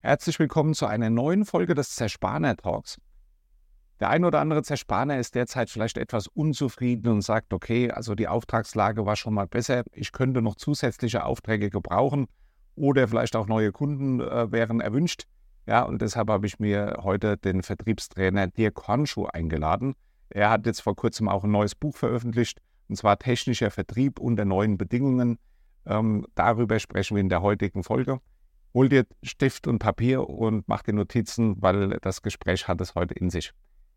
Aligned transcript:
Herzlich 0.00 0.38
willkommen 0.38 0.74
zu 0.74 0.86
einer 0.86 1.10
neuen 1.10 1.44
Folge 1.44 1.74
des 1.74 1.96
Zerspaner 1.96 2.56
Talks. 2.56 2.98
Der 3.98 4.10
ein 4.10 4.24
oder 4.24 4.38
andere 4.38 4.62
Zerspaner 4.62 5.18
ist 5.18 5.34
derzeit 5.34 5.70
vielleicht 5.70 5.98
etwas 5.98 6.28
unzufrieden 6.28 7.08
und 7.08 7.22
sagt, 7.22 7.52
okay, 7.52 7.90
also 7.90 8.14
die 8.14 8.28
Auftragslage 8.28 9.06
war 9.06 9.16
schon 9.16 9.34
mal 9.34 9.48
besser, 9.48 9.82
ich 9.90 10.12
könnte 10.12 10.40
noch 10.40 10.54
zusätzliche 10.54 11.24
Aufträge 11.24 11.68
gebrauchen 11.68 12.28
oder 12.76 13.08
vielleicht 13.08 13.34
auch 13.34 13.48
neue 13.48 13.72
Kunden 13.72 14.20
äh, 14.20 14.52
wären 14.52 14.80
erwünscht. 14.80 15.24
Ja, 15.66 15.82
und 15.82 16.00
deshalb 16.00 16.30
habe 16.30 16.46
ich 16.46 16.60
mir 16.60 16.98
heute 17.02 17.36
den 17.36 17.64
Vertriebstrainer 17.64 18.46
Dirk 18.46 18.86
Hornschuh 18.86 19.26
eingeladen. 19.26 19.94
Er 20.30 20.50
hat 20.50 20.64
jetzt 20.66 20.80
vor 20.80 20.94
kurzem 20.94 21.28
auch 21.28 21.42
ein 21.42 21.50
neues 21.50 21.74
Buch 21.74 21.96
veröffentlicht, 21.96 22.60
und 22.88 22.94
zwar 22.94 23.18
Technischer 23.18 23.72
Vertrieb 23.72 24.20
unter 24.20 24.44
neuen 24.44 24.78
Bedingungen. 24.78 25.40
Ähm, 25.86 26.24
darüber 26.36 26.78
sprechen 26.78 27.16
wir 27.16 27.20
in 27.20 27.30
der 27.30 27.42
heutigen 27.42 27.82
Folge 27.82 28.20
hol 28.74 28.88
dir 28.88 29.06
Stift 29.22 29.66
und 29.66 29.78
Papier 29.78 30.28
und 30.28 30.68
mach 30.68 30.82
dir 30.82 30.92
Notizen, 30.92 31.60
weil 31.60 31.98
das 32.00 32.22
Gespräch 32.22 32.68
hat 32.68 32.80
es 32.80 32.94
heute 32.94 33.14
in 33.14 33.30
sich. 33.30 33.52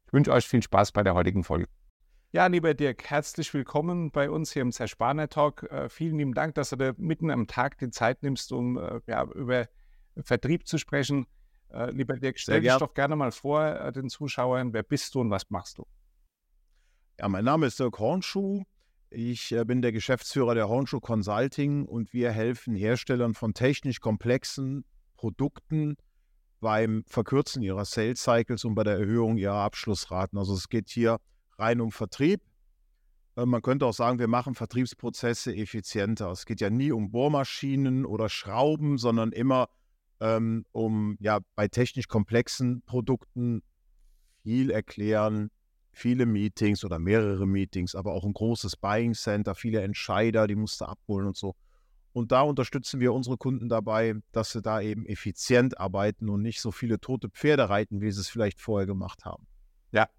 Ich 0.07 0.13
wünsche 0.13 0.31
euch 0.31 0.47
viel 0.47 0.61
Spaß 0.63 0.91
bei 0.91 1.03
der 1.03 1.13
heutigen 1.13 1.43
Folge. 1.43 1.67
Ja, 2.33 2.47
lieber 2.47 2.73
Dirk, 2.73 3.09
herzlich 3.09 3.53
willkommen 3.53 4.09
bei 4.09 4.29
uns 4.29 4.53
hier 4.53 4.61
im 4.61 4.71
Zerspaner 4.71 5.27
Talk. 5.27 5.63
Äh, 5.63 5.89
vielen 5.89 6.17
lieben 6.17 6.33
Dank, 6.33 6.55
dass 6.55 6.69
du 6.69 6.77
dir 6.77 6.95
mitten 6.97 7.29
am 7.29 7.45
Tag 7.45 7.77
die 7.77 7.89
Zeit 7.89 8.23
nimmst, 8.23 8.53
um 8.53 8.77
äh, 8.77 9.01
ja, 9.05 9.25
über 9.25 9.67
Vertrieb 10.15 10.65
zu 10.65 10.77
sprechen. 10.77 11.27
Äh, 11.73 11.91
lieber 11.91 12.15
Dirk, 12.15 12.39
stell 12.39 12.61
dich 12.61 12.73
doch 12.77 12.93
gerne 12.93 13.17
mal 13.17 13.31
vor 13.31 13.65
äh, 13.65 13.91
den 13.91 14.09
Zuschauern, 14.09 14.71
wer 14.71 14.83
bist 14.83 15.13
du 15.13 15.21
und 15.21 15.29
was 15.29 15.49
machst 15.49 15.77
du? 15.77 15.85
Ja, 17.19 17.27
mein 17.27 17.43
Name 17.43 17.65
ist 17.65 17.79
Dirk 17.79 17.99
Hornschuh. 17.99 18.63
Ich 19.13 19.51
äh, 19.51 19.65
bin 19.65 19.81
der 19.81 19.91
Geschäftsführer 19.91 20.55
der 20.55 20.69
Hornschuh 20.69 21.01
Consulting 21.01 21.83
und 21.85 22.13
wir 22.13 22.31
helfen 22.31 22.75
Herstellern 22.75 23.33
von 23.33 23.53
technisch 23.53 23.99
komplexen 23.99 24.85
Produkten 25.17 25.97
beim 26.61 27.03
Verkürzen 27.07 27.61
ihrer 27.61 27.83
Sales 27.83 28.23
Cycles 28.23 28.63
und 28.63 28.73
bei 28.73 28.85
der 28.85 28.97
Erhöhung 28.97 29.35
ihrer 29.35 29.55
Abschlussraten. 29.55 30.39
Also 30.39 30.53
es 30.53 30.69
geht 30.69 30.89
hier 30.89 31.19
rein 31.57 31.81
um 31.81 31.91
Vertrieb. 31.91 32.41
Äh, 33.35 33.45
man 33.45 33.61
könnte 33.61 33.85
auch 33.85 33.93
sagen, 33.93 34.17
wir 34.17 34.29
machen 34.29 34.55
Vertriebsprozesse 34.55 35.53
effizienter. 35.53 36.31
Es 36.31 36.45
geht 36.45 36.61
ja 36.61 36.69
nie 36.69 36.93
um 36.93 37.11
Bohrmaschinen 37.11 38.05
oder 38.05 38.29
Schrauben, 38.29 38.97
sondern 38.97 39.33
immer 39.33 39.67
ähm, 40.21 40.65
um 40.71 41.17
ja 41.19 41.39
bei 41.55 41.67
technisch 41.67 42.07
komplexen 42.07 42.81
Produkten 42.83 43.61
viel 44.43 44.71
erklären, 44.71 45.51
viele 45.91 46.25
Meetings 46.25 46.85
oder 46.85 46.99
mehrere 46.99 47.45
Meetings, 47.45 47.95
aber 47.95 48.13
auch 48.13 48.23
ein 48.23 48.33
großes 48.33 48.77
Buying 48.77 49.13
Center, 49.13 49.55
viele 49.55 49.81
Entscheider, 49.81 50.47
die 50.47 50.55
musst 50.55 50.81
du 50.81 50.85
abholen 50.85 51.27
und 51.27 51.37
so. 51.37 51.55
Und 52.13 52.31
da 52.31 52.41
unterstützen 52.41 52.99
wir 52.99 53.13
unsere 53.13 53.37
Kunden 53.37 53.69
dabei, 53.69 54.15
dass 54.31 54.51
sie 54.51 54.61
da 54.61 54.81
eben 54.81 55.05
effizient 55.05 55.79
arbeiten 55.79 56.29
und 56.29 56.41
nicht 56.41 56.59
so 56.59 56.71
viele 56.71 56.99
tote 56.99 57.29
Pferde 57.29 57.69
reiten, 57.69 58.01
wie 58.01 58.11
sie 58.11 58.19
es 58.19 58.29
vielleicht 58.29 58.59
vorher 58.59 58.85
gemacht 58.85 59.23
haben. 59.23 59.47
Ja, 59.91 60.09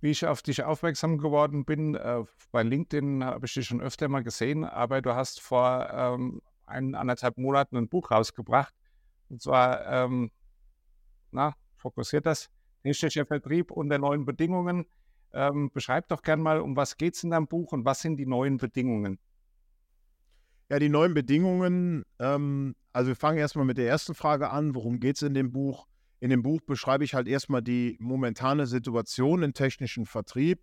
wie 0.00 0.10
ich 0.10 0.26
auf 0.26 0.42
dich 0.42 0.64
aufmerksam 0.64 1.18
geworden 1.18 1.64
bin, 1.64 1.94
äh, 1.94 2.24
bei 2.50 2.62
LinkedIn 2.62 3.24
habe 3.24 3.46
ich 3.46 3.54
dich 3.54 3.66
schon 3.66 3.80
öfter 3.80 4.08
mal 4.08 4.24
gesehen, 4.24 4.64
aber 4.64 5.02
du 5.02 5.14
hast 5.14 5.40
vor 5.40 5.88
ähm, 5.92 6.42
ein, 6.66 6.94
anderthalb 6.94 7.38
Monaten 7.38 7.76
ein 7.76 7.88
Buch 7.88 8.10
rausgebracht. 8.10 8.74
Und 9.28 9.40
zwar, 9.40 9.86
ähm, 9.86 10.30
na, 11.30 11.54
fokussiert 11.76 12.26
das, 12.26 12.50
technischer 12.82 13.26
Vertrieb 13.26 13.70
unter 13.70 13.98
neuen 13.98 14.24
Bedingungen. 14.24 14.86
Ähm, 15.32 15.70
beschreib 15.72 16.08
doch 16.08 16.22
gern 16.22 16.40
mal, 16.40 16.60
um 16.60 16.76
was 16.76 16.96
geht 16.96 17.14
es 17.14 17.24
in 17.24 17.30
deinem 17.30 17.46
Buch 17.46 17.72
und 17.72 17.84
was 17.84 18.00
sind 18.00 18.16
die 18.16 18.26
neuen 18.26 18.56
Bedingungen? 18.56 19.18
Ja, 20.70 20.78
die 20.78 20.88
neuen 20.88 21.14
Bedingungen, 21.14 22.04
ähm, 22.18 22.74
also 22.92 23.08
wir 23.08 23.16
fangen 23.16 23.38
erstmal 23.38 23.64
mit 23.64 23.78
der 23.78 23.88
ersten 23.88 24.14
Frage 24.14 24.50
an, 24.50 24.74
worum 24.74 24.98
geht 24.98 25.16
es 25.16 25.22
in 25.22 25.34
dem 25.34 25.52
Buch? 25.52 25.86
In 26.18 26.30
dem 26.30 26.42
Buch 26.42 26.60
beschreibe 26.62 27.04
ich 27.04 27.14
halt 27.14 27.28
erstmal 27.28 27.62
die 27.62 27.96
momentane 28.00 28.66
Situation 28.66 29.42
im 29.42 29.52
technischen 29.52 30.06
Vertrieb. 30.06 30.60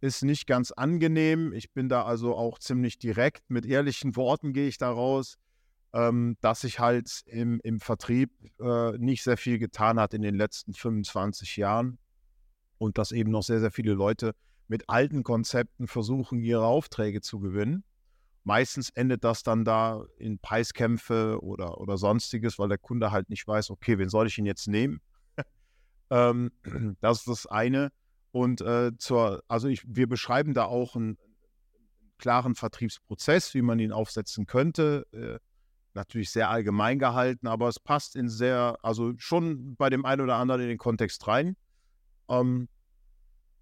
Ist 0.00 0.22
nicht 0.22 0.46
ganz 0.46 0.70
angenehm. 0.70 1.52
Ich 1.52 1.72
bin 1.72 1.88
da 1.88 2.04
also 2.04 2.36
auch 2.36 2.58
ziemlich 2.58 2.98
direkt. 2.98 3.48
Mit 3.48 3.64
ehrlichen 3.64 4.14
Worten 4.16 4.52
gehe 4.52 4.68
ich 4.68 4.76
da 4.76 4.90
raus, 4.90 5.38
ähm, 5.94 6.36
dass 6.42 6.60
sich 6.60 6.78
halt 6.78 7.22
im, 7.26 7.60
im 7.64 7.80
Vertrieb 7.80 8.30
äh, 8.60 8.98
nicht 8.98 9.22
sehr 9.22 9.38
viel 9.38 9.58
getan 9.58 9.98
hat 9.98 10.12
in 10.12 10.20
den 10.20 10.34
letzten 10.34 10.74
25 10.74 11.56
Jahren 11.56 11.98
und 12.78 12.98
dass 12.98 13.12
eben 13.12 13.30
noch 13.30 13.42
sehr, 13.42 13.60
sehr 13.60 13.70
viele 13.70 13.94
Leute 13.94 14.34
mit 14.68 14.88
alten 14.88 15.22
Konzepten 15.22 15.86
versuchen, 15.86 16.40
ihre 16.40 16.64
Aufträge 16.64 17.20
zu 17.20 17.38
gewinnen. 17.38 17.84
Meistens 18.44 18.90
endet 18.90 19.24
das 19.24 19.42
dann 19.42 19.64
da 19.64 20.04
in 20.18 20.38
Preiskämpfe 20.38 21.38
oder, 21.42 21.80
oder 21.80 21.96
sonstiges, 21.96 22.58
weil 22.58 22.68
der 22.68 22.78
Kunde 22.78 23.10
halt 23.10 23.30
nicht 23.30 23.46
weiß, 23.46 23.70
okay, 23.70 23.98
wen 23.98 24.10
soll 24.10 24.26
ich 24.26 24.38
ihn 24.38 24.46
jetzt 24.46 24.68
nehmen? 24.68 25.00
ähm, 26.10 26.50
das 27.00 27.20
ist 27.20 27.28
das 27.28 27.46
eine. 27.46 27.90
Und 28.32 28.60
äh, 28.60 28.92
zur, 28.98 29.42
also 29.48 29.68
ich, 29.68 29.82
wir 29.86 30.08
beschreiben 30.08 30.54
da 30.54 30.64
auch 30.64 30.96
einen 30.96 31.16
klaren 32.18 32.54
Vertriebsprozess, 32.54 33.54
wie 33.54 33.62
man 33.62 33.78
ihn 33.78 33.92
aufsetzen 33.92 34.46
könnte. 34.46 35.06
Äh, 35.12 35.38
natürlich 35.94 36.30
sehr 36.30 36.50
allgemein 36.50 36.98
gehalten, 36.98 37.46
aber 37.46 37.68
es 37.68 37.78
passt 37.78 38.16
in 38.16 38.28
sehr, 38.28 38.76
also 38.82 39.12
schon 39.16 39.76
bei 39.76 39.88
dem 39.90 40.04
einen 40.04 40.20
oder 40.20 40.36
anderen 40.36 40.62
in 40.62 40.68
den 40.68 40.78
Kontext 40.78 41.26
rein. 41.26 41.56
Ähm, 42.28 42.68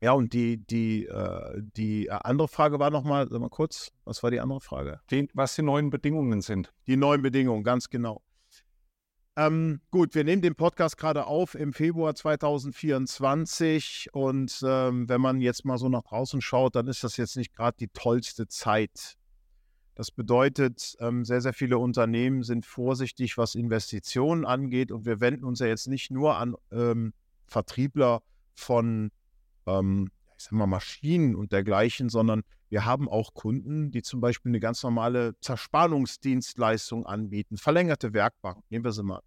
ja, 0.02 0.12
und 0.12 0.32
die, 0.32 0.58
die, 0.58 1.06
äh, 1.06 1.62
die 1.76 2.06
äh, 2.06 2.10
andere 2.10 2.48
Frage 2.48 2.80
war 2.80 2.90
nochmal, 2.90 3.28
sag 3.30 3.40
mal 3.40 3.48
kurz, 3.48 3.92
was 4.04 4.22
war 4.24 4.32
die 4.32 4.40
andere 4.40 4.60
Frage? 4.60 5.00
Die, 5.10 5.28
was 5.32 5.54
die 5.54 5.62
neuen 5.62 5.90
Bedingungen 5.90 6.40
sind. 6.40 6.72
Die 6.88 6.96
neuen 6.96 7.22
Bedingungen, 7.22 7.62
ganz 7.62 7.88
genau. 7.88 8.20
Ähm, 9.36 9.80
gut, 9.90 10.14
wir 10.14 10.24
nehmen 10.24 10.42
den 10.42 10.56
Podcast 10.56 10.98
gerade 10.98 11.26
auf 11.26 11.54
im 11.54 11.72
Februar 11.72 12.14
2024 12.14 14.08
und 14.12 14.60
ähm, 14.66 15.08
wenn 15.08 15.20
man 15.20 15.40
jetzt 15.40 15.64
mal 15.64 15.78
so 15.78 15.88
nach 15.88 16.02
draußen 16.02 16.42
schaut, 16.42 16.74
dann 16.74 16.88
ist 16.88 17.04
das 17.04 17.16
jetzt 17.16 17.36
nicht 17.36 17.54
gerade 17.54 17.76
die 17.78 17.88
tollste 17.88 18.48
Zeit. 18.48 19.16
Das 19.94 20.10
bedeutet, 20.10 20.96
ähm, 21.00 21.24
sehr, 21.24 21.40
sehr 21.40 21.54
viele 21.54 21.78
Unternehmen 21.78 22.42
sind 22.42 22.66
vorsichtig, 22.66 23.38
was 23.38 23.54
Investitionen 23.54 24.44
angeht 24.44 24.90
und 24.90 25.06
wir 25.06 25.20
wenden 25.20 25.44
uns 25.44 25.60
ja 25.60 25.66
jetzt 25.66 25.86
nicht 25.86 26.10
nur 26.10 26.36
an 26.36 26.56
ähm, 26.70 27.14
Vertriebler 27.46 28.22
von 28.54 29.10
ähm, 29.66 30.10
ich 30.42 30.44
sag 30.44 30.52
mal, 30.52 30.66
Maschinen 30.66 31.36
und 31.36 31.52
dergleichen, 31.52 32.08
sondern 32.08 32.42
wir 32.68 32.84
haben 32.84 33.08
auch 33.08 33.32
Kunden, 33.34 33.92
die 33.92 34.02
zum 34.02 34.20
Beispiel 34.20 34.50
eine 34.50 34.60
ganz 34.60 34.82
normale 34.82 35.38
Zerspannungsdienstleistung 35.40 37.06
anbieten, 37.06 37.58
verlängerte 37.58 38.12
Werkbank, 38.12 38.64
nehmen 38.68 38.84
wir 38.84 38.92
sie 38.92 39.04
mal. 39.04 39.22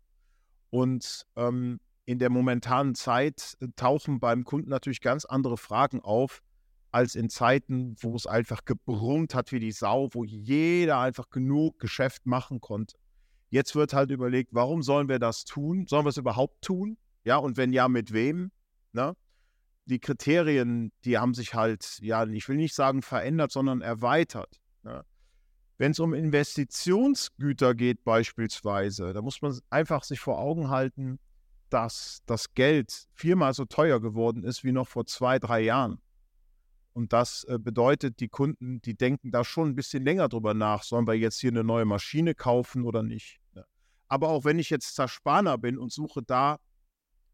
Und 0.72 1.25
ähm, 1.38 1.80
in 2.06 2.19
der 2.19 2.30
momentanen 2.30 2.96
Zeit 2.96 3.56
äh, 3.62 3.68
tauchen 3.75 4.19
beim 4.19 4.44
Kunden 4.44 4.69
natürlich 4.69 5.00
ganz 5.00 5.24
andere 5.24 5.57
Fragen 5.57 6.02
auf, 6.02 6.42
als 6.92 7.16
in 7.16 7.30
Zeiten, 7.30 7.96
wo 8.00 8.16
es 8.16 8.28
einfach 8.28 8.66
gebrummt 8.66 9.36
hat 9.36 9.52
wie 9.52 9.59
die 9.59 9.72
Sau, 9.72 10.09
wo 10.12 10.24
jeder 10.24 11.00
einfach 11.00 11.30
genug 11.30 11.80
Geschäft 11.80 12.25
machen 12.25 12.62
konnte. 12.62 12.97
Jetzt 13.50 13.75
wird 13.75 13.94
halt 13.94 14.12
überlegt, 14.12 14.53
warum 14.53 14.81
sollen 14.81 15.07
wir 15.07 15.19
das 15.19 15.46
tun? 15.46 15.86
Sollen 15.88 16.06
wir 16.06 16.09
es 16.09 16.18
überhaupt 16.18 16.62
tun? 16.62 16.97
Ja, 17.24 17.38
und 17.38 17.57
wenn 17.57 17.74
ja, 17.74 17.88
mit 17.88 18.12
wem? 18.12 18.52
Ne? 18.95 19.16
die 19.85 20.00
Kriterien, 20.00 20.91
die 21.03 21.17
haben 21.17 21.33
sich 21.33 21.53
halt, 21.53 22.00
ja, 22.01 22.25
ich 22.25 22.50
will 22.50 22.57
nicht 22.57 22.75
sagen 22.75 23.01
verändert, 23.01 23.51
sondern 23.51 23.81
erweitert. 23.81 24.59
Ne? 24.83 25.06
Wenn 25.78 25.91
es 25.91 26.00
um 26.00 26.13
Investitionsgüter 26.13 27.75
geht 27.75 28.03
beispielsweise, 28.03 29.13
da 29.13 29.22
muss 29.22 29.41
man 29.41 29.57
einfach 29.69 30.03
sich 30.03 30.19
vor 30.19 30.39
Augen 30.39 30.69
halten, 30.69 31.19
dass 31.69 32.22
das 32.25 32.53
Geld 32.53 33.07
viermal 33.13 33.53
so 33.53 33.66
teuer 33.66 34.00
geworden 34.00 34.44
ist 34.44 34.63
wie 34.63 34.72
noch 34.72 34.88
vor 34.88 35.06
zwei, 35.06 35.39
drei 35.39 35.62
Jahren. 35.62 36.00
Und 36.94 37.12
das 37.12 37.44
äh, 37.44 37.59
bedeutet, 37.59 38.22
die 38.22 38.29
Kunden, 38.29 38.81
die 38.81 38.95
denken 38.95 39.31
da 39.31 39.44
schon 39.44 39.69
ein 39.69 39.75
bisschen 39.75 40.03
länger 40.03 40.29
drüber 40.29 40.53
nach, 40.53 40.83
sollen 40.83 41.07
wir 41.07 41.16
jetzt 41.16 41.39
hier 41.39 41.51
eine 41.51 41.63
neue 41.63 41.85
Maschine 41.85 42.33
kaufen 42.33 42.85
oder 42.85 43.03
nicht. 43.03 43.41
Ne? 43.53 43.66
Aber 44.07 44.29
auch 44.29 44.45
wenn 44.45 44.59
ich 44.59 44.69
jetzt 44.69 44.95
Zerspaner 44.95 45.57
bin 45.57 45.77
und 45.77 45.91
suche 45.91 46.23
da 46.23 46.59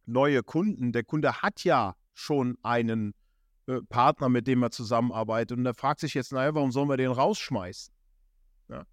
neue 0.05 0.43
Kunden, 0.43 0.91
der 0.91 1.03
Kunde 1.03 1.41
hat 1.41 1.63
ja 1.63 1.95
schon 2.13 2.57
einen 2.63 3.13
äh, 3.67 3.81
Partner, 3.89 4.29
mit 4.29 4.47
dem 4.47 4.63
er 4.63 4.71
zusammenarbeitet. 4.71 5.57
Und 5.57 5.65
er 5.65 5.73
fragt 5.73 5.99
sich 5.99 6.13
jetzt, 6.13 6.31
naja, 6.31 6.53
warum 6.53 6.71
sollen 6.71 6.89
wir 6.89 6.97
den 6.97 7.11
rausschmeißen? 7.11 7.93
Ja. 8.69 8.83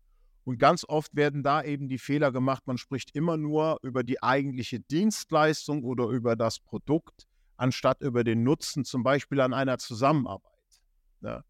Und 0.45 0.59
ganz 0.59 0.85
oft 0.87 1.15
werden 1.15 1.43
da 1.43 1.63
eben 1.63 1.89
die 1.89 1.99
Fehler 1.99 2.33
gemacht, 2.33 2.67
man 2.67 2.79
spricht 2.79 3.15
immer 3.15 3.37
nur 3.37 3.79
über 3.83 4.03
die 4.03 4.23
eigentliche 4.23 4.81
Dienstleistung 4.81 5.85
oder 5.85 6.07
über 6.07 6.37
das 6.37 6.61
Produkt, 6.61 7.27
anstatt 7.57 8.03
über 8.03 8.25
den 8.25 8.45
Nutzen, 8.45 8.85
zum 8.85 9.03
Beispiel 9.03 9.41
an 9.41 9.53
einer 9.53 9.79
Zusammenarbeit. 9.79 10.53
Ja. 11.21 11.45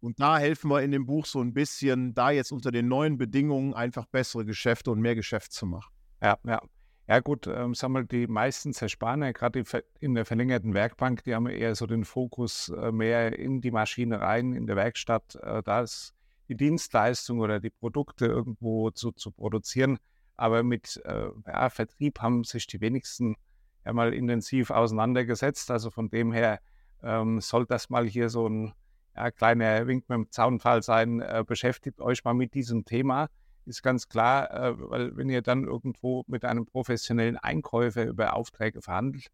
Und 0.00 0.20
da 0.20 0.38
helfen 0.38 0.70
wir 0.70 0.82
in 0.82 0.90
dem 0.90 1.06
Buch 1.06 1.24
so 1.24 1.40
ein 1.40 1.54
bisschen, 1.54 2.14
da 2.14 2.30
jetzt 2.30 2.52
unter 2.52 2.70
den 2.70 2.88
neuen 2.88 3.16
Bedingungen 3.16 3.72
einfach 3.72 4.04
bessere 4.06 4.44
Geschäfte 4.44 4.90
und 4.90 5.00
mehr 5.00 5.14
Geschäft 5.14 5.52
zu 5.52 5.64
machen. 5.64 5.94
Ja, 6.22 6.38
ja. 6.46 6.60
Ja 7.06 7.20
gut, 7.20 7.46
ähm, 7.46 7.74
sag 7.74 7.90
mal, 7.90 8.06
die 8.06 8.26
meisten 8.26 8.72
Zerspaner, 8.72 9.34
gerade 9.34 9.62
in 10.00 10.14
der 10.14 10.24
verlängerten 10.24 10.72
Werkbank, 10.72 11.22
die 11.24 11.34
haben 11.34 11.46
eher 11.46 11.74
so 11.74 11.86
den 11.86 12.06
Fokus 12.06 12.70
äh, 12.70 12.92
mehr 12.92 13.38
in 13.38 13.60
die 13.60 13.70
Maschine 13.70 14.22
rein, 14.22 14.54
in 14.54 14.66
der 14.66 14.76
Werkstatt. 14.76 15.34
Äh, 15.42 15.62
da 15.62 15.82
ist 15.82 16.14
die 16.48 16.56
Dienstleistung 16.56 17.40
oder 17.40 17.60
die 17.60 17.70
Produkte 17.70 18.26
irgendwo 18.26 18.90
zu, 18.90 19.12
zu 19.12 19.30
produzieren. 19.30 19.98
aber 20.36 20.62
mit 20.62 21.00
äh, 21.04 21.28
ja, 21.46 21.70
Vertrieb 21.70 22.20
haben 22.20 22.44
sich 22.44 22.66
die 22.66 22.80
wenigsten 22.80 23.36
ja 23.84 23.92
mal 23.92 24.14
intensiv 24.14 24.70
auseinandergesetzt. 24.70 25.70
Also 25.70 25.90
von 25.90 26.08
dem 26.08 26.32
her 26.32 26.60
ähm, 27.02 27.40
soll 27.40 27.66
das 27.66 27.90
mal 27.90 28.06
hier 28.06 28.30
so 28.30 28.48
ein 28.48 28.72
ja, 29.14 29.30
kleiner 29.30 29.86
Wink 29.86 30.08
mit 30.08 30.16
dem 30.16 30.30
Zaunfall 30.30 30.82
sein. 30.82 31.20
Äh, 31.20 31.44
beschäftigt 31.46 32.00
euch 32.00 32.24
mal 32.24 32.34
mit 32.34 32.54
diesem 32.54 32.84
Thema. 32.84 33.28
Ist 33.66 33.82
ganz 33.82 34.08
klar, 34.08 34.50
äh, 34.50 34.74
weil 34.78 35.16
wenn 35.16 35.30
ihr 35.30 35.42
dann 35.42 35.64
irgendwo 35.64 36.24
mit 36.26 36.44
einem 36.44 36.66
professionellen 36.66 37.36
Einkäufer 37.36 38.04
über 38.04 38.34
Aufträge 38.34 38.82
verhandelt 38.82 39.30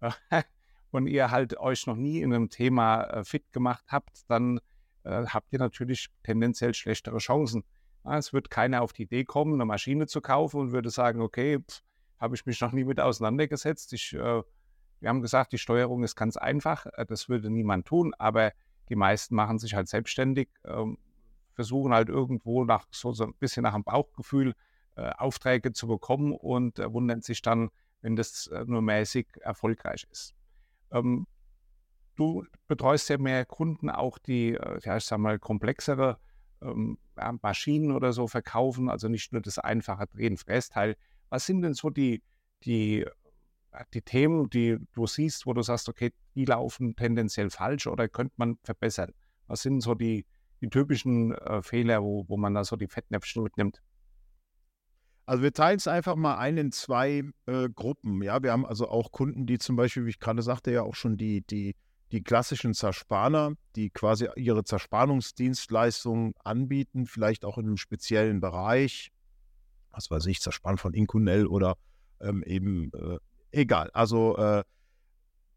und 0.90 1.06
ihr 1.06 1.30
halt 1.30 1.58
euch 1.58 1.86
noch 1.86 1.96
nie 1.96 2.20
in 2.20 2.34
einem 2.34 2.50
Thema 2.50 3.04
äh, 3.04 3.24
fit 3.24 3.52
gemacht 3.52 3.84
habt, 3.88 4.28
dann 4.28 4.60
äh, 5.04 5.26
habt 5.26 5.52
ihr 5.52 5.58
natürlich 5.58 6.08
tendenziell 6.24 6.74
schlechtere 6.74 7.18
Chancen. 7.18 7.64
Ja, 8.04 8.18
es 8.18 8.32
wird 8.32 8.50
keiner 8.50 8.82
auf 8.82 8.92
die 8.92 9.02
Idee 9.02 9.24
kommen, 9.24 9.54
eine 9.54 9.64
Maschine 9.64 10.06
zu 10.06 10.20
kaufen 10.20 10.60
und 10.60 10.72
würde 10.72 10.90
sagen, 10.90 11.20
okay, 11.20 11.58
habe 12.18 12.34
ich 12.34 12.46
mich 12.46 12.60
noch 12.60 12.72
nie 12.72 12.84
mit 12.84 13.00
auseinandergesetzt. 13.00 13.92
Ich, 13.92 14.12
äh, 14.14 14.42
wir 15.00 15.08
haben 15.08 15.22
gesagt, 15.22 15.52
die 15.52 15.58
Steuerung 15.58 16.02
ist 16.02 16.16
ganz 16.16 16.36
einfach. 16.36 16.86
Äh, 16.94 17.06
das 17.06 17.28
würde 17.28 17.50
niemand 17.50 17.86
tun, 17.86 18.12
aber 18.18 18.52
die 18.88 18.96
meisten 18.96 19.34
machen 19.34 19.58
sich 19.58 19.74
halt 19.74 19.88
selbstständig, 19.88 20.48
ähm, 20.64 20.98
versuchen 21.58 21.92
halt 21.92 22.08
irgendwo 22.08 22.64
nach 22.64 22.86
so, 22.92 23.12
so 23.12 23.24
ein 23.24 23.34
bisschen 23.34 23.64
nach 23.64 23.74
dem 23.74 23.82
Bauchgefühl 23.82 24.54
äh, 24.94 25.10
Aufträge 25.18 25.72
zu 25.72 25.88
bekommen 25.88 26.30
und 26.30 26.78
äh, 26.78 26.92
wundern 26.92 27.20
sich 27.20 27.42
dann, 27.42 27.70
wenn 28.00 28.14
das 28.14 28.46
äh, 28.46 28.64
nur 28.64 28.80
mäßig 28.80 29.26
erfolgreich 29.40 30.06
ist. 30.08 30.36
Ähm, 30.92 31.26
du 32.14 32.44
betreust 32.68 33.08
ja 33.08 33.18
mehr 33.18 33.44
Kunden, 33.44 33.90
auch 33.90 34.18
die, 34.18 34.54
äh, 34.54 34.78
ja, 34.84 34.98
ich 34.98 35.04
sag 35.04 35.18
mal, 35.18 35.40
komplexere 35.40 36.20
ähm, 36.62 36.96
Maschinen 37.42 37.90
oder 37.90 38.12
so 38.12 38.28
verkaufen, 38.28 38.88
also 38.88 39.08
nicht 39.08 39.32
nur 39.32 39.42
das 39.42 39.58
einfache 39.58 40.06
Drehen-Frästeil. 40.06 40.96
Was 41.28 41.44
sind 41.44 41.62
denn 41.62 41.74
so 41.74 41.90
die, 41.90 42.22
die, 42.62 43.00
äh, 43.72 43.84
die 43.94 44.02
Themen, 44.02 44.48
die 44.48 44.78
du 44.92 45.08
siehst, 45.08 45.44
wo 45.44 45.54
du 45.54 45.62
sagst, 45.62 45.88
okay, 45.88 46.12
die 46.36 46.44
laufen 46.44 46.94
tendenziell 46.94 47.50
falsch 47.50 47.88
oder 47.88 48.08
könnte 48.08 48.34
man 48.36 48.58
verbessern? 48.62 49.12
Was 49.48 49.62
sind 49.62 49.80
so 49.80 49.96
die, 49.96 50.24
die 50.60 50.68
typischen 50.68 51.32
äh, 51.32 51.62
Fehler, 51.62 52.02
wo, 52.02 52.24
wo 52.28 52.36
man 52.36 52.54
da 52.54 52.64
so 52.64 52.76
die 52.76 52.88
Fettnäpfchen 52.88 53.42
mitnimmt? 53.42 53.80
Also 55.26 55.42
wir 55.42 55.52
teilen 55.52 55.76
es 55.76 55.86
einfach 55.86 56.16
mal 56.16 56.38
ein 56.38 56.56
in 56.56 56.72
zwei 56.72 57.22
äh, 57.46 57.68
Gruppen. 57.68 58.22
Ja, 58.22 58.42
wir 58.42 58.50
haben 58.50 58.64
also 58.64 58.88
auch 58.88 59.12
Kunden, 59.12 59.44
die 59.44 59.58
zum 59.58 59.76
Beispiel, 59.76 60.06
wie 60.06 60.10
ich 60.10 60.20
gerade 60.20 60.40
sagte, 60.40 60.70
ja 60.70 60.82
auch 60.82 60.94
schon 60.94 61.18
die, 61.18 61.42
die, 61.42 61.76
die 62.12 62.22
klassischen 62.22 62.72
Zerspaner, 62.72 63.52
die 63.76 63.90
quasi 63.90 64.28
ihre 64.36 64.64
Zerspannungsdienstleistungen 64.64 66.32
anbieten, 66.42 67.04
vielleicht 67.04 67.44
auch 67.44 67.58
in 67.58 67.66
einem 67.66 67.76
speziellen 67.76 68.40
Bereich, 68.40 69.10
was 69.90 70.10
weiß 70.10 70.24
ich, 70.26 70.40
Zerspann 70.40 70.78
von 70.78 70.94
Inkunel 70.94 71.46
oder 71.46 71.76
ähm, 72.22 72.42
eben 72.44 72.90
äh, 72.94 73.18
egal. 73.50 73.90
Also 73.92 74.36
äh, 74.38 74.64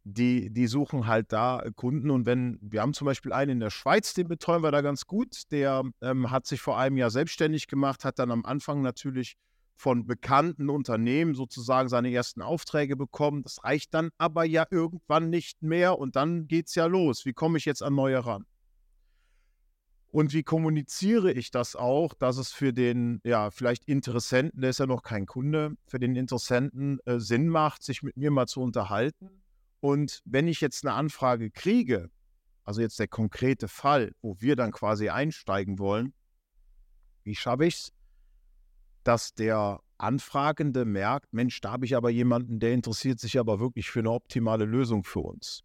die, 0.04 0.50
die 0.52 0.68
suchen 0.68 1.06
halt 1.06 1.32
da 1.32 1.64
Kunden 1.76 2.10
und 2.10 2.26
wenn, 2.26 2.58
wir 2.62 2.82
haben 2.82 2.94
zum 2.94 3.06
Beispiel 3.06 3.34
einen 3.34 3.52
in 3.52 3.60
der 3.60 3.70
Schweiz, 3.70 4.14
den 4.14 4.28
betreuen 4.28 4.64
wir 4.64 4.72
da 4.72 4.82
ganz 4.82 5.06
gut, 5.06 5.52
der 5.52 5.84
ähm, 6.02 6.32
hat 6.32 6.48
sich 6.48 6.62
vor 6.62 6.78
einem 6.78 6.98
Jahr 6.98 7.12
selbstständig 7.12 7.68
gemacht, 7.68 8.04
hat 8.04 8.18
dann 8.20 8.32
am 8.32 8.46
Anfang 8.46 8.82
natürlich 8.82 9.38
von 9.76 10.06
bekannten 10.06 10.70
Unternehmen 10.70 11.34
sozusagen 11.34 11.90
seine 11.90 12.12
ersten 12.12 12.42
Aufträge 12.44 12.96
bekommen. 12.96 13.42
Das 13.42 13.64
reicht 13.64 13.94
dann 13.96 14.12
aber 14.20 14.44
ja 14.46 14.66
irgendwann 14.70 15.30
nicht 15.32 15.64
mehr 15.64 15.98
und 15.98 16.16
dann 16.16 16.48
geht 16.48 16.68
es 16.68 16.76
ja 16.76 16.86
los. 16.86 17.26
Wie 17.26 17.34
komme 17.34 17.58
ich 17.58 17.66
jetzt 17.66 17.82
an 17.82 17.96
neue 17.96 18.24
ran? 18.24 18.46
Und 20.12 20.34
wie 20.34 20.44
kommuniziere 20.44 21.32
ich 21.32 21.52
das 21.52 21.76
auch, 21.76 22.14
dass 22.14 22.38
es 22.38 22.52
für 22.52 22.74
den, 22.74 23.22
ja, 23.24 23.50
vielleicht 23.50 23.86
Interessenten, 23.86 24.62
der 24.62 24.72
ist 24.72 24.80
ja 24.80 24.86
noch 24.86 25.04
kein 25.04 25.26
Kunde, 25.26 25.76
für 25.88 26.00
den 26.00 26.16
Interessenten 26.16 27.00
äh, 27.06 27.20
Sinn 27.20 27.48
macht, 27.48 27.82
sich 27.82 28.04
mit 28.04 28.18
mir 28.18 28.30
mal 28.30 28.46
zu 28.46 28.62
unterhalten? 28.62 29.41
Und 29.82 30.22
wenn 30.26 30.48
ich 30.48 30.62
jetzt 30.62 30.86
eine 30.86 30.96
Anfrage 30.96 31.52
kriege, 31.52 32.10
also 32.64 32.82
jetzt 32.82 33.00
der 33.00 33.08
konkrete 33.08 33.68
Fall, 33.68 34.14
wo 34.22 34.40
wir 34.40 34.56
dann 34.56 34.72
quasi 34.72 35.10
einsteigen 35.10 35.80
wollen, 35.80 36.14
wie 37.24 37.36
schaffe 37.36 37.66
ich 37.66 37.76
es, 37.76 37.92
dass 39.04 39.34
der 39.34 39.82
Anfragende 39.98 40.86
merkt, 40.86 41.34
Mensch, 41.34 41.60
da 41.62 41.72
habe 41.72 41.86
ich 41.86 41.96
aber 41.96 42.12
jemanden, 42.12 42.60
der 42.60 42.74
interessiert 42.74 43.20
sich 43.20 43.40
aber 43.40 43.60
wirklich 43.60 43.90
für 43.90 44.00
eine 44.00 44.12
optimale 44.12 44.66
Lösung 44.66 45.04
für 45.04 45.20
uns. 45.20 45.64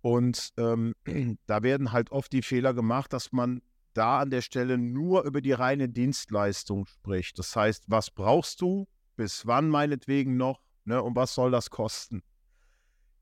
Und 0.00 0.50
ähm, 0.56 0.94
da 1.46 1.62
werden 1.62 1.92
halt 1.92 2.10
oft 2.10 2.32
die 2.32 2.42
Fehler 2.42 2.74
gemacht, 2.74 3.12
dass 3.12 3.32
man 3.32 3.62
da 3.94 4.20
an 4.20 4.30
der 4.30 4.42
Stelle 4.42 4.78
nur 4.78 5.24
über 5.24 5.40
die 5.40 5.52
reine 5.52 5.88
Dienstleistung 5.88 6.86
spricht. 6.86 7.38
Das 7.38 7.54
heißt, 7.54 7.84
was 7.88 8.10
brauchst 8.10 8.60
du, 8.60 8.86
bis 9.16 9.46
wann 9.46 9.68
meinetwegen 9.68 10.36
noch 10.36 10.60
ne, 10.84 11.02
und 11.02 11.16
was 11.16 11.34
soll 11.34 11.50
das 11.50 11.70
kosten? 11.70 12.22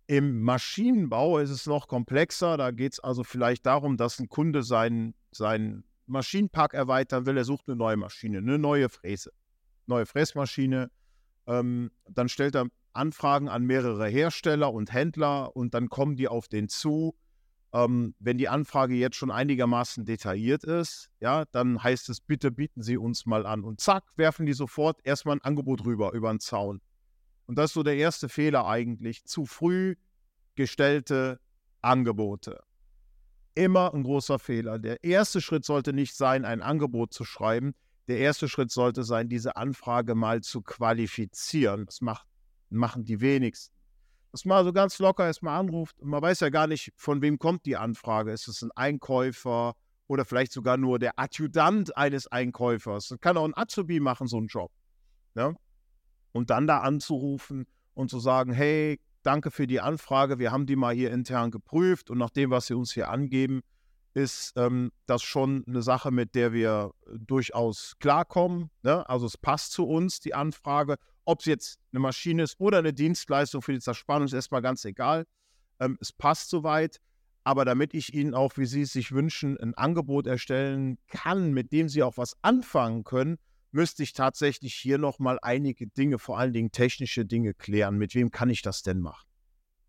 Im 0.09 0.43
Maschinenbau 0.43 1.39
ist 1.39 1.51
es 1.51 1.67
noch 1.67 1.89
komplexer. 1.89 2.57
Da 2.57 2.71
geht 2.71 2.95
es 2.95 3.01
also 3.01 3.25
vielleicht 3.25 3.67
darum, 3.67 3.97
dass 3.97 4.21
ein 4.21 4.29
Kunde 4.29 4.63
seinen, 4.63 5.15
seinen 5.33 5.85
Maschinenpark 6.07 6.75
erweitern 6.75 7.27
will, 7.27 7.37
er 7.37 7.45
sucht 7.45 7.69
eine 7.69 7.77
neue 7.77 7.97
Maschine, 7.97 8.39
eine 8.39 8.59
neue 8.59 8.89
Fräse, 8.89 9.33
neue 9.87 10.07
Fräsmaschine. 10.07 10.91
Ähm, 11.47 11.91
dann 12.09 12.29
stellt 12.29 12.55
er 12.55 12.69
Anfragen 12.93 13.49
an 13.49 13.65
mehrere 13.65 14.07
Hersteller 14.07 14.73
und 14.73 14.93
Händler 14.93 15.55
und 15.55 15.75
dann 15.75 15.89
kommen 15.89 16.17
die 16.17 16.29
auf 16.29 16.49
den 16.49 16.69
zu. 16.69 17.17
Ähm, 17.73 18.15
wenn 18.21 18.39
die 18.39 18.49
Anfrage 18.49 18.95
jetzt 18.95 19.17
schon 19.17 19.31
einigermaßen 19.31 20.05
detailliert 20.05 20.65
ist, 20.65 21.11
ja, 21.21 21.45
dann 21.47 21.83
heißt 21.83 22.09
es, 22.09 22.21
bitte 22.21 22.51
bieten 22.51 22.83
Sie 22.83 22.97
uns 22.97 23.27
mal 23.27 23.45
an. 23.45 23.65
Und 23.65 23.81
zack, 23.81 24.05
werfen 24.17 24.47
die 24.47 24.55
sofort 24.55 25.01
erstmal 25.05 25.37
ein 25.37 25.43
Angebot 25.43 25.85
rüber, 25.85 26.13
über 26.13 26.33
den 26.33 26.41
Zaun. 26.41 26.81
Und 27.47 27.57
das 27.57 27.71
ist 27.71 27.75
so 27.75 27.83
der 27.83 27.97
erste 27.97 28.29
Fehler 28.29 28.67
eigentlich. 28.67 29.25
Zu 29.25 29.47
früh 29.47 29.97
gestellte 30.55 31.41
Angebote 31.83 32.63
immer 33.57 33.93
ein 33.95 34.05
großer 34.05 34.39
Fehler. 34.39 34.79
Der 34.79 35.03
erste 35.03 35.41
Schritt 35.41 35.65
sollte 35.65 35.93
nicht 35.93 36.15
sein, 36.15 36.45
ein 36.45 36.63
Angebot 36.63 37.13
zu 37.13 37.25
schreiben. 37.25 37.75
Der 38.07 38.19
erste 38.19 38.49
Schritt 38.49 38.71
sollte 38.71 39.03
sein, 39.03 39.29
diese 39.29 39.57
Anfrage 39.57 40.15
mal 40.15 40.43
zu 40.43 40.63
qualifizieren. 40.63 41.87
Das 41.87 42.01
macht, 42.01 42.27
machen 42.69 43.05
die 43.05 43.21
wenigsten. 43.21 43.75
Dass 44.31 44.45
man 44.45 44.65
so 44.65 44.73
ganz 44.73 44.99
locker 44.99 45.25
erstmal 45.25 45.59
anruft 45.59 45.99
und 45.99 46.11
man 46.11 46.23
weiß 46.23 46.41
ja 46.41 46.51
gar 46.51 46.67
nicht, 46.67 46.93
von 46.97 47.23
wem 47.23 47.39
kommt 47.39 47.65
die 47.65 47.77
Anfrage. 47.77 48.31
Ist 48.31 48.47
es 48.47 48.63
ein 48.63 48.71
Einkäufer 48.73 49.75
oder 50.07 50.25
vielleicht 50.27 50.53
sogar 50.53 50.77
nur 50.77 50.99
der 50.99 51.19
Adjutant 51.19 51.97
eines 51.97 52.27
Einkäufers? 52.27 53.09
Das 53.09 53.21
kann 53.21 53.39
auch 53.39 53.47
ein 53.47 53.57
Azubi 53.57 53.99
machen, 53.99 54.29
so 54.29 54.37
einen 54.37 54.49
Job. 54.49 54.71
Ja? 55.35 55.55
Und 56.37 56.51
dann 56.51 56.67
da 56.67 56.81
anzurufen 56.81 57.67
und 57.95 58.11
zu 58.11 58.21
sagen, 58.21 58.53
hey, 58.53 59.01
danke 59.23 59.51
für 59.51 59.67
die 59.67 59.81
Anfrage. 59.81 60.39
Wir 60.39 60.53
haben 60.53 60.67
die 60.67 60.77
mal 60.77 60.95
hier 60.95 61.11
intern 61.11 61.51
geprüft 61.51 62.11
und 62.11 62.19
nach 62.19 62.31
dem, 62.31 62.51
was 62.51 62.67
Sie 62.67 62.75
uns 62.75 62.93
hier 62.93 63.09
angeben, 63.09 63.63
ist 64.13 64.53
ähm, 64.57 64.93
das 65.07 65.23
schon 65.23 65.65
eine 65.67 65.83
Sache, 65.83 66.11
mit 66.11 66.35
der 66.35 66.53
wir 66.53 66.93
äh, 67.07 67.19
durchaus 67.19 67.95
klarkommen. 68.01 68.71
Ne? 68.83 69.09
Also 69.09 69.27
es 69.27 69.37
passt 69.37 69.73
zu 69.73 69.87
uns, 69.87 70.21
die 70.21 70.35
Anfrage. 70.35 70.97
Ob 71.25 71.41
es 71.41 71.47
jetzt 71.47 71.79
eine 71.93 72.01
Maschine 72.01 72.43
ist 72.43 72.61
oder 72.61 72.79
eine 72.79 72.93
Dienstleistung 72.93 73.63
für 73.63 73.73
die 73.73 73.81
Zerspannung, 73.81 74.27
ist 74.27 74.33
erstmal 74.33 74.63
ganz 74.63 74.85
egal. 74.85 75.27
Ähm, 75.81 75.99
es 76.01 76.13
passt 76.13 76.51
soweit. 76.51 76.99
Aber 77.45 77.65
damit 77.65 77.95
ich 77.95 78.13
Ihnen 78.13 78.35
auch, 78.35 78.57
wie 78.57 78.67
Sie 78.67 78.83
es 78.83 78.93
sich 78.93 79.13
wünschen, 79.13 79.57
ein 79.59 79.75
Angebot 79.75 80.27
erstellen 80.27 80.99
kann, 81.09 81.53
mit 81.53 81.73
dem 81.73 81.89
Sie 81.89 82.03
auch 82.03 82.17
was 82.17 82.37
anfangen 82.43 83.05
können, 83.05 83.39
müsste 83.77 84.03
ich 84.03 84.15
tatsächlich 84.15 84.75
hier 84.75 84.97
nochmal 84.97 85.39
einige 85.43 85.87
Dinge, 85.87 86.19
vor 86.19 86.39
allen 86.39 86.55
Dingen 86.55 86.73
technische 86.73 87.27
Dinge 87.27 87.53
klären. 87.53 87.99
Mit 87.99 88.15
wem 88.15 88.31
kann 88.31 88.49
ich 88.49 88.63
das 88.63 88.83
denn 88.83 89.01
machen? 89.01 89.29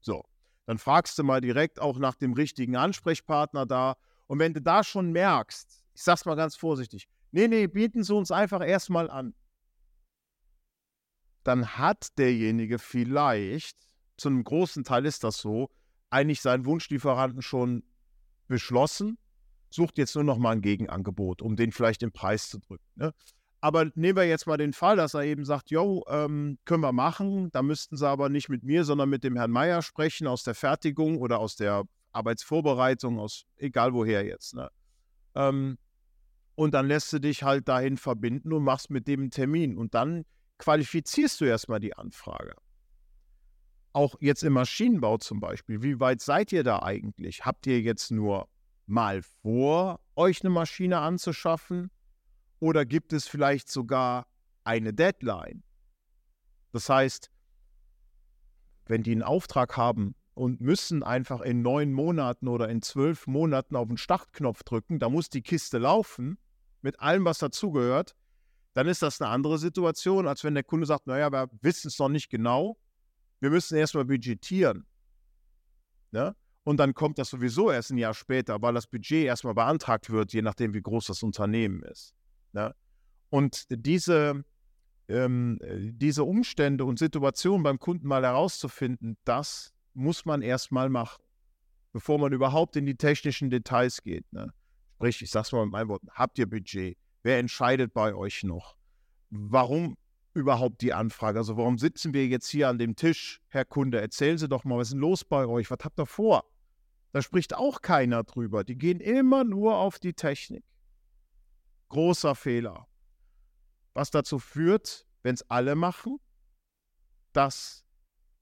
So, 0.02 0.26
dann 0.66 0.78
fragst 0.78 1.18
du 1.18 1.24
mal 1.24 1.40
direkt 1.40 1.80
auch 1.80 1.98
nach 1.98 2.16
dem 2.16 2.34
richtigen 2.34 2.76
Ansprechpartner 2.76 3.66
da. 3.66 3.96
Und 4.28 4.40
wenn 4.40 4.54
du 4.54 4.62
da 4.62 4.84
schon 4.84 5.14
merkst, 5.14 5.86
ich 5.94 6.04
sag's 6.04 6.26
mal 6.26 6.36
ganz 6.36 6.58
vorsichtig, 6.58 7.08
nee, 7.32 7.48
nee, 7.48 7.66
bieten 7.68 8.04
Sie 8.04 8.14
uns 8.14 8.30
einfach 8.30 8.62
erstmal 8.62 9.10
an. 9.10 9.34
Dann 11.44 11.78
hat 11.78 12.18
derjenige 12.18 12.80
vielleicht, 12.80 13.78
zu 14.18 14.28
einem 14.28 14.44
großen 14.44 14.84
Teil 14.84 15.06
ist 15.06 15.24
das 15.24 15.38
so, 15.38 15.70
eigentlich 16.10 16.42
seinen 16.42 16.66
Wunschlieferanten 16.66 17.42
schon 17.42 17.84
beschlossen, 18.48 19.18
sucht 19.70 19.98
jetzt 19.98 20.14
nur 20.16 20.26
noch 20.26 20.38
mal 20.38 20.52
ein 20.52 20.62
Gegenangebot, 20.62 21.42
um 21.42 21.56
den 21.56 21.72
vielleicht 21.72 22.02
den 22.02 22.12
Preis 22.12 22.50
zu 22.50 22.60
drücken. 22.60 22.86
Ne? 22.96 23.14
Aber 23.60 23.86
nehmen 23.96 24.18
wir 24.18 24.26
jetzt 24.26 24.46
mal 24.46 24.58
den 24.58 24.74
Fall, 24.74 24.98
dass 24.98 25.14
er 25.14 25.24
eben 25.24 25.44
sagt, 25.44 25.72
jo, 25.72 26.04
ähm, 26.10 26.60
können 26.66 26.84
wir 26.84 26.92
machen. 26.92 27.50
Da 27.52 27.64
müssten 27.64 27.98
Sie 27.98 28.08
aber 28.08 28.30
nicht 28.30 28.50
mit 28.50 28.64
mir, 28.64 28.84
sondern 28.84 29.10
mit 29.10 29.24
dem 29.24 29.36
Herrn 29.36 29.52
Meier 29.52 29.82
sprechen 29.82 30.28
aus 30.28 30.44
der 30.44 30.54
Fertigung 30.54 31.18
oder 31.18 31.40
aus 31.40 31.56
der 31.56 31.84
Arbeitsvorbereitung, 32.12 33.20
aus 33.20 33.46
egal 33.58 33.94
woher 33.94 34.24
jetzt. 34.24 34.54
Ne? 34.54 34.70
Ähm, 35.36 35.78
und 36.56 36.74
dann 36.74 36.88
lässt 36.88 37.12
du 37.14 37.20
dich 37.20 37.44
halt 37.44 37.68
dahin 37.68 37.98
verbinden 37.98 38.54
und 38.54 38.64
machst 38.64 38.90
mit 38.90 39.08
dem 39.08 39.22
einen 39.22 39.32
Termin. 39.32 39.78
Und 39.78 39.94
dann 39.94 40.26
qualifizierst 40.60 41.42
du 41.42 41.46
erstmal 41.46 41.80
die 41.80 41.96
Anfrage. 41.96 42.56
Auch 43.94 44.16
jetzt 44.20 44.44
im 44.44 44.54
Maschinenbau 44.54 45.18
zum 45.18 45.40
Beispiel. 45.40 45.82
Wie 45.82 46.00
weit 46.00 46.22
seid 46.22 46.52
ihr 46.52 46.64
da 46.64 46.84
eigentlich? 46.84 47.46
Habt 47.46 47.66
ihr 47.66 47.82
jetzt 47.82 48.12
nur 48.12 48.48
mal 48.86 49.22
vor, 49.42 50.00
euch 50.16 50.42
eine 50.42 50.52
Maschine 50.52 51.00
anzuschaffen? 51.00 51.90
Oder 52.60 52.86
gibt 52.86 53.14
es 53.14 53.28
vielleicht 53.28 53.70
sogar 53.70 54.28
eine 54.68 54.94
Deadline. 54.94 55.64
Das 56.74 56.90
heißt, 56.90 57.32
wenn 58.86 59.02
die 59.02 59.14
einen 59.14 59.24
Auftrag 59.24 59.78
haben 59.78 60.14
und 60.34 60.60
müssen 60.60 61.04
einfach 61.04 61.40
in 61.42 61.62
neun 61.62 61.94
Monaten 61.94 62.50
oder 62.50 62.68
in 62.68 62.82
zwölf 62.82 63.28
Monaten 63.28 63.78
auf 63.78 63.88
den 63.88 63.98
Startknopf 63.98 64.64
drücken, 64.64 65.00
da 65.00 65.08
muss 65.08 65.30
die 65.30 65.42
Kiste 65.42 65.78
laufen, 65.78 66.38
mit 66.82 67.00
allem, 67.00 67.24
was 67.24 67.40
dazugehört, 67.40 68.14
dann 68.74 68.88
ist 68.88 69.02
das 69.02 69.22
eine 69.22 69.32
andere 69.32 69.58
Situation, 69.58 70.28
als 70.28 70.44
wenn 70.44 70.54
der 70.54 70.64
Kunde 70.64 70.86
sagt, 70.86 71.08
naja, 71.08 71.32
wir 71.32 71.50
wissen 71.62 71.88
es 71.88 71.98
noch 71.98 72.10
nicht 72.10 72.30
genau, 72.30 72.78
wir 73.40 73.50
müssen 73.50 73.78
erstmal 73.78 74.06
budgetieren. 74.06 74.86
Ne? 76.12 76.36
Und 76.64 76.78
dann 76.78 76.94
kommt 76.94 77.18
das 77.20 77.30
sowieso 77.30 77.72
erst 77.72 77.92
ein 77.92 77.98
Jahr 77.98 78.14
später, 78.14 78.62
weil 78.62 78.74
das 78.74 78.88
Budget 78.88 79.26
erstmal 79.26 79.54
beantragt 79.54 80.10
wird, 80.10 80.34
je 80.34 80.42
nachdem, 80.42 80.74
wie 80.74 80.82
groß 80.82 81.08
das 81.08 81.24
Unternehmen 81.24 81.84
ist. 81.84 82.17
Ne? 82.54 82.74
Und 83.30 83.66
diese, 83.70 84.44
ähm, 85.08 85.60
diese 85.62 86.24
Umstände 86.24 86.86
und 86.86 87.00
Situationen 87.00 87.64
beim 87.64 87.80
Kunden 87.80 88.08
mal 88.08 88.24
herauszufinden, 88.24 89.18
das 89.26 89.74
muss 89.94 90.26
man 90.26 90.42
erstmal 90.42 90.90
machen, 90.90 91.24
bevor 91.92 92.20
man 92.20 92.34
überhaupt 92.34 92.76
in 92.76 92.86
die 92.86 92.96
technischen 92.96 93.50
Details 93.50 94.04
geht. 94.04 94.32
Ne? 94.32 94.54
Sprich, 94.96 95.22
ich 95.22 95.32
sage 95.32 95.46
es 95.46 95.52
mal 95.52 95.66
mit 95.66 95.72
meinen 95.72 95.90
Worten, 95.90 96.08
habt 96.12 96.40
ihr 96.40 96.50
Budget? 96.50 96.98
Wer 97.24 97.40
entscheidet 97.40 97.94
bei 97.94 98.16
euch 98.16 98.44
noch? 98.44 98.78
Warum 99.30 99.98
überhaupt 100.34 100.82
die 100.82 100.94
Anfrage? 100.94 101.40
Also 101.40 101.58
warum 101.58 101.78
sitzen 101.78 102.14
wir 102.14 102.28
jetzt 102.28 102.48
hier 102.48 102.70
an 102.70 102.78
dem 102.78 102.96
Tisch, 102.96 103.42
Herr 103.50 103.66
Kunde? 103.66 104.00
Erzählen 104.00 104.38
Sie 104.38 104.48
doch 104.48 104.64
mal, 104.64 104.78
was 104.78 104.88
ist 104.88 104.94
denn 104.94 105.02
los 105.02 105.26
bei 105.26 105.46
euch? 105.46 105.70
Was 105.70 105.80
habt 105.84 106.00
ihr 106.00 106.06
vor? 106.06 106.46
Da 107.12 107.22
spricht 107.22 107.56
auch 107.56 107.82
keiner 107.82 108.24
drüber. 108.24 108.64
Die 108.64 108.78
gehen 108.78 109.00
immer 109.00 109.44
nur 109.44 109.78
auf 109.78 110.00
die 110.00 110.14
Technik. 110.14 110.64
Großer 111.90 112.36
Fehler. 112.36 112.88
Was 113.94 114.12
dazu 114.12 114.40
führt, 114.40 115.06
wenn 115.24 115.36
es 115.36 115.50
alle 115.50 115.76
machen, 115.76 116.20
dass 117.34 117.86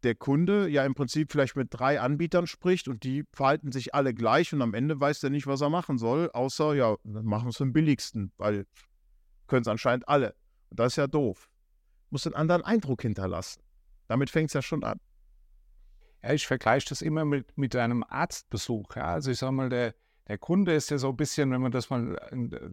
der 0.04 0.16
Kunde 0.16 0.68
ja 0.70 0.86
im 0.86 0.94
Prinzip 0.94 1.32
vielleicht 1.32 1.56
mit 1.56 1.70
drei 1.72 2.00
Anbietern 2.00 2.48
spricht 2.48 2.88
und 2.88 3.04
die 3.04 3.24
verhalten 3.34 3.72
sich 3.72 3.96
alle 3.96 4.14
gleich 4.14 4.54
und 4.54 4.62
am 4.62 4.74
Ende 4.74 5.00
weiß 5.00 5.24
er 5.24 5.32
nicht, 5.32 5.48
was 5.48 5.62
er 5.62 5.70
machen 5.70 5.98
soll, 5.98 6.30
außer, 6.32 6.76
ja, 6.76 6.96
dann 7.04 7.26
machen 7.26 7.50
es 7.50 7.60
am 7.60 7.74
billigsten, 7.74 8.32
weil 8.38 8.68
können 9.48 9.64
es 9.64 9.68
anscheinend 9.68 10.08
alle. 10.08 10.36
Und 10.70 10.80
das 10.80 10.94
ist 10.94 10.98
ja 10.98 11.08
doof. 11.08 11.50
Muss 12.10 12.26
einen 12.26 12.36
anderen 12.36 12.64
Eindruck 12.64 13.02
hinterlassen. 13.02 13.62
Damit 14.08 14.30
fängt 14.30 14.50
es 14.50 14.54
ja 14.54 14.62
schon 14.62 14.84
an. 14.84 15.00
Ja, 16.24 16.34
ich 16.34 16.48
vergleiche 16.48 16.90
das 16.90 17.02
immer 17.02 17.26
mit, 17.26 17.58
mit 17.58 17.76
einem 17.76 18.04
Arztbesuch. 18.04 18.96
Ja. 18.96 19.14
Also 19.14 19.32
ich 19.32 19.38
sage 19.38 19.54
mal, 19.54 19.70
der, 19.70 19.96
der 20.28 20.38
Kunde 20.38 20.74
ist 20.74 20.90
ja 20.90 20.98
so 20.98 21.10
ein 21.10 21.18
bisschen, 21.18 21.52
wenn 21.52 21.62
man 21.62 21.72
das 21.72 21.90
mal, 21.90 22.18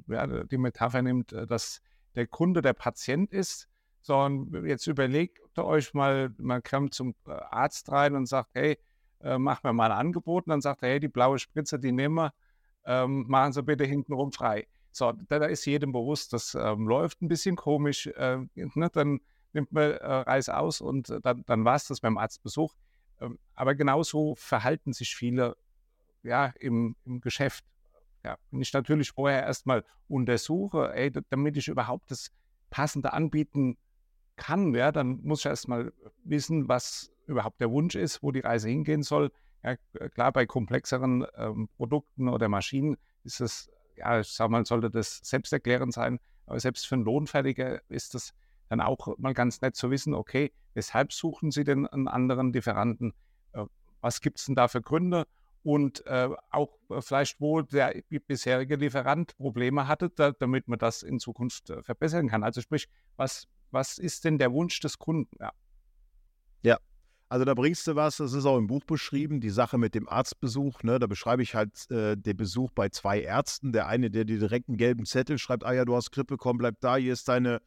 ja, 0.08 0.26
die 0.44 0.58
Metapher 0.58 1.02
nimmt, 1.02 1.32
äh, 1.32 1.46
dass 1.46 1.82
der 2.14 2.26
Kunde 2.26 2.62
der 2.62 2.74
Patient 2.74 3.32
ist 3.32 3.68
sondern 4.02 4.66
jetzt 4.66 4.86
überlegt 4.86 5.40
euch 5.58 5.94
mal, 5.94 6.34
man 6.38 6.62
kommt 6.62 6.92
zum 6.92 7.14
äh, 7.26 7.30
Arzt 7.30 7.90
rein 7.90 8.14
und 8.14 8.26
sagt, 8.26 8.50
hey, 8.54 8.78
äh, 9.20 9.38
mach 9.38 9.62
mir 9.62 9.72
mal 9.72 9.90
ein 9.92 9.98
Angebot. 9.98 10.46
Und 10.46 10.50
dann 10.50 10.60
sagt 10.60 10.82
er, 10.82 10.90
hey, 10.90 11.00
die 11.00 11.08
blaue 11.08 11.38
Spritze, 11.38 11.78
die 11.78 11.92
nehmen 11.92 12.16
wir, 12.16 12.32
ähm, 12.84 13.24
machen 13.28 13.52
Sie 13.52 13.62
bitte 13.62 13.84
hintenrum 13.84 14.32
frei. 14.32 14.66
So, 14.90 15.12
da, 15.28 15.46
ist 15.46 15.64
jedem 15.64 15.92
bewusst, 15.92 16.32
das 16.32 16.54
ähm, 16.54 16.86
läuft 16.86 17.22
ein 17.22 17.28
bisschen 17.28 17.56
komisch. 17.56 18.08
Äh, 18.08 18.38
ne, 18.54 18.90
dann 18.92 19.20
nimmt 19.52 19.72
man 19.72 19.92
äh, 19.92 20.06
Reis 20.06 20.48
aus 20.48 20.80
und 20.80 21.16
dann, 21.22 21.44
dann 21.46 21.64
war 21.64 21.76
es 21.76 21.86
das 21.86 22.00
beim 22.00 22.18
Arztbesuch. 22.18 22.74
Ähm, 23.20 23.38
aber 23.54 23.74
genauso 23.74 24.34
verhalten 24.34 24.92
sich 24.92 25.14
viele 25.14 25.56
ja, 26.22 26.52
im, 26.60 26.96
im 27.04 27.20
Geschäft. 27.20 27.64
Ja, 28.24 28.38
wenn 28.50 28.60
ich 28.60 28.72
natürlich 28.72 29.10
vorher 29.10 29.42
erstmal 29.42 29.84
untersuche, 30.08 30.92
ey, 30.94 31.10
damit 31.30 31.56
ich 31.56 31.68
überhaupt 31.68 32.10
das 32.10 32.30
passende 32.70 33.12
anbieten 33.12 33.76
kann, 34.36 34.74
ja, 34.74 34.92
dann 34.92 35.20
muss 35.22 35.40
ich 35.40 35.46
erstmal 35.46 35.92
wissen, 36.24 36.68
was 36.68 37.10
überhaupt 37.26 37.60
der 37.60 37.70
Wunsch 37.70 37.94
ist, 37.94 38.22
wo 38.22 38.30
die 38.30 38.40
Reise 38.40 38.68
hingehen 38.68 39.02
soll. 39.02 39.32
Ja, 39.62 39.76
klar, 40.08 40.32
bei 40.32 40.46
komplexeren 40.46 41.26
ähm, 41.36 41.68
Produkten 41.76 42.28
oder 42.28 42.48
Maschinen 42.48 42.96
ist 43.24 43.40
es, 43.40 43.70
ja, 43.96 44.20
ich 44.20 44.28
sag 44.28 44.50
mal, 44.50 44.64
sollte 44.64 44.90
das 44.90 45.20
selbsterklärend 45.22 45.92
sein, 45.92 46.18
aber 46.46 46.58
selbst 46.58 46.86
für 46.86 46.96
einen 46.96 47.04
Lohnfertiger 47.04 47.80
ist 47.88 48.14
das 48.14 48.32
dann 48.68 48.80
auch 48.80 49.18
mal 49.18 49.34
ganz 49.34 49.60
nett 49.60 49.76
zu 49.76 49.90
wissen, 49.90 50.14
okay, 50.14 50.52
weshalb 50.74 51.12
suchen 51.12 51.50
Sie 51.50 51.62
denn 51.62 51.86
einen 51.86 52.08
anderen 52.08 52.52
Lieferanten? 52.52 53.12
Äh, 53.52 53.66
was 54.00 54.20
gibt 54.20 54.38
es 54.38 54.46
denn 54.46 54.54
da 54.54 54.66
für 54.68 54.82
Gründe? 54.82 55.26
Und 55.62 56.04
äh, 56.06 56.28
auch 56.50 56.76
äh, 56.90 57.00
vielleicht, 57.00 57.40
wo 57.40 57.62
der 57.62 58.02
bisherige 58.26 58.76
Lieferant 58.76 59.36
Probleme 59.36 59.86
hatte, 59.86 60.10
da, 60.10 60.32
damit 60.32 60.66
man 60.66 60.78
das 60.78 61.02
in 61.02 61.20
Zukunft 61.20 61.70
äh, 61.70 61.82
verbessern 61.82 62.28
kann. 62.28 62.42
Also 62.42 62.60
sprich, 62.60 62.88
was 63.16 63.48
was 63.72 63.98
ist 63.98 64.24
denn 64.24 64.38
der 64.38 64.52
Wunsch 64.52 64.78
des 64.80 64.98
Kunden? 64.98 65.34
Ja. 65.40 65.52
ja. 66.62 66.78
Also 67.28 67.46
da 67.46 67.54
bringst 67.54 67.86
du 67.86 67.96
was, 67.96 68.18
das 68.18 68.34
ist 68.34 68.44
auch 68.44 68.58
im 68.58 68.66
Buch 68.66 68.84
beschrieben, 68.84 69.40
die 69.40 69.50
Sache 69.50 69.78
mit 69.78 69.94
dem 69.94 70.06
Arztbesuch. 70.06 70.82
Ne? 70.82 70.98
Da 70.98 71.06
beschreibe 71.06 71.42
ich 71.42 71.54
halt 71.54 71.90
äh, 71.90 72.14
den 72.14 72.36
Besuch 72.36 72.70
bei 72.72 72.90
zwei 72.90 73.22
Ärzten. 73.22 73.72
Der 73.72 73.86
eine, 73.86 74.10
der 74.10 74.26
dir 74.26 74.38
direkt 74.38 74.68
einen 74.68 74.76
gelben 74.76 75.06
Zettel 75.06 75.38
schreibt, 75.38 75.64
ah 75.64 75.72
ja, 75.72 75.86
du 75.86 75.96
hast 75.96 76.12
Grippe, 76.12 76.36
komm, 76.36 76.58
bleib 76.58 76.78
da, 76.80 76.96
hier 76.96 77.14
ist 77.14 77.28
deine 77.28 77.62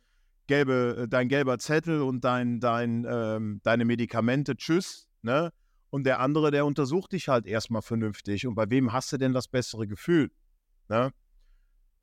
gelbe, 0.46 1.04
äh, 1.04 1.08
dein 1.08 1.28
gelber 1.28 1.58
Zettel 1.58 2.04
und 2.04 2.24
dein, 2.24 2.60
dein, 2.60 3.08
ähm, 3.10 3.60
deine 3.64 3.86
Medikamente, 3.86 4.56
tschüss. 4.56 5.08
Ne? 5.24 5.52
Und 5.90 6.06
der 6.06 6.20
andere, 6.20 6.52
der 6.52 6.66
untersucht 6.66 7.12
dich 7.12 7.30
halt 7.30 7.46
erstmal 7.46 7.82
vernünftig. 7.82 8.46
Und 8.48 8.56
bei 8.56 8.70
wem 8.70 8.92
hast 8.92 9.12
du 9.14 9.18
denn 9.18 9.34
das 9.34 9.48
bessere 9.48 9.88
Gefühl? 9.88 10.32
Ne? 10.90 11.12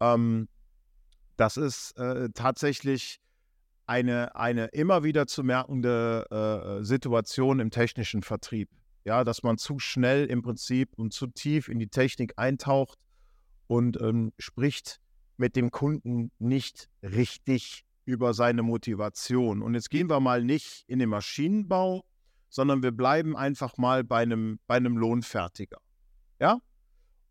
Ähm, 0.01 0.49
das 1.37 1.57
ist 1.57 1.97
äh, 1.99 2.31
tatsächlich 2.35 3.21
eine, 3.87 4.35
eine 4.37 4.67
immer 4.67 5.05
wieder 5.05 5.27
zu 5.27 5.43
merkende 5.43 6.27
äh, 6.81 6.85
Situation 6.85 7.61
im 7.61 7.71
technischen 7.71 8.23
Vertrieb. 8.23 8.71
Ja, 9.05 9.25
dass 9.25 9.43
man 9.43 9.59
zu 9.59 9.81
schnell 9.81 10.27
im 10.27 10.43
Prinzip 10.43 10.91
und 10.97 11.13
zu 11.13 11.27
tief 11.27 11.69
in 11.69 11.81
die 11.81 11.89
Technik 11.89 12.35
eintaucht 12.37 12.99
und 13.67 14.01
ähm, 14.01 14.33
spricht 14.39 15.01
mit 15.37 15.57
dem 15.57 15.73
Kunden 15.73 16.31
nicht 16.39 16.89
richtig 17.03 17.85
über 18.05 18.33
seine 18.33 18.63
Motivation. 18.63 19.61
Und 19.63 19.75
jetzt 19.75 19.91
gehen 19.91 20.09
wir 20.09 20.21
mal 20.21 20.45
nicht 20.45 20.85
in 20.87 21.01
den 21.01 21.09
Maschinenbau, 21.09 22.05
sondern 22.53 22.83
wir 22.83 22.93
bleiben 22.93 23.35
einfach 23.35 23.79
mal 23.79 24.05
bei 24.05 24.23
einem, 24.23 24.61
bei 24.67 24.77
einem 24.77 24.99
Lohnfertiger. 24.99 25.79
Ja? 26.39 26.59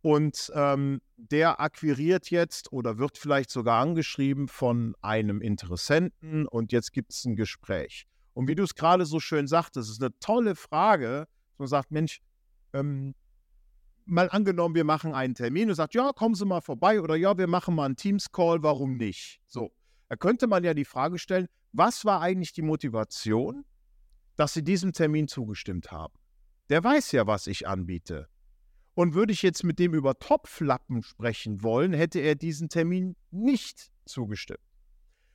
Und 0.02 0.52
ähm, 0.56 1.00
der 1.16 1.60
akquiriert 1.60 2.32
jetzt 2.32 2.74
oder 2.74 2.98
wird 2.98 3.20
vielleicht 3.20 3.52
sogar 3.52 3.80
angeschrieben 3.80 4.48
von 4.48 4.96
einem 5.02 5.40
Interessenten 5.40 6.48
und 6.48 6.72
jetzt 6.72 6.92
gibt 6.92 7.14
es 7.14 7.24
ein 7.26 7.36
Gespräch. 7.36 8.08
Und 8.34 8.48
wie 8.48 8.56
du 8.56 8.64
es 8.64 8.74
gerade 8.74 9.06
so 9.06 9.20
schön 9.20 9.48
sagtest, 9.48 9.92
ist 9.92 10.02
eine 10.02 10.18
tolle 10.20 10.56
Frage. 10.56 11.28
Man 11.60 11.68
sagt, 11.68 11.92
Mensch, 11.92 12.20
ähm, 12.74 13.14
mal 14.06 14.28
angenommen, 14.32 14.74
wir 14.74 14.86
machen 14.86 15.14
einen 15.14 15.36
Termin 15.36 15.70
und 15.70 15.76
sagt, 15.76 15.94
ja, 15.94 16.12
kommen 16.14 16.34
Sie 16.34 16.46
mal 16.46 16.62
vorbei 16.62 17.00
oder 17.00 17.16
ja, 17.16 17.38
wir 17.38 17.48
machen 17.48 17.76
mal 17.76 17.86
einen 17.86 17.96
Teams-Call, 17.96 18.64
warum 18.64 18.98
nicht? 18.98 19.40
So, 19.46 19.72
da 20.10 20.16
könnte 20.16 20.48
man 20.48 20.64
ja 20.64 20.74
die 20.74 20.86
Frage 20.86 21.20
stellen, 21.20 21.48
was 21.74 22.06
war 22.06 22.22
eigentlich 22.22 22.54
die 22.54 22.64
Motivation, 22.64 23.66
dass 24.36 24.54
Sie 24.54 24.64
diesem 24.64 24.94
Termin 24.94 25.28
zugestimmt 25.28 25.92
haben? 25.92 26.14
Der 26.70 26.84
weiß 26.84 27.12
ja, 27.12 27.28
was 27.28 27.48
ich 27.48 27.68
anbiete. 27.68 28.28
Und 28.94 29.14
würde 29.14 29.34
ich 29.34 29.42
jetzt 29.42 29.64
mit 29.64 29.80
dem 29.80 29.94
über 29.94 30.20
Topflappen 30.20 31.02
sprechen 31.02 31.64
wollen, 31.64 31.94
hätte 31.94 32.20
er 32.20 32.36
diesen 32.36 32.70
Termin 32.70 33.16
nicht 33.30 33.92
zugestimmt. 34.06 34.60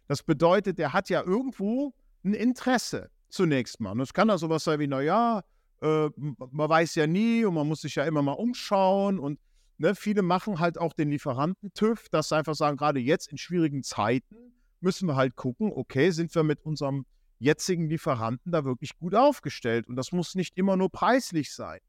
Das 0.08 0.22
bedeutet, 0.22 0.78
er 0.78 0.92
hat 0.92 1.08
ja 1.08 1.22
irgendwo 1.22 1.94
ein 2.24 2.34
Interesse 2.34 3.10
zunächst 3.28 3.80
mal. 3.80 3.92
Und 3.92 4.00
es 4.00 4.12
kann 4.12 4.28
da 4.28 4.38
sowas 4.38 4.64
sein 4.64 4.78
wie, 4.78 4.86
naja, 4.86 5.42
äh, 5.80 6.08
man 6.16 6.68
weiß 6.68 6.94
ja 6.94 7.06
nie 7.06 7.44
und 7.44 7.54
man 7.54 7.66
muss 7.66 7.80
sich 7.80 7.96
ja 7.96 8.04
immer 8.04 8.22
mal 8.22 8.32
umschauen. 8.32 9.18
Und 9.18 9.40
ne, 9.78 9.94
viele 9.94 10.22
machen 10.22 10.58
halt 10.58 10.78
auch 10.78 10.92
den 10.92 11.10
Lieferanten 11.10 11.72
TÜV, 11.74 12.08
dass 12.10 12.28
sie 12.28 12.36
einfach 12.36 12.54
sagen, 12.54 12.76
gerade 12.76 13.00
jetzt 13.00 13.28
in 13.28 13.38
schwierigen 13.38 13.82
Zeiten 13.82 14.36
müssen 14.80 15.06
wir 15.06 15.16
halt 15.16 15.36
gucken, 15.36 15.72
okay, 15.74 16.10
sind 16.10 16.34
wir 16.34 16.42
mit 16.42 16.64
unserem 16.64 17.06
jetzigen 17.38 17.88
Lieferanten 17.88 18.52
da 18.52 18.64
wirklich 18.64 18.96
gut 18.96 19.14
aufgestellt. 19.14 19.86
Und 19.88 19.96
das 19.96 20.12
muss 20.12 20.34
nicht 20.34 20.56
immer 20.56 20.76
nur 20.76 20.90
preislich 20.90 21.52
sein. 21.52 21.80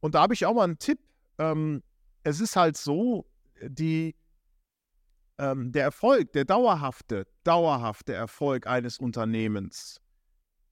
Und 0.00 0.14
da 0.14 0.22
habe 0.22 0.34
ich 0.34 0.46
auch 0.46 0.54
mal 0.54 0.64
einen 0.64 0.78
Tipp. 0.78 1.00
Ähm, 1.38 1.82
es 2.22 2.40
ist 2.40 2.56
halt 2.56 2.76
so, 2.76 3.26
die, 3.62 4.16
ähm, 5.38 5.72
der 5.72 5.84
Erfolg, 5.84 6.32
der 6.32 6.44
dauerhafte, 6.44 7.26
dauerhafte 7.44 8.12
Erfolg 8.12 8.66
eines 8.66 8.98
Unternehmens 8.98 10.00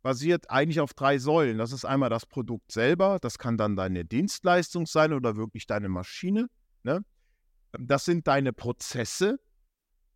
basiert 0.02 0.50
eigentlich 0.50 0.80
auf 0.80 0.94
drei 0.94 1.18
Säulen. 1.18 1.58
Das 1.58 1.72
ist 1.72 1.84
einmal 1.84 2.10
das 2.10 2.26
Produkt 2.26 2.72
selber, 2.72 3.18
das 3.20 3.38
kann 3.38 3.56
dann 3.56 3.76
deine 3.76 4.04
Dienstleistung 4.04 4.86
sein 4.86 5.12
oder 5.12 5.36
wirklich 5.36 5.66
deine 5.66 5.88
Maschine. 5.88 6.48
Ne? 6.82 7.04
Das 7.72 8.04
sind 8.04 8.26
deine 8.26 8.52
Prozesse, 8.52 9.38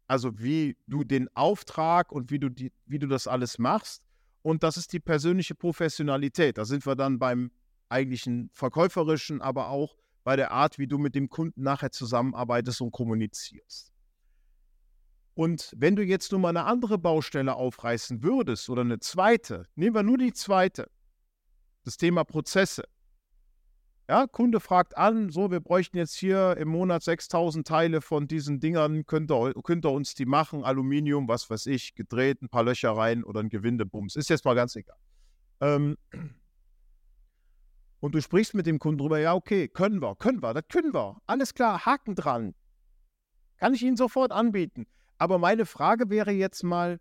also 0.06 0.38
wie 0.38 0.76
du 0.87 1.04
den 1.04 1.28
Auftrag 1.35 2.12
und 2.12 2.30
wie 2.30 2.38
du, 2.38 2.49
die, 2.49 2.73
wie 2.87 2.99
du 2.99 3.06
das 3.06 3.26
alles 3.26 3.59
machst. 3.59 4.02
Und 4.42 4.62
das 4.62 4.76
ist 4.76 4.92
die 4.92 5.00
persönliche 5.00 5.54
Professionalität. 5.54 6.59
Da 6.59 6.64
sind 6.64 6.85
wir 6.85 6.97
dann 6.97 7.18
beim 7.18 7.50
eigentlichen 7.88 8.50
verkäuferischen, 8.52 9.40
aber 9.40 9.68
auch 9.68 9.97
bei 10.25 10.37
der 10.37 10.50
Art, 10.50 10.78
wie 10.78 10.87
du 10.87 10.99
mit 10.99 11.14
dem 11.14 11.28
Kunden 11.28 11.62
nachher 11.62 11.90
zusammenarbeitest 11.90 12.80
und 12.80 12.90
kommunizierst. 12.90 13.92
Und 15.35 15.73
wenn 15.76 15.97
du 15.97 16.02
jetzt 16.02 16.30
nur 16.30 16.40
mal 16.40 16.50
eine 16.50 16.64
andere 16.64 16.99
Baustelle 16.99 17.54
aufreißen 17.54 18.23
würdest 18.23 18.68
oder 18.68 18.82
eine 18.82 18.99
zweite, 18.99 19.66
nehmen 19.75 19.94
wir 19.94 20.02
nur 20.02 20.18
die 20.18 20.32
zweite, 20.32 20.90
das 21.85 21.97
Thema 21.97 22.25
Prozesse. 22.25 22.85
Ja, 24.09 24.26
Kunde 24.26 24.59
fragt 24.59 24.97
an, 24.97 25.30
so, 25.30 25.50
wir 25.50 25.61
bräuchten 25.61 25.97
jetzt 25.97 26.14
hier 26.14 26.56
im 26.56 26.68
Monat 26.68 27.02
6000 27.02 27.66
Teile 27.66 28.00
von 28.00 28.26
diesen 28.26 28.59
Dingern, 28.59 29.06
könnt 29.06 29.30
ihr, 29.30 29.54
könnt 29.62 29.87
ihr 29.87 29.92
uns 29.92 30.14
die 30.14 30.26
machen, 30.26 30.64
Aluminium, 30.64 31.28
was 31.28 31.49
weiß 31.49 31.66
ich, 31.66 31.94
gedreht, 31.94 32.42
ein 32.42 32.49
paar 32.49 32.64
Löcher 32.64 32.97
rein 32.97 33.23
oder 33.23 33.40
ein 33.40 33.49
Gewindebums, 33.49 34.16
ist 34.16 34.28
jetzt 34.28 34.44
mal 34.44 34.54
ganz 34.54 34.75
egal. 34.75 34.97
Ähm, 35.61 35.97
und 38.00 38.14
du 38.14 38.21
sprichst 38.21 38.54
mit 38.54 38.66
dem 38.66 38.80
Kunden 38.80 38.99
drüber, 38.99 39.21
ja, 39.21 39.35
okay, 39.35 39.68
können 39.68 40.02
wir, 40.02 40.16
können 40.16 40.42
wir, 40.42 40.52
das 40.52 40.64
können 40.68 40.92
wir, 40.92 41.23
alles 41.26 41.54
klar, 41.54 41.87
Haken 41.87 42.16
dran. 42.16 42.54
Kann 43.59 43.75
ich 43.75 43.82
Ihnen 43.85 43.97
sofort 43.97 44.32
anbieten. 44.32 44.87
Aber 45.18 45.38
meine 45.38 45.66
Frage 45.66 46.11
wäre 46.11 46.32
jetzt 46.32 46.64
mal, 46.64 46.99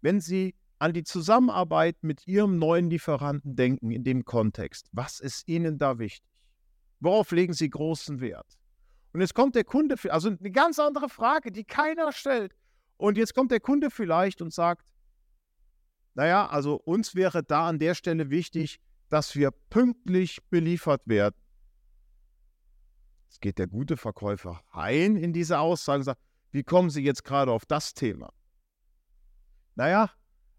wenn 0.00 0.20
Sie 0.20 0.54
an 0.82 0.92
die 0.92 1.04
Zusammenarbeit 1.04 2.02
mit 2.02 2.26
Ihrem 2.26 2.58
neuen 2.58 2.90
Lieferanten 2.90 3.54
denken 3.54 3.92
in 3.92 4.02
dem 4.02 4.24
Kontext, 4.24 4.88
was 4.90 5.20
ist 5.20 5.46
Ihnen 5.46 5.78
da 5.78 6.00
wichtig? 6.00 6.28
Worauf 6.98 7.30
legen 7.30 7.52
Sie 7.52 7.70
großen 7.70 8.20
Wert? 8.20 8.58
Und 9.12 9.20
jetzt 9.20 9.32
kommt 9.34 9.54
der 9.54 9.62
Kunde, 9.62 9.94
also 10.08 10.30
eine 10.30 10.50
ganz 10.50 10.80
andere 10.80 11.08
Frage, 11.08 11.52
die 11.52 11.62
keiner 11.62 12.10
stellt. 12.10 12.56
Und 12.96 13.16
jetzt 13.16 13.32
kommt 13.32 13.52
der 13.52 13.60
Kunde 13.60 13.92
vielleicht 13.92 14.42
und 14.42 14.52
sagt, 14.52 14.84
naja, 16.14 16.48
also 16.48 16.74
uns 16.74 17.14
wäre 17.14 17.44
da 17.44 17.68
an 17.68 17.78
der 17.78 17.94
Stelle 17.94 18.30
wichtig, 18.30 18.80
dass 19.08 19.36
wir 19.36 19.52
pünktlich 19.70 20.42
beliefert 20.50 21.02
werden. 21.04 21.36
Jetzt 23.28 23.40
geht 23.40 23.58
der 23.60 23.68
gute 23.68 23.96
Verkäufer 23.96 24.60
rein 24.72 25.14
in 25.14 25.32
diese 25.32 25.60
Aussage 25.60 25.98
und 25.98 26.04
sagt, 26.04 26.20
wie 26.50 26.64
kommen 26.64 26.90
Sie 26.90 27.04
jetzt 27.04 27.22
gerade 27.22 27.52
auf 27.52 27.66
das 27.66 27.94
Thema? 27.94 28.32
Naja, 29.76 30.10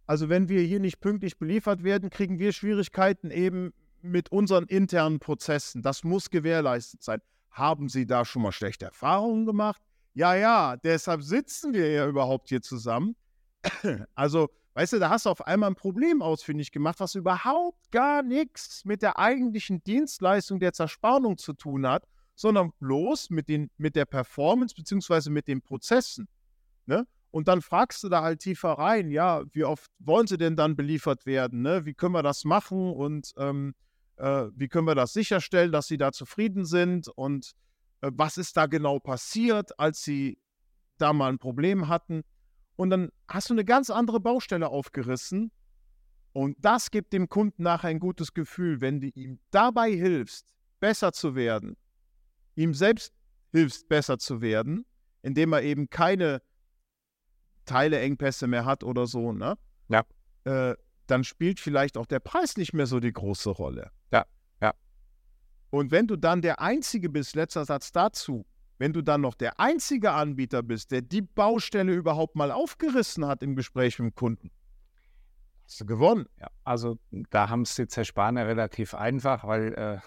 also 0.05 0.29
wenn 0.29 0.49
wir 0.49 0.61
hier 0.61 0.79
nicht 0.79 0.99
pünktlich 0.99 1.37
beliefert 1.37 1.83
werden, 1.83 2.09
kriegen 2.09 2.39
wir 2.39 2.51
Schwierigkeiten 2.51 3.31
eben 3.31 3.73
mit 4.01 4.31
unseren 4.31 4.65
internen 4.65 5.19
Prozessen. 5.19 5.81
Das 5.81 6.03
muss 6.03 6.29
gewährleistet 6.29 7.03
sein. 7.03 7.21
Haben 7.49 7.87
Sie 7.87 8.05
da 8.05 8.25
schon 8.25 8.41
mal 8.41 8.51
schlechte 8.51 8.85
Erfahrungen 8.85 9.45
gemacht? 9.45 9.81
Ja, 10.13 10.35
ja, 10.35 10.75
deshalb 10.77 11.23
sitzen 11.23 11.73
wir 11.73 11.89
ja 11.89 12.07
überhaupt 12.07 12.49
hier 12.49 12.61
zusammen. 12.61 13.15
Also, 14.15 14.49
weißt 14.73 14.93
du, 14.93 14.99
da 14.99 15.09
hast 15.09 15.25
du 15.25 15.29
auf 15.29 15.45
einmal 15.47 15.69
ein 15.69 15.75
Problem 15.75 16.21
ausfindig 16.21 16.71
gemacht, 16.71 16.99
was 16.99 17.15
überhaupt 17.15 17.91
gar 17.91 18.23
nichts 18.23 18.83
mit 18.85 19.01
der 19.01 19.17
eigentlichen 19.17 19.83
Dienstleistung 19.83 20.59
der 20.59 20.73
Zerspannung 20.73 21.37
zu 21.37 21.53
tun 21.53 21.87
hat, 21.87 22.05
sondern 22.35 22.71
bloß 22.79 23.29
mit, 23.29 23.47
den, 23.47 23.69
mit 23.77 23.95
der 23.95 24.05
Performance 24.05 24.75
bzw. 24.75 25.29
mit 25.29 25.47
den 25.47 25.61
Prozessen. 25.61 26.27
Ne? 26.85 27.07
Und 27.33 27.47
dann 27.47 27.63
fragst 27.63 28.03
du 28.03 28.09
da 28.09 28.21
halt 28.21 28.41
tiefer 28.41 28.73
rein, 28.73 29.09
ja, 29.09 29.41
wie 29.53 29.63
oft 29.63 29.89
wollen 29.97 30.27
sie 30.27 30.37
denn 30.37 30.55
dann 30.55 30.75
beliefert 30.75 31.25
werden? 31.25 31.63
Ne? 31.63 31.83
Wie 31.83 31.95
können 31.95 32.13
wir 32.13 32.21
das 32.21 32.43
machen 32.43 32.93
und 32.93 33.33
ähm, 33.37 33.73
äh, 34.17 34.45
wie 34.53 34.67
können 34.67 34.85
wir 34.85 34.93
das 34.93 35.13
sicherstellen, 35.13 35.71
dass 35.71 35.87
sie 35.87 35.97
da 35.97 36.11
zufrieden 36.11 36.63
sind? 36.63 37.07
Und 37.07 37.53
äh, 38.01 38.11
was 38.13 38.37
ist 38.37 38.55
da 38.55 38.67
genau 38.67 38.99
passiert, 38.99 39.79
als 39.79 40.03
sie 40.03 40.37
da 40.99 41.11
mal 41.11 41.31
ein 41.31 41.39
Problem 41.39 41.87
hatten? 41.87 42.21
Und 42.75 42.91
dann 42.91 43.09
hast 43.27 43.49
du 43.49 43.55
eine 43.55 43.65
ganz 43.65 43.89
andere 43.89 44.19
Baustelle 44.19 44.69
aufgerissen. 44.69 45.51
Und 46.33 46.55
das 46.59 46.91
gibt 46.91 47.13
dem 47.13 47.29
Kunden 47.29 47.63
nachher 47.63 47.87
ein 47.87 47.99
gutes 47.99 48.35
Gefühl, 48.35 48.79
wenn 48.79 49.01
du 49.01 49.07
ihm 49.07 49.39
dabei 49.49 49.89
hilfst, 49.91 50.53
besser 50.79 51.11
zu 51.13 51.33
werden, 51.33 51.77
ihm 52.53 52.75
selbst 52.75 53.11
hilfst, 53.51 53.89
besser 53.89 54.19
zu 54.19 54.39
werden, 54.39 54.85
indem 55.23 55.51
er 55.53 55.63
eben 55.63 55.89
keine 55.89 56.43
Teileengpässe 57.65 58.47
mehr 58.47 58.65
hat 58.65 58.83
oder 58.83 59.07
so, 59.07 59.31
ne? 59.31 59.57
Ja. 59.89 60.03
Äh, 60.45 60.75
dann 61.07 61.23
spielt 61.23 61.59
vielleicht 61.59 61.97
auch 61.97 62.05
der 62.05 62.19
Preis 62.19 62.57
nicht 62.57 62.73
mehr 62.73 62.87
so 62.87 62.99
die 62.99 63.11
große 63.11 63.49
Rolle. 63.49 63.91
Ja, 64.11 64.25
ja. 64.61 64.73
Und 65.69 65.91
wenn 65.91 66.07
du 66.07 66.15
dann 66.15 66.41
der 66.41 66.61
Einzige 66.61 67.09
bist, 67.09 67.35
letzter 67.35 67.65
Satz 67.65 67.91
dazu, 67.91 68.45
wenn 68.77 68.93
du 68.93 69.01
dann 69.01 69.21
noch 69.21 69.35
der 69.35 69.59
einzige 69.59 70.11
Anbieter 70.11 70.63
bist, 70.63 70.91
der 70.91 71.01
die 71.01 71.21
Baustelle 71.21 71.93
überhaupt 71.93 72.35
mal 72.35 72.51
aufgerissen 72.51 73.25
hat 73.25 73.43
im 73.43 73.55
Gespräch 73.55 73.99
mit 73.99 74.13
dem 74.13 74.15
Kunden, 74.15 74.51
hast 75.65 75.81
du 75.81 75.85
gewonnen. 75.85 76.27
Ja, 76.39 76.47
also 76.63 76.97
da 77.29 77.49
haben 77.49 77.61
es 77.61 77.75
die 77.75 77.87
Zerspaner 77.87 78.47
relativ 78.47 78.93
einfach, 78.93 79.45
weil 79.45 80.01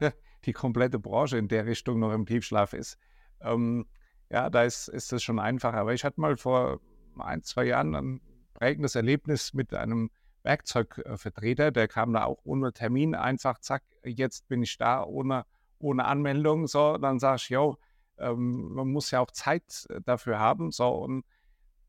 äh, 0.00 0.10
die 0.44 0.52
komplette 0.52 0.98
Branche 0.98 1.38
in 1.38 1.48
der 1.48 1.66
Richtung 1.66 1.98
noch 1.98 2.12
im 2.12 2.26
Tiefschlaf 2.26 2.72
ist. 2.72 2.98
Ähm, 3.40 3.86
ja, 4.30 4.50
da 4.50 4.62
ist, 4.62 4.88
ist 4.88 5.12
es 5.12 5.22
schon 5.22 5.38
einfacher. 5.38 5.78
Aber 5.78 5.94
ich 5.94 6.04
hatte 6.04 6.20
mal 6.20 6.36
vor 6.36 6.80
ein, 7.20 7.42
zwei 7.42 7.64
Jahren 7.64 7.94
ein 7.94 8.20
prägendes 8.54 8.94
Erlebnis 8.94 9.54
mit 9.54 9.74
einem 9.74 10.10
Werkzeugvertreter, 10.42 11.72
der 11.72 11.88
kam 11.88 12.12
da 12.12 12.24
auch 12.24 12.38
ohne 12.44 12.72
Termin, 12.72 13.14
einfach 13.14 13.58
zack, 13.58 13.82
jetzt 14.04 14.46
bin 14.48 14.62
ich 14.62 14.78
da 14.78 15.02
ohne, 15.02 15.44
ohne 15.78 16.04
Anmeldung. 16.04 16.66
So, 16.68 16.98
dann 16.98 17.18
sage 17.18 17.36
ich, 17.36 17.48
jo, 17.50 17.76
ähm, 18.18 18.72
man 18.74 18.88
muss 18.88 19.10
ja 19.10 19.20
auch 19.20 19.30
Zeit 19.32 19.86
äh, 19.90 20.00
dafür 20.00 20.38
haben. 20.38 20.70
So, 20.70 20.88
und 20.88 21.24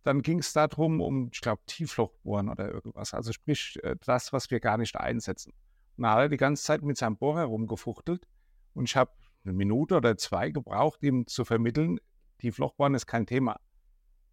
dann 0.03 0.21
ging 0.21 0.39
es 0.39 0.53
darum, 0.53 1.01
um, 1.01 1.29
ich 1.31 1.41
glaube, 1.41 1.61
Tieflochbohren 1.67 2.49
oder 2.49 2.71
irgendwas. 2.71 3.13
Also 3.13 3.31
sprich, 3.31 3.79
äh, 3.83 3.95
das, 4.05 4.33
was 4.33 4.49
wir 4.49 4.59
gar 4.59 4.77
nicht 4.77 4.95
einsetzen. 4.95 5.53
Und 5.97 6.03
da 6.03 6.11
hat 6.11 6.19
er 6.19 6.29
die 6.29 6.37
ganze 6.37 6.63
Zeit 6.63 6.81
mit 6.81 6.97
seinem 6.97 7.17
Bohrer 7.17 7.43
rumgefuchtelt 7.43 8.27
und 8.73 8.85
ich 8.85 8.95
habe 8.95 9.11
eine 9.43 9.53
Minute 9.53 9.95
oder 9.95 10.17
zwei 10.17 10.49
gebraucht, 10.51 11.01
ihm 11.03 11.25
zu 11.27 11.45
vermitteln, 11.45 11.99
die 12.41 12.51
Flochbahn 12.51 12.93
ist 12.93 13.07
kein 13.07 13.25
Thema. 13.25 13.59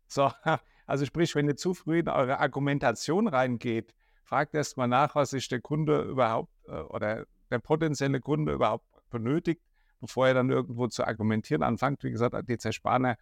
So, 0.06 0.30
also 0.86 1.04
sprich, 1.04 1.34
wenn 1.34 1.48
ihr 1.48 1.56
zu 1.56 1.74
früh 1.74 2.00
in 2.00 2.08
eure 2.08 2.40
Argumentation 2.40 3.28
reingeht, 3.28 3.94
fragt 4.22 4.54
erst 4.54 4.76
mal 4.76 4.86
nach, 4.86 5.14
was 5.14 5.30
sich 5.30 5.48
der 5.48 5.60
Kunde 5.60 6.02
überhaupt 6.02 6.52
äh, 6.66 6.80
oder 6.80 7.26
der 7.50 7.58
potenzielle 7.58 8.20
Kunde 8.20 8.52
überhaupt 8.52 8.86
benötigt, 9.10 9.62
bevor 10.00 10.28
er 10.28 10.34
dann 10.34 10.50
irgendwo 10.50 10.88
zu 10.88 11.06
argumentieren 11.06 11.62
anfängt. 11.62 12.02
Wie 12.02 12.10
gesagt, 12.10 12.36
die 12.48 12.58
Zerspaner 12.58 13.16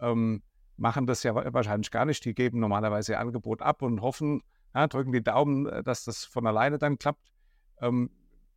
ähm, 0.00 0.42
machen 0.76 1.06
das 1.06 1.22
ja 1.22 1.34
wahrscheinlich 1.34 1.90
gar 1.90 2.04
nicht. 2.04 2.24
Die 2.24 2.34
geben 2.34 2.60
normalerweise 2.60 3.12
ihr 3.12 3.20
Angebot 3.20 3.62
ab 3.62 3.82
und 3.82 4.00
hoffen, 4.00 4.42
ja, 4.74 4.86
drücken 4.86 5.12
die 5.12 5.22
Daumen, 5.22 5.66
äh, 5.66 5.82
dass 5.82 6.04
das 6.04 6.24
von 6.24 6.46
alleine 6.46 6.78
dann 6.78 6.98
klappt. 6.98 7.32
Ähm, 7.80 8.10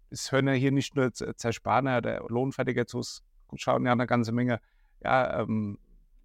es 0.10 0.32
hören 0.32 0.47
ja 0.47 0.54
hier 0.54 0.71
nicht 0.71 0.95
nur 0.95 1.13
Zerspaner 1.13 2.00
oder 2.00 2.26
Lohnfertiger 2.28 2.86
zu, 2.86 3.02
schauen 3.56 3.86
ja 3.86 3.93
eine 3.93 4.08
ganze 4.08 4.34
Menge 4.34 4.60
ja, 5.04 5.41
ähm, 5.41 5.80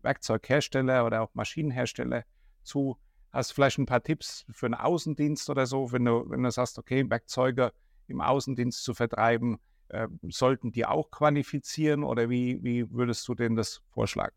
Werkzeughersteller 0.07 1.05
oder 1.05 1.23
auch 1.23 1.35
Maschinenhersteller 1.35 2.25
zu. 2.62 2.97
Hast 3.33 3.51
du 3.51 3.55
vielleicht 3.55 3.79
ein 3.79 3.87
paar 3.87 4.03
Tipps 4.03 4.47
für 4.51 4.66
einen 4.66 4.75
Außendienst 4.75 5.51
oder 5.51 5.66
so, 5.66 5.92
wenn 5.92 6.05
du, 6.05 6.25
wenn 6.31 6.42
du 6.42 6.51
sagst, 6.51 6.79
okay, 6.79 7.05
Werkzeuge 7.11 7.73
im 8.07 8.21
Außendienst 8.21 8.83
zu 8.83 8.95
vertreiben, 8.95 9.59
äh, 9.88 10.09
sollten 10.29 10.73
die 10.73 10.87
auch 10.87 11.11
qualifizieren 11.11 12.05
oder 12.05 12.31
wie, 12.31 12.62
wie 12.62 12.90
würdest 12.90 13.27
du 13.29 13.35
denn 13.35 13.57
das 13.57 13.83
vorschlagen? 13.90 14.37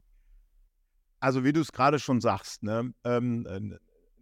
Also 1.19 1.43
wie 1.43 1.53
du 1.53 1.61
es 1.61 1.71
gerade 1.71 1.99
schon 1.99 2.19
sagst, 2.19 2.63
ne, 2.63 2.93
ähm, 3.03 3.77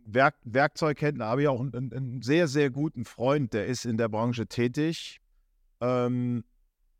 Werk 0.05 0.35
Werkzeughändler 0.43 1.25
habe 1.25 1.41
ich 1.43 1.47
auch 1.47 1.59
einen, 1.59 1.93
einen, 1.93 2.21
sehr, 2.21 2.47
sehr 2.47 2.69
guten 2.69 3.03
Freund, 3.03 3.53
der 3.53 3.65
ist 3.67 3.85
in 3.85 3.97
der 3.97 4.07
Branche 4.07 4.47
tätig. 4.47 5.19
Ähm, 5.81 6.43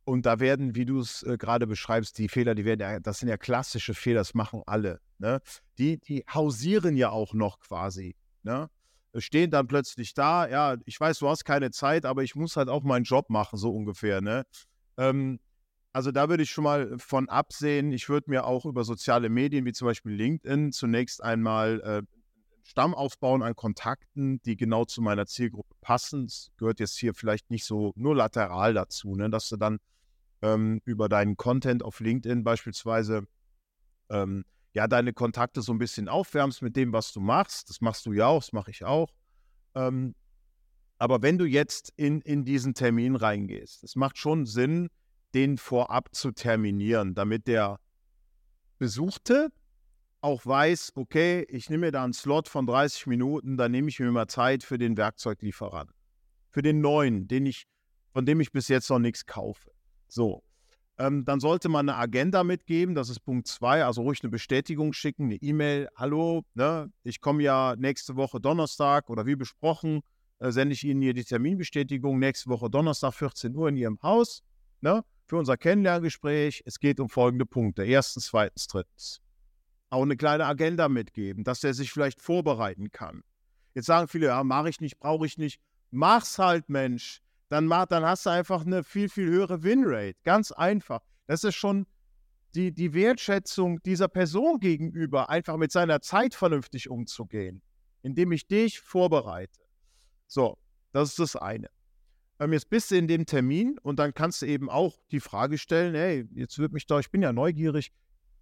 und 0.07 0.25
da 0.25 0.39
werden, 0.39 0.73
wie 0.73 0.85
du 0.85 1.01
es 1.01 1.21
äh, 1.23 1.37
gerade 1.37 1.67
beschreibst, 1.67 2.17
die 2.17 2.29
Fehler, 2.29 2.55
die 2.55 2.63
werden 2.63 2.79
ja, 2.79 2.99
das 3.01 3.19
sind 3.19 3.27
ja 3.27 3.35
klassische 3.35 3.93
Fehler, 3.93 4.21
das 4.21 4.33
machen 4.33 4.61
alle. 4.65 5.01
Ne? 5.17 5.41
Die, 5.77 5.99
die 5.99 6.23
hausieren 6.33 6.95
ja 6.95 7.09
auch 7.09 7.33
noch 7.33 7.59
quasi. 7.59 8.15
Ne? 8.41 8.69
Stehen 9.17 9.51
dann 9.51 9.67
plötzlich 9.67 10.13
da, 10.13 10.47
ja, 10.47 10.77
ich 10.85 10.97
weiß, 10.97 11.19
du 11.19 11.27
hast 11.27 11.43
keine 11.43 11.71
Zeit, 11.71 12.05
aber 12.05 12.23
ich 12.23 12.35
muss 12.35 12.55
halt 12.55 12.69
auch 12.69 12.83
meinen 12.83 13.03
Job 13.03 13.29
machen, 13.29 13.57
so 13.57 13.69
ungefähr. 13.69 14.21
Ne? 14.21 14.45
Ähm, 14.95 15.41
also 15.91 16.13
da 16.13 16.29
würde 16.29 16.43
ich 16.43 16.51
schon 16.51 16.63
mal 16.63 16.97
von 16.99 17.27
absehen. 17.27 17.91
Ich 17.91 18.07
würde 18.07 18.29
mir 18.29 18.45
auch 18.45 18.65
über 18.65 18.85
soziale 18.85 19.27
Medien 19.27 19.65
wie 19.65 19.73
zum 19.73 19.87
Beispiel 19.87 20.13
LinkedIn 20.13 20.71
zunächst 20.71 21.21
einmal 21.21 21.81
äh, 21.81 22.01
Stamm 22.63 22.95
aufbauen 22.95 23.43
an 23.43 23.57
Kontakten, 23.57 24.41
die 24.43 24.55
genau 24.55 24.85
zu 24.85 25.01
meiner 25.01 25.25
Zielgruppe 25.25 25.75
passen. 25.81 26.27
Das 26.27 26.51
gehört 26.55 26.79
jetzt 26.79 26.97
hier 26.97 27.13
vielleicht 27.13 27.49
nicht 27.49 27.65
so 27.65 27.91
nur 27.97 28.15
lateral 28.15 28.73
dazu, 28.73 29.13
ne? 29.13 29.29
dass 29.29 29.49
du 29.49 29.57
dann 29.57 29.79
ähm, 30.41 30.81
über 30.85 31.09
deinen 31.09 31.37
Content 31.37 31.83
auf 31.83 31.99
LinkedIn 31.99 32.43
beispielsweise 32.43 33.27
ähm, 34.09 34.45
ja 34.73 34.87
deine 34.87 35.13
Kontakte 35.13 35.61
so 35.61 35.71
ein 35.73 35.79
bisschen 35.79 36.07
aufwärmst 36.07 36.61
mit 36.61 36.75
dem, 36.75 36.93
was 36.93 37.11
du 37.11 37.19
machst. 37.19 37.69
Das 37.69 37.81
machst 37.81 38.05
du 38.05 38.13
ja 38.13 38.27
auch, 38.27 38.41
das 38.41 38.53
mache 38.53 38.71
ich 38.71 38.85
auch. 38.85 39.11
Ähm, 39.75 40.15
aber 40.97 41.21
wenn 41.21 41.37
du 41.37 41.45
jetzt 41.45 41.93
in, 41.95 42.21
in 42.21 42.45
diesen 42.45 42.73
Termin 42.73 43.15
reingehst, 43.15 43.83
es 43.83 43.95
macht 43.95 44.17
schon 44.17 44.45
Sinn, 44.45 44.89
den 45.33 45.57
vorab 45.57 46.15
zu 46.15 46.31
terminieren, 46.31 47.13
damit 47.13 47.47
der 47.47 47.79
Besuchte 48.79 49.49
auch 50.21 50.45
weiß, 50.45 50.93
okay, 50.95 51.45
ich 51.49 51.69
nehme 51.69 51.87
mir 51.87 51.91
da 51.91 52.03
einen 52.03 52.13
Slot 52.13 52.47
von 52.47 52.65
30 52.65 53.07
Minuten, 53.07 53.57
dann 53.57 53.71
nehme 53.71 53.89
ich 53.89 53.99
mir 53.99 54.11
mal 54.11 54.27
Zeit 54.27 54.63
für 54.63 54.77
den 54.77 54.97
Werkzeuglieferanten. 54.97 55.95
Für 56.49 56.61
den 56.61 56.81
neuen, 56.81 57.27
den 57.27 57.45
ich, 57.45 57.67
von 58.13 58.25
dem 58.25 58.39
ich 58.39 58.51
bis 58.51 58.67
jetzt 58.67 58.89
noch 58.89 58.99
nichts 58.99 59.25
kaufe. 59.25 59.71
So. 60.07 60.43
ähm, 60.97 61.25
dann 61.25 61.39
sollte 61.39 61.69
man 61.69 61.89
eine 61.89 61.97
Agenda 61.97 62.43
mitgeben, 62.43 62.95
das 62.95 63.09
ist 63.09 63.19
Punkt 63.19 63.47
zwei, 63.47 63.83
also 63.83 64.01
ruhig 64.01 64.19
eine 64.23 64.31
Bestätigung 64.31 64.93
schicken, 64.93 65.25
eine 65.25 65.35
E-Mail, 65.35 65.89
hallo, 65.95 66.43
ne, 66.55 66.91
ich 67.03 67.21
komme 67.21 67.43
ja 67.43 67.75
nächste 67.77 68.15
Woche 68.15 68.39
Donnerstag 68.39 69.09
oder 69.09 69.25
wie 69.25 69.35
besprochen, 69.35 70.01
äh, 70.39 70.51
sende 70.51 70.73
ich 70.73 70.83
Ihnen 70.83 71.01
hier 71.01 71.13
die 71.13 71.23
Terminbestätigung, 71.23 72.17
nächste 72.19 72.49
Woche 72.49 72.69
Donnerstag 72.69 73.13
14 73.13 73.55
Uhr 73.55 73.69
in 73.69 73.77
Ihrem 73.77 73.99
Haus, 74.01 74.43
ne, 74.81 75.03
für 75.27 75.37
unser 75.37 75.57
Kennenlerngespräch. 75.57 76.63
Es 76.65 76.79
geht 76.79 76.99
um 76.99 77.09
folgende 77.09 77.45
Punkte. 77.45 77.83
Erstens, 77.83 78.27
zweitens, 78.27 78.67
drittens. 78.67 79.21
Auch 79.89 80.01
eine 80.01 80.17
kleine 80.17 80.45
Agenda 80.45 80.89
mitgeben, 80.89 81.43
dass 81.43 81.59
der 81.59 81.73
sich 81.73 81.91
vielleicht 81.91 82.21
vorbereiten 82.21 82.91
kann. 82.91 83.23
Jetzt 83.73 83.85
sagen 83.85 84.07
viele, 84.07 84.27
ja, 84.27 84.43
mache 84.43 84.69
ich 84.69 84.81
nicht, 84.81 84.99
brauche 84.99 85.25
ich 85.25 85.37
nicht. 85.37 85.61
Mach's 85.91 86.39
halt, 86.39 86.69
Mensch. 86.69 87.21
Dann, 87.49 87.69
dann 87.69 88.05
hast 88.05 88.25
du 88.25 88.29
einfach 88.29 88.65
eine 88.65 88.83
viel, 88.83 89.09
viel 89.09 89.29
höhere 89.29 89.63
Winrate. 89.63 90.17
Ganz 90.23 90.51
einfach. 90.51 91.01
Das 91.27 91.43
ist 91.43 91.55
schon 91.55 91.85
die, 92.55 92.73
die 92.73 92.93
Wertschätzung 92.93 93.81
dieser 93.83 94.07
Person 94.07 94.59
gegenüber, 94.59 95.29
einfach 95.29 95.57
mit 95.57 95.71
seiner 95.71 96.01
Zeit 96.01 96.33
vernünftig 96.33 96.89
umzugehen, 96.89 97.61
indem 98.01 98.31
ich 98.31 98.47
dich 98.47 98.79
vorbereite. 98.79 99.61
So, 100.27 100.57
das 100.91 101.09
ist 101.09 101.19
das 101.19 101.35
eine. 101.35 101.69
Ähm, 102.39 102.53
jetzt 102.53 102.69
bist 102.69 102.91
du 102.91 102.95
in 102.95 103.07
dem 103.07 103.25
Termin 103.25 103.77
und 103.81 103.99
dann 103.99 104.13
kannst 104.13 104.41
du 104.41 104.45
eben 104.45 104.69
auch 104.69 104.97
die 105.11 105.19
Frage 105.19 105.57
stellen, 105.57 105.95
hey, 105.95 106.27
jetzt 106.33 106.59
wird 106.59 106.73
mich 106.73 106.85
doch, 106.85 106.99
ich 106.99 107.11
bin 107.11 107.21
ja 107.21 107.33
neugierig, 107.33 107.91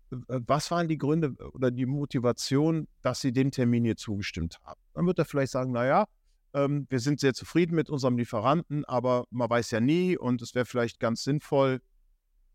was 0.09 0.71
waren 0.71 0.87
die 0.87 0.97
Gründe 0.97 1.35
oder 1.53 1.71
die 1.71 1.85
Motivation, 1.85 2.87
dass 3.01 3.21
Sie 3.21 3.31
dem 3.31 3.51
Termin 3.51 3.85
hier 3.85 3.97
zugestimmt 3.97 4.59
haben? 4.63 4.79
Dann 4.93 5.05
wird 5.05 5.19
er 5.19 5.25
vielleicht 5.25 5.51
sagen, 5.51 5.71
naja, 5.71 6.05
ähm, 6.55 6.87
wir 6.89 6.99
sind 6.99 7.19
sehr 7.19 7.33
zufrieden 7.33 7.75
mit 7.75 7.89
unserem 7.89 8.17
Lieferanten, 8.17 8.85
aber 8.85 9.25
man 9.29 9.49
weiß 9.49 9.71
ja 9.71 9.81
nie 9.81 10.17
und 10.17 10.41
es 10.41 10.55
wäre 10.55 10.65
vielleicht 10.65 10.99
ganz 10.99 11.23
sinnvoll, 11.23 11.81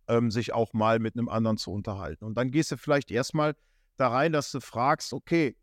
ähm, 0.08 0.30
sich 0.30 0.52
auch 0.54 0.72
mal 0.72 0.98
mit 0.98 1.16
einem 1.16 1.28
anderen 1.28 1.58
zu 1.58 1.70
unterhalten. 1.70 2.24
Und 2.24 2.34
dann 2.34 2.50
gehst 2.50 2.72
du 2.72 2.78
vielleicht 2.78 3.10
erstmal 3.10 3.54
da 3.96 4.08
rein, 4.08 4.32
dass 4.32 4.50
du 4.50 4.60
fragst, 4.60 5.12
okay, 5.12 5.54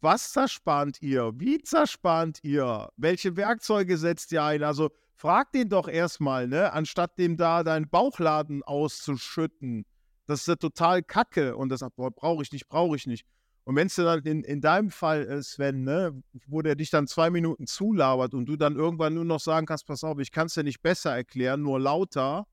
was 0.00 0.32
zerspannt 0.32 1.02
ihr? 1.02 1.32
Wie 1.36 1.60
zerspannt 1.62 2.40
ihr? 2.42 2.88
Welche 2.96 3.36
Werkzeuge 3.36 3.98
setzt 3.98 4.32
ihr 4.32 4.42
ein? 4.42 4.62
Also 4.62 4.90
frag 5.14 5.52
den 5.52 5.68
doch 5.68 5.88
erstmal, 5.88 6.48
ne? 6.48 6.72
Anstatt 6.72 7.18
dem 7.18 7.36
da 7.36 7.62
deinen 7.62 7.88
Bauchladen 7.88 8.62
auszuschütten. 8.62 9.84
Das 10.26 10.40
ist 10.40 10.48
ja 10.48 10.56
total 10.56 11.02
kacke 11.02 11.56
und 11.56 11.68
das 11.68 11.84
brauche 11.94 12.42
ich 12.42 12.52
nicht, 12.52 12.68
brauche 12.68 12.96
ich 12.96 13.06
nicht. 13.06 13.26
Und 13.64 13.76
wenn 13.76 13.86
es 13.86 13.94
dann 13.94 14.22
in, 14.22 14.42
in 14.42 14.60
deinem 14.60 14.90
Fall, 14.90 15.42
Sven, 15.42 15.84
ne, 15.84 16.20
wo 16.46 16.62
der 16.62 16.74
dich 16.74 16.90
dann 16.90 17.06
zwei 17.06 17.30
Minuten 17.30 17.66
zulabert 17.66 18.34
und 18.34 18.46
du 18.46 18.56
dann 18.56 18.74
irgendwann 18.76 19.14
nur 19.14 19.24
noch 19.24 19.40
sagen 19.40 19.66
kannst, 19.66 19.86
pass 19.86 20.02
auf, 20.02 20.18
ich 20.18 20.32
kann 20.32 20.46
es 20.46 20.54
dir 20.54 20.64
nicht 20.64 20.82
besser 20.82 21.14
erklären, 21.14 21.62
nur 21.62 21.78
lauter, 21.78 22.46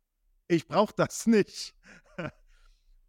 ich 0.47 0.67
brauche 0.67 0.93
das 0.95 1.25
nicht. 1.27 1.73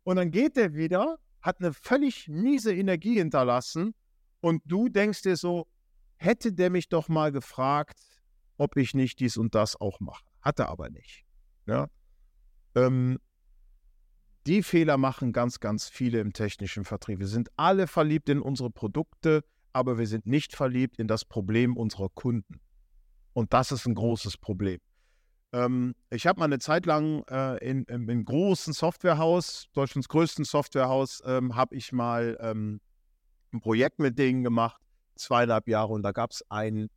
und 0.04 0.16
dann 0.16 0.30
geht 0.30 0.56
der 0.56 0.74
wieder, 0.74 1.18
hat 1.42 1.60
eine 1.60 1.72
völlig 1.72 2.28
miese 2.28 2.74
Energie 2.74 3.16
hinterlassen 3.16 3.94
und 4.40 4.62
du 4.64 4.88
denkst 4.88 5.22
dir 5.22 5.36
so, 5.36 5.66
hätte 6.16 6.52
der 6.52 6.70
mich 6.70 6.88
doch 6.88 7.08
mal 7.08 7.32
gefragt, 7.32 7.98
ob 8.56 8.76
ich 8.76 8.94
nicht 8.94 9.20
dies 9.20 9.36
und 9.36 9.54
das 9.54 9.80
auch 9.80 10.00
mache. 10.00 10.24
Hat 10.42 10.58
er 10.58 10.68
aber 10.68 10.90
nicht. 10.90 11.24
Ja? 11.66 11.88
Ähm, 12.74 13.18
die 14.46 14.62
Fehler 14.62 14.96
machen 14.96 15.32
ganz, 15.32 15.60
ganz 15.60 15.88
viele 15.88 16.20
im 16.20 16.32
technischen 16.32 16.84
Vertrieb. 16.84 17.18
Wir 17.18 17.26
sind 17.26 17.50
alle 17.56 17.86
verliebt 17.86 18.28
in 18.28 18.40
unsere 18.40 18.70
Produkte, 18.70 19.44
aber 19.72 19.98
wir 19.98 20.06
sind 20.06 20.26
nicht 20.26 20.56
verliebt 20.56 20.98
in 20.98 21.08
das 21.08 21.24
Problem 21.24 21.76
unserer 21.76 22.08
Kunden. 22.08 22.60
Und 23.32 23.52
das 23.52 23.70
ist 23.72 23.86
ein 23.86 23.94
großes 23.94 24.38
Problem. 24.38 24.80
Ähm, 25.52 25.94
ich 26.10 26.26
habe 26.26 26.38
mal 26.38 26.46
eine 26.46 26.58
Zeit 26.58 26.86
lang 26.86 27.24
äh, 27.28 27.56
in, 27.58 27.84
in, 27.84 28.08
in, 28.08 28.24
großen 28.24 28.72
Softwarehaus, 28.72 29.68
Deutschlands 29.72 30.08
größten 30.08 30.44
Softwarehaus, 30.44 31.22
ähm, 31.24 31.56
habe 31.56 31.74
ich 31.74 31.92
mal 31.92 32.38
ähm, 32.40 32.80
ein 33.52 33.60
Projekt 33.60 33.98
mit 33.98 34.18
denen 34.18 34.44
gemacht, 34.44 34.80
zweieinhalb 35.16 35.68
Jahre, 35.68 35.92
und 35.92 36.02
da 36.02 36.12
gab 36.12 36.30
es 36.30 36.44
einen 36.50 36.88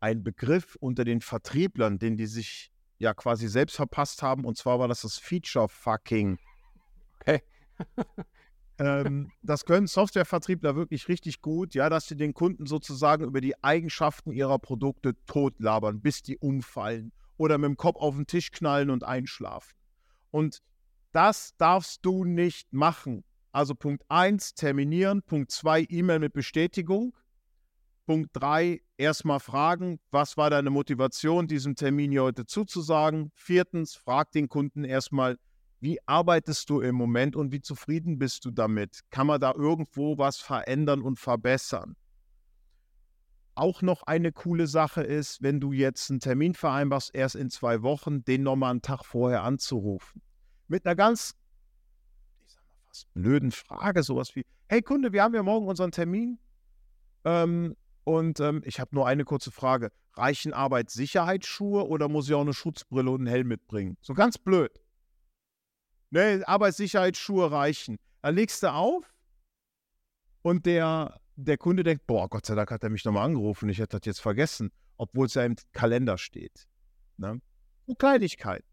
Begriff 0.00 0.76
unter 0.80 1.04
den 1.04 1.20
Vertrieblern, 1.20 1.98
den 1.98 2.16
die 2.16 2.26
sich 2.26 2.70
ja 2.98 3.12
quasi 3.14 3.48
selbst 3.48 3.76
verpasst 3.76 4.22
haben, 4.22 4.44
und 4.44 4.56
zwar 4.56 4.78
war 4.78 4.88
das 4.88 5.02
das 5.02 5.18
Feature-Fucking. 5.18 6.38
Okay. 7.20 7.42
ähm, 8.78 9.30
das 9.42 9.64
können 9.64 9.86
Softwarevertriebler 9.86 10.76
wirklich 10.76 11.08
richtig 11.08 11.40
gut, 11.40 11.74
ja, 11.74 11.88
dass 11.88 12.06
sie 12.06 12.16
den 12.16 12.34
Kunden 12.34 12.66
sozusagen 12.66 13.24
über 13.24 13.40
die 13.40 13.62
Eigenschaften 13.62 14.32
ihrer 14.32 14.58
Produkte 14.58 15.14
totlabern, 15.26 16.00
bis 16.00 16.22
die 16.22 16.38
umfallen 16.38 17.12
oder 17.36 17.58
mit 17.58 17.68
dem 17.68 17.76
Kopf 17.76 18.00
auf 18.00 18.16
den 18.16 18.26
Tisch 18.26 18.50
knallen 18.50 18.90
und 18.90 19.04
einschlafen. 19.04 19.74
Und 20.30 20.62
das 21.12 21.56
darfst 21.56 22.04
du 22.04 22.24
nicht 22.24 22.72
machen. 22.72 23.24
Also 23.52 23.74
Punkt 23.74 24.04
1, 24.08 24.54
terminieren. 24.54 25.22
Punkt 25.22 25.50
2, 25.50 25.86
E-Mail 25.88 26.20
mit 26.20 26.32
Bestätigung. 26.32 27.16
Punkt 28.06 28.30
3, 28.34 28.80
erstmal 28.96 29.40
fragen, 29.40 30.00
was 30.10 30.36
war 30.36 30.50
deine 30.50 30.70
Motivation, 30.70 31.46
diesem 31.46 31.76
Termin 31.76 32.10
hier 32.10 32.24
heute 32.24 32.46
zuzusagen. 32.46 33.30
Viertens, 33.34 33.94
frag 33.94 34.32
den 34.32 34.48
Kunden 34.48 34.84
erstmal, 34.84 35.38
wie 35.80 35.98
arbeitest 36.06 36.68
du 36.68 36.80
im 36.80 36.94
Moment 36.94 37.36
und 37.36 37.52
wie 37.52 37.62
zufrieden 37.62 38.18
bist 38.18 38.44
du 38.44 38.50
damit? 38.50 39.00
Kann 39.10 39.26
man 39.26 39.40
da 39.40 39.54
irgendwo 39.54 40.18
was 40.18 40.36
verändern 40.36 41.00
und 41.00 41.18
verbessern? 41.18 41.96
Auch 43.54 43.82
noch 43.82 44.02
eine 44.02 44.30
coole 44.30 44.66
Sache 44.66 45.02
ist, 45.02 45.42
wenn 45.42 45.58
du 45.58 45.72
jetzt 45.72 46.10
einen 46.10 46.20
Termin 46.20 46.54
vereinbarst, 46.54 47.14
erst 47.14 47.34
in 47.34 47.50
zwei 47.50 47.82
Wochen, 47.82 48.24
den 48.24 48.42
nochmal 48.42 48.70
einen 48.72 48.82
Tag 48.82 49.04
vorher 49.04 49.42
anzurufen. 49.42 50.22
Mit 50.68 50.86
einer 50.86 50.94
ganz 50.94 51.34
fast 52.86 53.12
blöden 53.14 53.50
Frage, 53.50 54.02
sowas 54.02 54.36
wie, 54.36 54.44
hey 54.68 54.82
Kunde, 54.82 55.12
wir 55.12 55.22
haben 55.22 55.34
ja 55.34 55.42
morgen 55.42 55.66
unseren 55.66 55.92
Termin 55.92 56.38
ähm, 57.24 57.76
und 58.04 58.40
ähm, 58.40 58.62
ich 58.64 58.80
habe 58.80 58.94
nur 58.94 59.06
eine 59.06 59.24
kurze 59.24 59.50
Frage. 59.50 59.90
Reichen 60.14 60.52
Arbeitssicherheitsschuhe 60.52 61.86
oder 61.86 62.08
muss 62.08 62.28
ich 62.28 62.34
auch 62.34 62.40
eine 62.40 62.52
Schutzbrille 62.52 63.10
und 63.10 63.20
einen 63.20 63.28
Helm 63.28 63.48
mitbringen? 63.48 63.96
So 64.02 64.12
ganz 64.12 64.38
blöd. 64.38 64.79
Ne, 66.10 66.42
Arbeitssicherheitsschuhe 66.44 67.50
reichen. 67.50 67.98
Da 68.22 68.30
legst 68.30 68.62
du 68.62 68.72
auf 68.72 69.04
und 70.42 70.66
der, 70.66 71.20
der 71.36 71.56
Kunde 71.56 71.84
denkt, 71.84 72.06
boah, 72.06 72.28
Gott 72.28 72.46
sei 72.46 72.54
Dank 72.54 72.70
hat 72.70 72.82
er 72.82 72.90
mich 72.90 73.04
nochmal 73.04 73.26
angerufen, 73.26 73.68
ich 73.68 73.78
hätte 73.78 73.98
das 73.98 74.06
jetzt 74.06 74.20
vergessen, 74.20 74.72
obwohl 74.96 75.26
es 75.26 75.34
ja 75.34 75.44
im 75.44 75.56
Kalender 75.72 76.18
steht. 76.18 76.66
Ne? 77.16 77.40
Und 77.86 77.98
Kleinigkeit. 77.98 78.64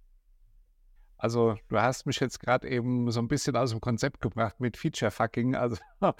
Also, 1.17 1.57
du 1.69 1.79
hast 1.79 2.05
mich 2.05 2.19
jetzt 2.19 2.39
gerade 2.39 2.69
eben 2.69 3.09
so 3.11 3.19
ein 3.19 3.27
bisschen 3.27 3.55
aus 3.55 3.71
dem 3.71 3.81
Konzept 3.81 4.21
gebracht 4.21 4.59
mit 4.59 4.77
Feature-Fucking. 4.77 5.55
Also, 5.55 5.77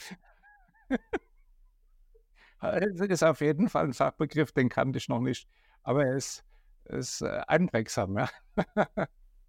es 2.62 2.99
ist 2.99 3.23
auf 3.23 3.41
jeden 3.41 3.69
Fall 3.69 3.86
ein 3.86 3.93
Fachbegriff, 3.93 4.51
den 4.51 4.69
kannte 4.69 4.97
ich 4.97 5.08
noch 5.08 5.19
nicht. 5.19 5.47
Aber 5.84 6.06
er 6.06 6.15
ist, 6.15 6.43
ist 6.86 7.21
äh, 7.21 7.41
einprägsam, 7.47 8.17
ja. 8.17 8.30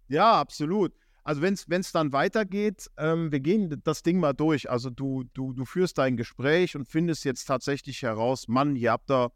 ja, 0.07 0.39
absolut. 0.39 0.93
Also 1.29 1.43
wenn 1.43 1.53
es 1.53 1.91
dann 1.91 2.11
weitergeht, 2.11 2.89
ähm, 2.97 3.31
wir 3.31 3.39
gehen 3.39 3.83
das 3.83 4.01
Ding 4.01 4.19
mal 4.19 4.33
durch. 4.33 4.67
Also 4.67 4.89
du, 4.89 5.25
du, 5.35 5.53
du 5.53 5.63
führst 5.63 5.99
dein 5.99 6.17
Gespräch 6.17 6.75
und 6.75 6.87
findest 6.87 7.23
jetzt 7.23 7.45
tatsächlich 7.45 8.01
heraus, 8.01 8.47
Mann, 8.47 8.75
ihr 8.75 8.91
habt 8.91 9.11
da, 9.11 9.29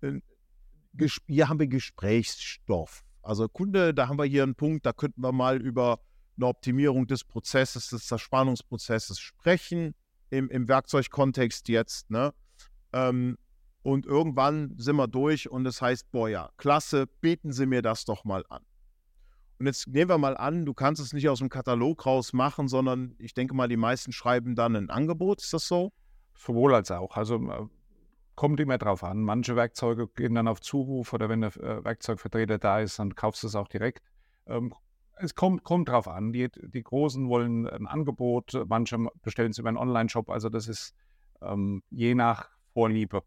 äh, 0.00 0.20
hier 1.26 1.48
haben 1.48 1.58
wir 1.58 1.66
Gesprächsstoff. 1.66 3.02
Also 3.20 3.48
Kunde, 3.48 3.94
da 3.94 4.06
haben 4.06 4.16
wir 4.16 4.26
hier 4.26 4.44
einen 4.44 4.54
Punkt, 4.54 4.86
da 4.86 4.92
könnten 4.92 5.20
wir 5.20 5.32
mal 5.32 5.60
über 5.60 5.98
eine 6.36 6.46
Optimierung 6.46 7.08
des 7.08 7.24
Prozesses, 7.24 7.88
des 7.88 8.06
Zerspannungsprozesses 8.06 9.18
sprechen, 9.18 9.96
im, 10.30 10.48
im 10.50 10.68
Werkzeugkontext 10.68 11.68
jetzt. 11.68 12.12
Ne? 12.12 12.32
Ähm, 12.92 13.36
und 13.82 14.06
irgendwann 14.06 14.72
sind 14.78 14.94
wir 14.94 15.08
durch 15.08 15.50
und 15.50 15.66
es 15.66 15.82
heißt, 15.82 16.12
boah 16.12 16.28
ja, 16.28 16.50
klasse, 16.58 17.08
bieten 17.20 17.50
Sie 17.50 17.66
mir 17.66 17.82
das 17.82 18.04
doch 18.04 18.24
mal 18.24 18.44
an. 18.50 18.62
Und 19.58 19.66
jetzt 19.66 19.88
nehmen 19.88 20.08
wir 20.08 20.18
mal 20.18 20.36
an, 20.36 20.64
du 20.64 20.72
kannst 20.72 21.00
es 21.02 21.12
nicht 21.12 21.28
aus 21.28 21.40
dem 21.40 21.48
Katalog 21.48 22.06
raus 22.06 22.32
machen, 22.32 22.68
sondern 22.68 23.14
ich 23.18 23.34
denke 23.34 23.54
mal, 23.54 23.68
die 23.68 23.76
meisten 23.76 24.12
schreiben 24.12 24.54
dann 24.54 24.76
ein 24.76 24.90
Angebot. 24.90 25.42
Ist 25.42 25.52
das 25.52 25.66
so? 25.66 25.92
Sowohl 26.36 26.74
als 26.74 26.90
auch. 26.92 27.16
Also 27.16 27.36
äh, 27.36 27.66
kommt 28.36 28.60
immer 28.60 28.78
drauf 28.78 29.02
an. 29.02 29.20
Manche 29.20 29.56
Werkzeuge 29.56 30.06
gehen 30.08 30.34
dann 30.34 30.46
auf 30.46 30.60
Zuruf 30.60 31.12
oder 31.12 31.28
wenn 31.28 31.40
der 31.40 31.56
äh, 31.56 31.84
Werkzeugvertreter 31.84 32.58
da 32.58 32.80
ist, 32.80 33.00
dann 33.00 33.16
kaufst 33.16 33.42
du 33.42 33.48
es 33.48 33.56
auch 33.56 33.66
direkt. 33.66 34.00
Ähm, 34.46 34.72
es 35.16 35.34
kommt, 35.34 35.64
kommt 35.64 35.88
drauf 35.88 36.06
an. 36.06 36.32
Die, 36.32 36.48
die 36.48 36.82
Großen 36.82 37.28
wollen 37.28 37.66
ein 37.66 37.88
Angebot, 37.88 38.64
manche 38.68 38.98
bestellen 39.22 39.50
es 39.50 39.58
über 39.58 39.68
einen 39.68 39.76
Online-Shop. 39.76 40.30
Also 40.30 40.48
das 40.48 40.68
ist 40.68 40.94
ähm, 41.42 41.82
je 41.90 42.14
nach 42.14 42.48
Vorliebe 42.74 43.24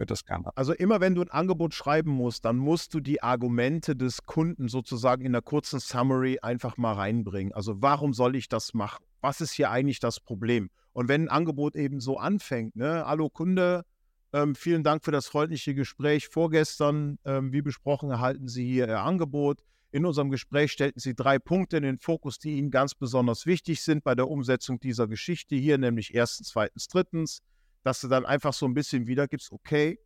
wird 0.00 0.10
das 0.10 0.24
gerne. 0.24 0.50
Also 0.56 0.72
immer 0.72 1.00
wenn 1.00 1.14
du 1.14 1.22
ein 1.22 1.30
Angebot 1.30 1.74
schreiben 1.74 2.10
musst, 2.10 2.44
dann 2.44 2.56
musst 2.56 2.92
du 2.94 3.00
die 3.00 3.22
Argumente 3.22 3.94
des 3.94 4.24
Kunden 4.26 4.68
sozusagen 4.68 5.24
in 5.24 5.28
einer 5.28 5.42
kurzen 5.42 5.78
Summary 5.78 6.40
einfach 6.42 6.76
mal 6.76 6.94
reinbringen. 6.94 7.52
Also 7.52 7.80
warum 7.80 8.12
soll 8.12 8.34
ich 8.34 8.48
das 8.48 8.74
machen? 8.74 9.04
Was 9.20 9.40
ist 9.40 9.52
hier 9.52 9.70
eigentlich 9.70 10.00
das 10.00 10.18
Problem? 10.18 10.70
Und 10.92 11.08
wenn 11.08 11.24
ein 11.24 11.28
Angebot 11.28 11.76
eben 11.76 12.00
so 12.00 12.18
anfängt, 12.18 12.74
ne, 12.74 13.04
hallo 13.06 13.28
Kunde, 13.28 13.84
ähm, 14.32 14.54
vielen 14.54 14.82
Dank 14.82 15.04
für 15.04 15.12
das 15.12 15.26
freundliche 15.26 15.74
Gespräch 15.74 16.28
vorgestern. 16.28 17.18
Ähm, 17.24 17.52
wie 17.52 17.62
besprochen 17.62 18.10
erhalten 18.10 18.48
Sie 18.48 18.66
hier 18.66 18.88
Ihr 18.88 19.00
Angebot. 19.00 19.60
In 19.92 20.06
unserem 20.06 20.30
Gespräch 20.30 20.72
stellten 20.72 21.00
Sie 21.00 21.14
drei 21.14 21.38
Punkte 21.38 21.76
in 21.76 21.82
den 21.82 21.98
Fokus, 21.98 22.38
die 22.38 22.56
Ihnen 22.56 22.70
ganz 22.70 22.94
besonders 22.94 23.44
wichtig 23.44 23.82
sind 23.82 24.04
bei 24.04 24.14
der 24.14 24.28
Umsetzung 24.28 24.78
dieser 24.78 25.08
Geschichte 25.08 25.56
hier, 25.56 25.78
nämlich 25.78 26.14
erstens, 26.14 26.48
zweitens, 26.48 26.86
drittens, 26.86 27.42
dass 27.82 28.00
du 28.00 28.08
dann 28.08 28.26
einfach 28.26 28.52
so 28.52 28.66
ein 28.66 28.74
bisschen 28.74 29.06
wiedergibst, 29.06 29.52
okay, 29.52 29.98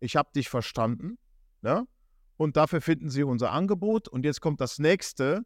ich 0.00 0.16
habe 0.16 0.30
dich 0.34 0.48
verstanden, 0.48 1.18
ne? 1.62 1.86
Und 2.36 2.56
dafür 2.56 2.80
finden 2.80 3.08
Sie 3.08 3.22
unser 3.22 3.50
Angebot. 3.52 4.08
Und 4.08 4.24
jetzt 4.24 4.42
kommt 4.42 4.60
das 4.60 4.78
nächste, 4.78 5.42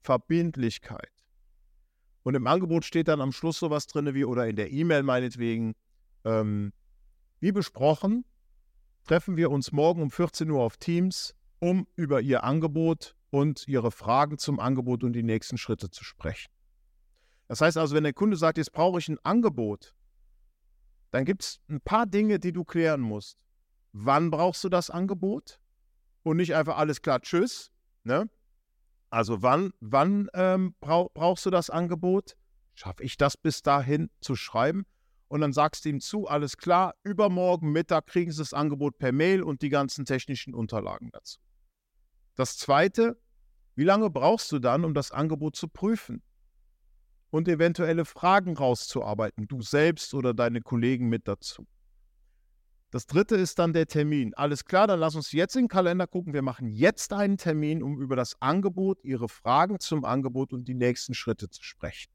Verbindlichkeit. 0.00 1.12
Und 2.22 2.34
im 2.34 2.46
Angebot 2.46 2.84
steht 2.84 3.08
dann 3.08 3.20
am 3.20 3.32
Schluss 3.32 3.58
sowas 3.58 3.86
drin 3.86 4.14
wie, 4.14 4.24
oder 4.24 4.48
in 4.48 4.56
der 4.56 4.72
E-Mail 4.72 5.02
meinetwegen, 5.02 5.74
ähm, 6.24 6.72
wie 7.40 7.52
besprochen, 7.52 8.24
treffen 9.04 9.36
wir 9.36 9.50
uns 9.50 9.72
morgen 9.72 10.02
um 10.02 10.10
14 10.10 10.50
Uhr 10.50 10.62
auf 10.62 10.78
Teams, 10.78 11.34
um 11.58 11.86
über 11.96 12.22
Ihr 12.22 12.44
Angebot 12.44 13.14
und 13.30 13.68
Ihre 13.68 13.90
Fragen 13.90 14.38
zum 14.38 14.60
Angebot 14.60 15.04
und 15.04 15.12
die 15.12 15.22
nächsten 15.22 15.58
Schritte 15.58 15.90
zu 15.90 16.04
sprechen. 16.04 16.50
Das 17.48 17.60
heißt 17.60 17.76
also, 17.76 17.94
wenn 17.94 18.04
der 18.04 18.14
Kunde 18.14 18.38
sagt, 18.38 18.56
jetzt 18.56 18.72
brauche 18.72 18.98
ich 18.98 19.08
ein 19.08 19.18
Angebot, 19.22 19.94
dann 21.14 21.24
gibt 21.24 21.44
es 21.44 21.60
ein 21.68 21.80
paar 21.80 22.06
Dinge, 22.06 22.40
die 22.40 22.52
du 22.52 22.64
klären 22.64 23.00
musst. 23.00 23.38
Wann 23.92 24.32
brauchst 24.32 24.64
du 24.64 24.68
das 24.68 24.90
Angebot? 24.90 25.60
Und 26.24 26.38
nicht 26.38 26.56
einfach 26.56 26.76
alles 26.76 27.02
klar, 27.02 27.20
tschüss. 27.20 27.70
Ne? 28.02 28.28
Also 29.10 29.40
wann, 29.40 29.70
wann 29.78 30.28
ähm, 30.34 30.74
brauch, 30.80 31.12
brauchst 31.14 31.46
du 31.46 31.50
das 31.50 31.70
Angebot? 31.70 32.34
Schaffe 32.74 33.04
ich 33.04 33.16
das 33.16 33.36
bis 33.36 33.62
dahin 33.62 34.10
zu 34.20 34.34
schreiben? 34.34 34.86
Und 35.28 35.42
dann 35.42 35.52
sagst 35.52 35.84
du 35.84 35.90
ihm 35.90 36.00
zu, 36.00 36.26
alles 36.26 36.56
klar, 36.56 36.96
übermorgen 37.04 37.70
Mittag 37.70 38.08
kriegen 38.08 38.32
sie 38.32 38.38
das 38.38 38.52
Angebot 38.52 38.98
per 38.98 39.12
Mail 39.12 39.44
und 39.44 39.62
die 39.62 39.68
ganzen 39.68 40.06
technischen 40.06 40.52
Unterlagen 40.52 41.10
dazu. 41.12 41.38
Das 42.34 42.58
Zweite, 42.58 43.20
wie 43.76 43.84
lange 43.84 44.10
brauchst 44.10 44.50
du 44.50 44.58
dann, 44.58 44.84
um 44.84 44.94
das 44.94 45.12
Angebot 45.12 45.54
zu 45.54 45.68
prüfen 45.68 46.24
und 47.34 47.48
eventuelle 47.48 48.04
Fragen 48.04 48.56
rauszuarbeiten, 48.56 49.48
du 49.48 49.60
selbst 49.60 50.14
oder 50.14 50.34
deine 50.34 50.60
Kollegen 50.60 51.08
mit 51.08 51.26
dazu? 51.26 51.66
Das 52.92 53.08
dritte 53.08 53.34
ist 53.34 53.58
dann 53.58 53.72
der 53.72 53.88
Termin. 53.88 54.34
Alles 54.34 54.64
klar, 54.64 54.86
dann 54.86 55.00
lass 55.00 55.16
uns 55.16 55.32
jetzt 55.32 55.56
in 55.56 55.64
den 55.64 55.68
Kalender 55.68 56.06
gucken. 56.06 56.32
Wir 56.32 56.42
machen 56.42 56.68
jetzt 56.68 57.12
einen 57.12 57.36
Termin, 57.36 57.82
um 57.82 58.00
über 58.00 58.14
das 58.14 58.40
Angebot, 58.40 59.02
Ihre 59.02 59.28
Fragen 59.28 59.80
zum 59.80 60.04
Angebot 60.04 60.52
und 60.52 60.68
die 60.68 60.74
nächsten 60.74 61.12
Schritte 61.12 61.50
zu 61.50 61.64
sprechen. 61.64 62.12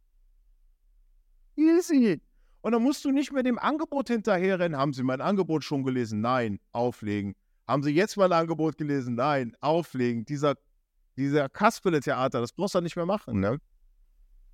Easy. 1.58 2.22
Und 2.62 2.72
dann 2.72 2.82
musst 2.82 3.04
du 3.04 3.12
nicht 3.12 3.34
mehr 3.34 3.44
dem 3.44 3.60
Angebot 3.60 4.08
hinterherrennen. 4.08 4.80
Haben 4.80 4.94
Sie 4.94 5.04
mein 5.04 5.20
Angebot 5.20 5.66
schon 5.66 5.84
gelesen? 5.84 6.22
Nein. 6.22 6.62
Auflegen. 6.72 7.36
Haben 7.68 7.84
Sie 7.84 7.92
jetzt 7.92 8.16
mein 8.16 8.32
Angebot 8.32 8.78
gelesen? 8.78 9.16
Nein. 9.16 9.54
Auflegen. 9.60 10.24
Dieser, 10.24 10.56
dieser 11.18 11.50
Kasperle-Theater, 11.50 12.40
das 12.40 12.54
brauchst 12.54 12.76
du 12.76 12.80
nicht 12.80 12.96
mehr 12.96 13.06
machen, 13.06 13.42
ne? 13.42 13.60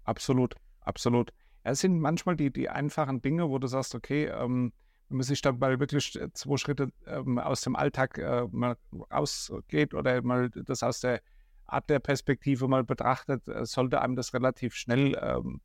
Absolut, 0.06 0.56
absolut. 0.82 1.34
Es 1.63 1.80
sind 1.80 2.00
manchmal 2.00 2.36
die, 2.36 2.52
die 2.52 2.70
einfachen 2.70 3.22
Dinge, 3.22 3.50
wo 3.50 3.58
du 3.58 3.68
sagst, 3.68 3.96
okay, 3.96 4.26
ähm, 4.26 4.72
wenn 5.10 5.18
man 5.18 5.24
sich 5.24 5.44
mal 5.44 5.80
wirklich 5.80 6.20
äh, 6.20 6.32
zwei 6.34 6.58
Schritte 6.58 6.91
ähm, 7.06 7.39
aus 7.39 7.62
dem 7.62 7.76
Alltag 7.76 8.18
äh, 8.18 8.48
mal 8.52 8.78
rausgeht 9.12 9.94
oder 9.94 10.22
mal 10.22 10.50
das 10.50 10.84
aus 10.84 11.00
der 11.02 11.22
Art 11.68 11.89
der 11.89 12.00
Perspektive 12.00 12.68
mal 12.68 12.84
betrachtet, 12.84 13.48
äh, 13.48 13.65
sollte 13.65 14.02
einem 14.02 14.15
das 14.15 14.34
relativ 14.34 14.76
schnell 14.76 15.18
ähm, 15.22 15.62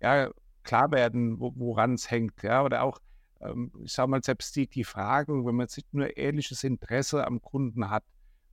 ja, 0.00 0.30
klar 0.64 0.90
werden, 0.90 1.38
wo, 1.38 1.52
woran 1.56 1.94
es 1.94 2.10
hängt. 2.10 2.42
Ja? 2.42 2.62
Oder 2.64 2.82
auch, 2.82 2.98
ähm, 3.40 3.72
ich 3.84 3.92
sage 3.92 4.10
mal, 4.10 4.22
selbst 4.22 4.54
die, 4.56 4.66
die 4.66 4.84
Fragen, 4.84 5.46
wenn 5.46 5.54
man 5.54 5.66
jetzt 5.66 5.82
nur 5.92 6.16
ehrliches 6.16 6.64
Interesse 6.64 7.26
am 7.26 7.40
Kunden 7.40 7.90
hat, 7.90 8.04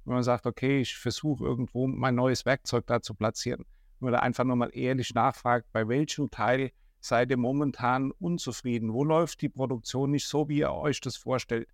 wenn 0.06 0.16
man 0.16 0.24
sagt, 0.24 0.46
okay, 0.46 0.82
ich 0.82 0.98
versuche 0.98 1.44
irgendwo 1.44 1.88
mein 1.88 2.16
neues 2.16 2.46
Werkzeug 2.46 2.86
da 2.88 3.02
zu 3.02 3.14
platzieren, 3.14 3.66
wenn 4.02 4.08
man 4.08 4.14
da 4.14 4.20
einfach 4.20 4.44
nur 4.44 4.56
mal 4.56 4.72
ehrlich 4.74 5.14
nachfragt, 5.14 5.68
bei 5.72 5.88
welchem 5.88 6.32
Teil 6.32 6.72
seid 7.00 7.30
ihr 7.30 7.38
momentan 7.38 8.12
unzufrieden? 8.12 8.94
Wo 8.94 9.04
läuft 9.04 9.42
die 9.42 9.50
Produktion 9.50 10.12
nicht 10.12 10.28
so, 10.28 10.50
wie 10.50 10.60
ihr 10.60 10.72
euch 10.72 11.02
das 11.02 11.18
vorstellt? 11.18 11.68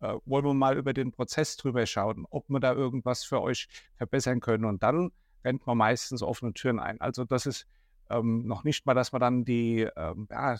Äh, 0.00 0.14
wollen 0.24 0.44
wir 0.44 0.54
mal 0.54 0.76
über 0.76 0.92
den 0.92 1.10
Prozess 1.10 1.56
drüber 1.56 1.84
schauen, 1.86 2.24
ob 2.30 2.48
wir 2.48 2.60
da 2.60 2.72
irgendwas 2.72 3.24
für 3.24 3.42
euch 3.42 3.68
verbessern 3.96 4.40
können? 4.40 4.64
Und 4.64 4.82
dann 4.82 5.10
rennt 5.44 5.66
man 5.66 5.76
meistens 5.76 6.22
offene 6.22 6.52
Türen 6.52 6.78
ein. 6.78 7.00
Also 7.00 7.24
das 7.24 7.46
ist 7.46 7.66
ähm, 8.10 8.46
noch 8.46 8.62
nicht 8.62 8.86
mal, 8.86 8.94
dass 8.94 9.10
man 9.10 9.20
dann 9.20 9.44
die, 9.44 9.88
ähm, 9.96 10.28
ja, 10.30 10.56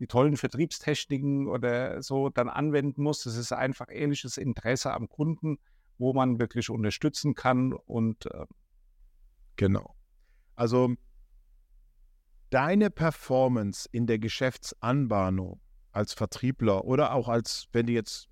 die 0.00 0.06
tollen 0.06 0.36
Vertriebstechniken 0.36 1.48
oder 1.48 2.02
so 2.02 2.28
dann 2.28 2.50
anwenden 2.50 3.02
muss. 3.02 3.24
Das 3.24 3.36
ist 3.36 3.52
einfach 3.52 3.86
ehrliches 3.90 4.36
Interesse 4.36 4.92
am 4.92 5.08
Kunden, 5.08 5.58
wo 5.96 6.12
man 6.12 6.38
wirklich 6.38 6.68
unterstützen 6.68 7.34
kann 7.34 7.72
und 7.72 8.26
äh, 8.26 8.44
genau. 9.56 9.97
Also 10.58 10.96
deine 12.50 12.90
Performance 12.90 13.88
in 13.92 14.08
der 14.08 14.18
Geschäftsanbahnung 14.18 15.60
als 15.92 16.14
Vertriebler 16.14 16.84
oder 16.84 17.14
auch 17.14 17.28
als, 17.28 17.68
wenn 17.70 17.86
du 17.86 17.92
jetzt 17.92 18.28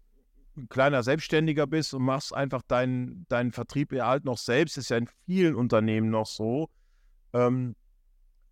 ein 0.57 0.69
kleiner 0.69 1.05
Selbstständiger 1.05 1.69
bist 1.69 1.95
und 1.95 2.03
machst 2.03 2.35
einfach 2.35 2.63
deinen, 2.63 3.27
deinen 3.29 3.53
Vertrieb 3.53 3.93
halt 3.93 4.25
noch 4.25 4.39
selbst, 4.39 4.77
ist 4.77 4.89
ja 4.89 4.97
in 4.97 5.09
vielen 5.25 5.55
Unternehmen 5.55 6.11
noch 6.11 6.27
so, 6.27 6.69
ähm, 7.33 7.77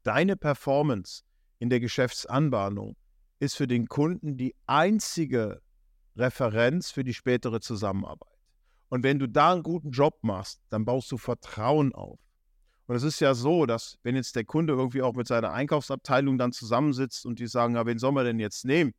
deine 0.04 0.36
Performance 0.36 1.24
in 1.58 1.68
der 1.68 1.80
Geschäftsanbahnung 1.80 2.94
ist 3.40 3.56
für 3.56 3.66
den 3.66 3.88
Kunden 3.88 4.36
die 4.36 4.54
einzige 4.66 5.62
Referenz 6.14 6.92
für 6.92 7.02
die 7.02 7.14
spätere 7.14 7.60
Zusammenarbeit. 7.60 8.38
Und 8.88 9.02
wenn 9.02 9.18
du 9.18 9.26
da 9.26 9.50
einen 9.50 9.64
guten 9.64 9.90
Job 9.90 10.18
machst, 10.22 10.62
dann 10.70 10.84
baust 10.84 11.10
du 11.10 11.18
Vertrauen 11.18 11.92
auf. 11.92 12.20
Und 12.86 12.96
es 12.96 13.02
ist 13.02 13.20
ja 13.20 13.34
so, 13.34 13.66
dass 13.66 13.98
wenn 14.02 14.14
jetzt 14.14 14.36
der 14.36 14.44
Kunde 14.44 14.74
irgendwie 14.74 15.02
auch 15.02 15.14
mit 15.14 15.26
seiner 15.26 15.52
Einkaufsabteilung 15.52 16.36
dann 16.36 16.52
zusammensitzt 16.52 17.24
und 17.24 17.38
die 17.38 17.46
sagen, 17.46 17.76
ja, 17.76 17.86
wen 17.86 17.98
soll 17.98 18.12
man 18.12 18.26
denn 18.26 18.38
jetzt 18.38 18.64
nehmen? 18.64 18.92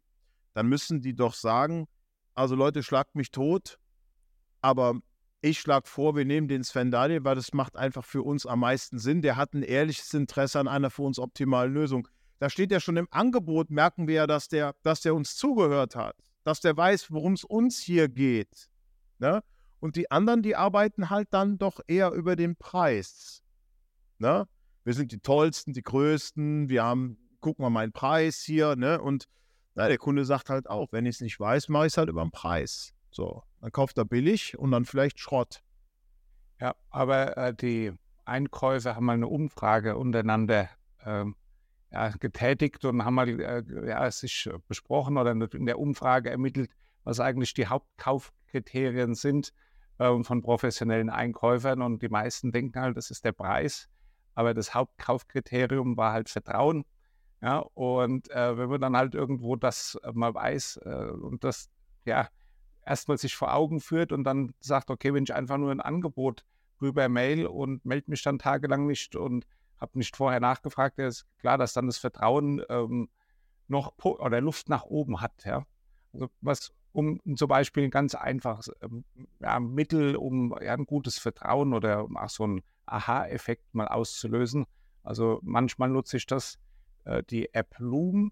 Dann 0.53 0.67
müssen 0.67 1.01
die 1.01 1.15
doch 1.15 1.35
sagen, 1.35 1.87
also 2.33 2.55
Leute, 2.55 2.81
schlagt 2.81 3.15
mich 3.15 3.31
tot, 3.31 3.77
aber 4.61 4.95
ich 5.41 5.59
schlage 5.59 5.87
vor, 5.87 6.15
wir 6.15 6.25
nehmen 6.25 6.47
den 6.47 6.63
Sven 6.63 6.89
Daniel, 6.89 7.23
weil 7.23 7.35
das 7.35 7.53
macht 7.53 7.75
einfach 7.75 8.03
für 8.03 8.23
uns 8.23 8.47
am 8.47 8.61
meisten 8.61 8.97
Sinn. 8.97 9.21
Der 9.21 9.35
hat 9.35 9.53
ein 9.53 9.61
ehrliches 9.61 10.11
Interesse 10.13 10.59
an 10.59 10.67
einer 10.67 10.89
für 10.89 11.03
uns 11.03 11.19
optimalen 11.19 11.71
Lösung. 11.71 12.07
Da 12.39 12.49
steht 12.49 12.71
ja 12.71 12.79
schon 12.79 12.97
im 12.97 13.07
Angebot, 13.11 13.69
merken 13.69 14.07
wir 14.07 14.15
ja, 14.15 14.27
dass 14.27 14.47
der, 14.47 14.75
dass 14.81 15.01
der 15.01 15.13
uns 15.13 15.35
zugehört 15.35 15.95
hat, 15.95 16.15
dass 16.43 16.61
der 16.61 16.75
weiß, 16.75 17.11
worum 17.11 17.33
es 17.33 17.43
uns 17.43 17.79
hier 17.79 18.09
geht. 18.09 18.69
Ne? 19.19 19.43
Und 19.79 19.95
die 19.95 20.09
anderen, 20.09 20.41
die 20.41 20.55
arbeiten 20.55 21.11
halt 21.11 21.27
dann 21.31 21.59
doch 21.59 21.79
eher 21.85 22.11
über 22.11 22.35
den 22.35 22.55
Preis. 22.55 23.43
Ne? 24.19 24.47
Wir 24.83 24.93
sind 24.93 25.11
die 25.11 25.19
tollsten, 25.19 25.73
die 25.73 25.81
größten, 25.81 26.69
wir 26.69 26.83
haben, 26.83 27.17
guck 27.41 27.59
mal 27.59 27.69
meinen 27.69 27.91
Preis 27.91 28.41
hier, 28.41 28.75
ne? 28.75 29.01
Und 29.01 29.27
na, 29.73 29.87
der 29.87 29.97
Kunde 29.97 30.23
sagt 30.25 30.49
halt 30.49 30.69
auch, 30.69 30.91
wenn 30.91 31.05
ich 31.05 31.15
es 31.15 31.21
nicht 31.21 31.39
weiß, 31.39 31.69
mache 31.69 31.87
ich 31.87 31.93
es 31.93 31.97
halt 31.97 32.07
über 32.07 32.23
den 32.23 32.31
Preis. 32.31 32.93
So, 33.11 33.43
dann 33.61 33.71
kauft 33.71 33.97
er 33.97 34.05
billig 34.05 34.57
und 34.57 34.71
dann 34.71 34.85
vielleicht 34.85 35.19
Schrott. 35.19 35.61
Ja, 36.61 36.75
aber 36.89 37.35
äh, 37.35 37.53
die 37.53 37.91
Einkäufer 38.25 38.95
haben 38.95 39.05
mal 39.05 39.13
eine 39.13 39.27
Umfrage 39.27 39.97
untereinander 39.97 40.69
ähm, 41.03 41.35
ja, 41.91 42.09
getätigt 42.09 42.85
und 42.85 43.03
haben 43.03 43.15
mal 43.15 43.27
äh, 43.27 43.63
ja, 43.87 44.09
sich 44.11 44.49
besprochen 44.67 45.17
oder 45.17 45.31
in 45.31 45.65
der 45.65 45.79
Umfrage 45.79 46.29
ermittelt, 46.29 46.69
was 47.03 47.19
eigentlich 47.19 47.53
die 47.53 47.67
Hauptkaufkriterien 47.67 49.15
sind 49.15 49.51
äh, 49.97 50.23
von 50.23 50.41
professionellen 50.41 51.09
Einkäufern. 51.09 51.81
Und 51.81 52.01
die 52.01 52.09
meisten 52.09 52.51
denken 52.51 52.79
halt, 52.79 52.97
das 52.97 53.11
ist 53.11 53.25
der 53.25 53.33
Preis 53.33 53.89
aber 54.35 54.53
das 54.53 54.73
Hauptkaufkriterium 54.73 55.97
war 55.97 56.13
halt 56.13 56.29
Vertrauen. 56.29 56.85
Ja, 57.41 57.59
und 57.59 58.29
äh, 58.31 58.57
wenn 58.57 58.69
man 58.69 58.81
dann 58.81 58.97
halt 58.97 59.13
irgendwo 59.13 59.55
das 59.55 59.97
äh, 60.03 60.11
mal 60.13 60.33
weiß 60.33 60.79
äh, 60.83 61.11
und 61.11 61.43
das 61.43 61.69
ja 62.05 62.27
erstmal 62.85 63.17
sich 63.17 63.35
vor 63.35 63.53
Augen 63.53 63.79
führt 63.79 64.11
und 64.11 64.23
dann 64.23 64.53
sagt, 64.59 64.89
okay, 64.89 65.13
wenn 65.13 65.23
ich 65.23 65.33
einfach 65.33 65.57
nur 65.57 65.71
ein 65.71 65.81
Angebot 65.81 66.45
rüber 66.81 67.09
mail 67.09 67.45
und 67.47 67.83
melde 67.85 68.09
mich 68.09 68.23
dann 68.23 68.39
tagelang 68.39 68.85
nicht 68.87 69.15
und 69.15 69.45
habe 69.77 69.97
nicht 69.97 70.15
vorher 70.15 70.39
nachgefragt, 70.39 70.99
ist 70.99 71.25
klar, 71.39 71.57
dass 71.57 71.73
dann 71.73 71.87
das 71.87 71.97
Vertrauen 71.97 72.61
ähm, 72.69 73.09
noch 73.67 73.93
oder 74.03 74.41
Luft 74.41 74.69
nach 74.69 74.83
oben 74.83 75.21
hat. 75.21 75.43
Ja. 75.45 75.65
Also 76.13 76.29
was 76.41 76.73
um 76.91 77.19
zum 77.35 77.49
Beispiel 77.49 77.83
ein 77.83 77.91
ganz 77.91 78.15
einfaches 78.15 78.71
ähm, 78.81 79.03
ja, 79.41 79.59
Mittel, 79.59 80.15
um 80.15 80.55
ja, 80.61 80.73
ein 80.73 80.85
gutes 80.85 81.17
Vertrauen 81.17 81.73
oder 81.73 82.07
auch 82.15 82.29
so 82.29 82.47
ein 82.47 82.61
Aha-Effekt 82.85 83.73
mal 83.73 83.87
auszulösen. 83.87 84.65
Also 85.03 85.39
manchmal 85.43 85.89
nutze 85.89 86.17
ich 86.17 86.25
das, 86.25 86.59
äh, 87.05 87.23
die 87.23 87.53
App 87.53 87.75
Loom. 87.79 88.31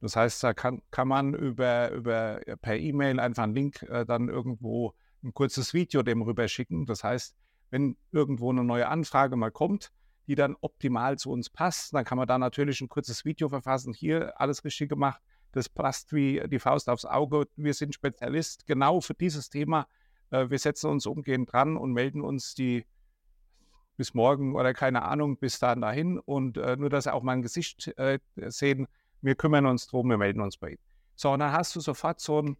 Das 0.00 0.16
heißt, 0.16 0.42
da 0.42 0.54
kann, 0.54 0.82
kann 0.90 1.08
man 1.08 1.34
über, 1.34 1.90
über 1.90 2.40
per 2.60 2.76
E-Mail 2.76 3.20
einfach 3.20 3.44
einen 3.44 3.54
Link 3.54 3.82
äh, 3.82 4.04
dann 4.04 4.28
irgendwo 4.28 4.94
ein 5.22 5.32
kurzes 5.32 5.72
Video 5.74 6.02
dem 6.02 6.22
rüberschicken. 6.22 6.86
Das 6.86 7.04
heißt, 7.04 7.34
wenn 7.70 7.96
irgendwo 8.12 8.50
eine 8.50 8.64
neue 8.64 8.88
Anfrage 8.88 9.36
mal 9.36 9.50
kommt, 9.50 9.90
die 10.26 10.34
dann 10.34 10.56
optimal 10.60 11.18
zu 11.18 11.30
uns 11.30 11.50
passt, 11.50 11.94
dann 11.94 12.04
kann 12.04 12.18
man 12.18 12.26
da 12.26 12.38
natürlich 12.38 12.80
ein 12.80 12.88
kurzes 12.88 13.24
Video 13.24 13.48
verfassen. 13.48 13.92
Hier 13.92 14.40
alles 14.40 14.64
richtig 14.64 14.88
gemacht. 14.88 15.20
Das 15.52 15.68
passt 15.68 16.12
wie 16.12 16.42
die 16.48 16.58
Faust 16.58 16.88
aufs 16.88 17.04
Auge. 17.04 17.46
Wir 17.56 17.74
sind 17.74 17.94
Spezialist 17.94 18.66
genau 18.66 19.00
für 19.00 19.14
dieses 19.14 19.50
Thema. 19.50 19.86
Äh, 20.30 20.50
wir 20.50 20.58
setzen 20.58 20.90
uns 20.90 21.06
umgehend 21.06 21.52
dran 21.52 21.76
und 21.76 21.92
melden 21.92 22.22
uns 22.22 22.54
die 22.54 22.86
bis 23.96 24.14
morgen 24.14 24.54
oder 24.54 24.74
keine 24.74 25.02
Ahnung, 25.02 25.36
bis 25.38 25.58
dann 25.58 25.80
dahin 25.80 26.18
und 26.18 26.56
äh, 26.56 26.76
nur, 26.76 26.90
dass 26.90 27.04
sie 27.04 27.12
auch 27.12 27.22
mein 27.22 27.42
Gesicht 27.42 27.88
äh, 27.98 28.18
sehen, 28.36 28.86
wir 29.20 29.34
kümmern 29.34 29.66
uns 29.66 29.86
drum, 29.86 30.08
wir 30.10 30.18
melden 30.18 30.40
uns 30.40 30.56
bei 30.56 30.70
Ihnen. 30.70 30.82
So, 31.16 31.32
und 31.32 31.40
dann 31.40 31.52
hast 31.52 31.74
du 31.76 31.80
sofort 31.80 32.20
so 32.20 32.42
ein, 32.42 32.56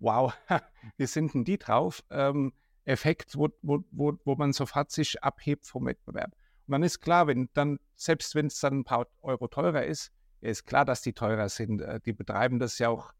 wow, 0.00 0.34
wie 0.96 1.06
sind 1.06 1.34
denn 1.34 1.44
die 1.44 1.58
drauf? 1.58 2.02
Ähm, 2.10 2.52
Effekt, 2.84 3.36
wo, 3.36 3.48
wo, 3.62 3.84
wo, 3.90 4.14
wo 4.24 4.34
man 4.34 4.52
sofort 4.52 4.90
sich 4.90 5.22
abhebt 5.22 5.66
vom 5.66 5.86
Wettbewerb. 5.86 6.32
Und 6.66 6.72
dann 6.72 6.82
ist 6.82 7.00
klar, 7.00 7.26
wenn 7.26 7.50
dann, 7.52 7.78
selbst 7.94 8.34
wenn 8.34 8.46
es 8.46 8.58
dann 8.60 8.80
ein 8.80 8.84
paar 8.84 9.06
Euro 9.20 9.46
teurer 9.46 9.84
ist, 9.84 10.10
ist 10.40 10.64
klar, 10.66 10.84
dass 10.84 11.02
die 11.02 11.12
teurer 11.12 11.48
sind. 11.48 11.82
Äh, 11.82 12.00
die 12.00 12.12
betreiben 12.12 12.58
das 12.58 12.78
ja 12.78 12.88
auch 12.88 13.12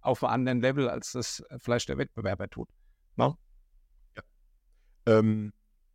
auf 0.00 0.22
einem 0.22 0.34
anderen 0.34 0.60
Level, 0.60 0.88
als 0.88 1.12
das 1.12 1.42
vielleicht 1.58 1.88
der 1.88 1.96
Wettbewerber 1.96 2.48
tut. 2.50 2.68
No? 3.16 3.38
Ja. 4.16 4.22
Ähm, 5.06 5.52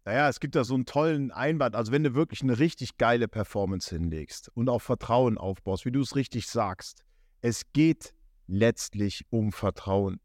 naja, 0.09 0.27
es 0.27 0.39
gibt 0.39 0.55
da 0.55 0.63
so 0.63 0.73
einen 0.73 0.87
tollen 0.87 1.29
Einwand. 1.29 1.75
Also, 1.75 1.91
wenn 1.91 2.03
du 2.03 2.15
wirklich 2.15 2.41
eine 2.41 2.57
richtig 2.57 2.97
geile 2.97 3.27
Performance 3.27 3.95
hinlegst 3.95 4.49
und 4.55 4.67
auf 4.67 4.81
Vertrauen 4.81 5.37
aufbaust, 5.37 5.85
wie 5.85 5.91
du 5.91 6.01
es 6.01 6.15
richtig 6.15 6.47
sagst, 6.47 7.03
es 7.41 7.71
geht 7.73 8.15
letztlich 8.47 9.27
um 9.29 9.51
Vertrauen. 9.51 10.19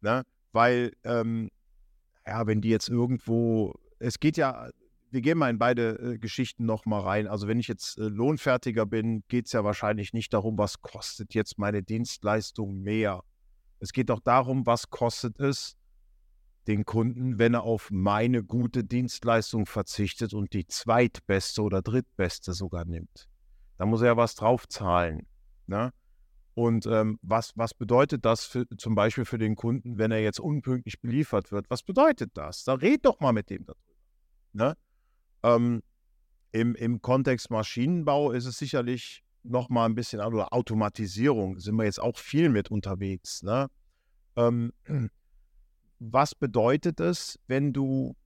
Ne? 0.00 0.22
Weil, 0.52 0.92
ähm, 1.04 1.50
ja, 2.26 2.46
wenn 2.46 2.62
die 2.62 2.70
jetzt 2.70 2.88
irgendwo, 2.88 3.74
es 3.98 4.18
geht 4.18 4.38
ja, 4.38 4.70
wir 5.10 5.20
gehen 5.20 5.36
mal 5.36 5.50
in 5.50 5.58
beide 5.58 6.14
äh, 6.14 6.18
Geschichten 6.18 6.64
nochmal 6.64 7.02
rein. 7.02 7.26
Also, 7.26 7.48
wenn 7.48 7.60
ich 7.60 7.68
jetzt 7.68 7.98
äh, 7.98 8.04
Lohnfertiger 8.04 8.86
bin, 8.86 9.24
geht 9.28 9.44
es 9.44 9.52
ja 9.52 9.62
wahrscheinlich 9.62 10.14
nicht 10.14 10.32
darum, 10.32 10.56
was 10.56 10.80
kostet 10.80 11.34
jetzt 11.34 11.58
meine 11.58 11.82
Dienstleistung 11.82 12.80
mehr. 12.80 13.22
Es 13.78 13.92
geht 13.92 14.08
doch 14.08 14.20
darum, 14.20 14.64
was 14.64 14.88
kostet 14.88 15.38
es, 15.38 15.76
den 16.66 16.84
Kunden, 16.84 17.38
wenn 17.38 17.54
er 17.54 17.62
auf 17.62 17.90
meine 17.90 18.42
gute 18.42 18.84
Dienstleistung 18.84 19.66
verzichtet 19.66 20.34
und 20.34 20.52
die 20.52 20.66
zweitbeste 20.66 21.62
oder 21.62 21.82
drittbeste 21.82 22.52
sogar 22.52 22.84
nimmt. 22.84 23.28
Da 23.78 23.86
muss 23.86 24.00
er 24.00 24.08
ja 24.08 24.16
was 24.16 24.34
draufzahlen. 24.34 25.26
Ne? 25.66 25.92
Und 26.54 26.86
ähm, 26.86 27.18
was, 27.22 27.52
was 27.56 27.74
bedeutet 27.74 28.24
das 28.24 28.44
für, 28.46 28.66
zum 28.78 28.94
Beispiel 28.94 29.24
für 29.24 29.38
den 29.38 29.56
Kunden, 29.56 29.98
wenn 29.98 30.10
er 30.10 30.22
jetzt 30.22 30.40
unpünktlich 30.40 31.00
beliefert 31.00 31.52
wird? 31.52 31.68
Was 31.68 31.82
bedeutet 31.82 32.30
das? 32.34 32.64
Da 32.64 32.74
red 32.74 33.04
doch 33.04 33.20
mal 33.20 33.32
mit 33.32 33.50
dem 33.50 33.66
darüber. 33.66 33.80
Ne? 34.52 34.76
Ähm, 35.42 35.82
im, 36.52 36.74
Im 36.74 37.02
Kontext 37.02 37.50
Maschinenbau 37.50 38.32
ist 38.32 38.46
es 38.46 38.56
sicherlich 38.56 39.22
noch 39.42 39.68
mal 39.68 39.84
ein 39.84 39.94
bisschen, 39.94 40.20
oder 40.20 40.52
Automatisierung 40.52 41.58
sind 41.58 41.76
wir 41.76 41.84
jetzt 41.84 42.00
auch 42.00 42.16
viel 42.16 42.48
mit 42.48 42.70
unterwegs. 42.70 43.42
Ne? 43.42 43.68
Ähm, 44.36 44.72
was 45.98 46.34
bedeutet 46.34 47.00
es, 47.00 47.38
wenn 47.46 47.72
du, 47.72 48.16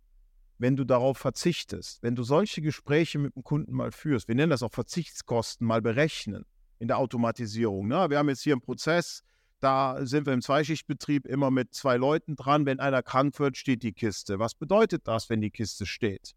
wenn 0.58 0.76
du 0.76 0.84
darauf 0.84 1.18
verzichtest? 1.18 2.02
Wenn 2.02 2.14
du 2.14 2.22
solche 2.22 2.62
Gespräche 2.62 3.18
mit 3.18 3.36
dem 3.36 3.44
Kunden 3.44 3.72
mal 3.72 3.92
führst, 3.92 4.28
wir 4.28 4.34
nennen 4.34 4.50
das 4.50 4.62
auch 4.62 4.72
Verzichtskosten, 4.72 5.66
mal 5.66 5.82
berechnen 5.82 6.44
in 6.78 6.88
der 6.88 6.98
Automatisierung. 6.98 7.88
Ne? 7.88 8.10
Wir 8.10 8.18
haben 8.18 8.28
jetzt 8.28 8.42
hier 8.42 8.54
einen 8.54 8.62
Prozess, 8.62 9.22
da 9.60 10.04
sind 10.06 10.26
wir 10.26 10.32
im 10.32 10.40
Zweischichtbetrieb 10.40 11.26
immer 11.26 11.50
mit 11.50 11.74
zwei 11.74 11.96
Leuten 11.96 12.34
dran. 12.34 12.64
Wenn 12.64 12.80
einer 12.80 13.02
krank 13.02 13.38
wird, 13.38 13.56
steht 13.56 13.82
die 13.82 13.92
Kiste. 13.92 14.38
Was 14.38 14.54
bedeutet 14.54 15.06
das, 15.06 15.28
wenn 15.28 15.42
die 15.42 15.50
Kiste 15.50 15.84
steht? 15.84 16.32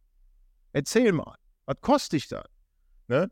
Erzähl 0.74 1.14
mal, 1.14 1.38
was 1.66 1.78
kostet 1.80 2.14
dich 2.14 2.28
das? 2.28 2.46
Ne? 3.08 3.32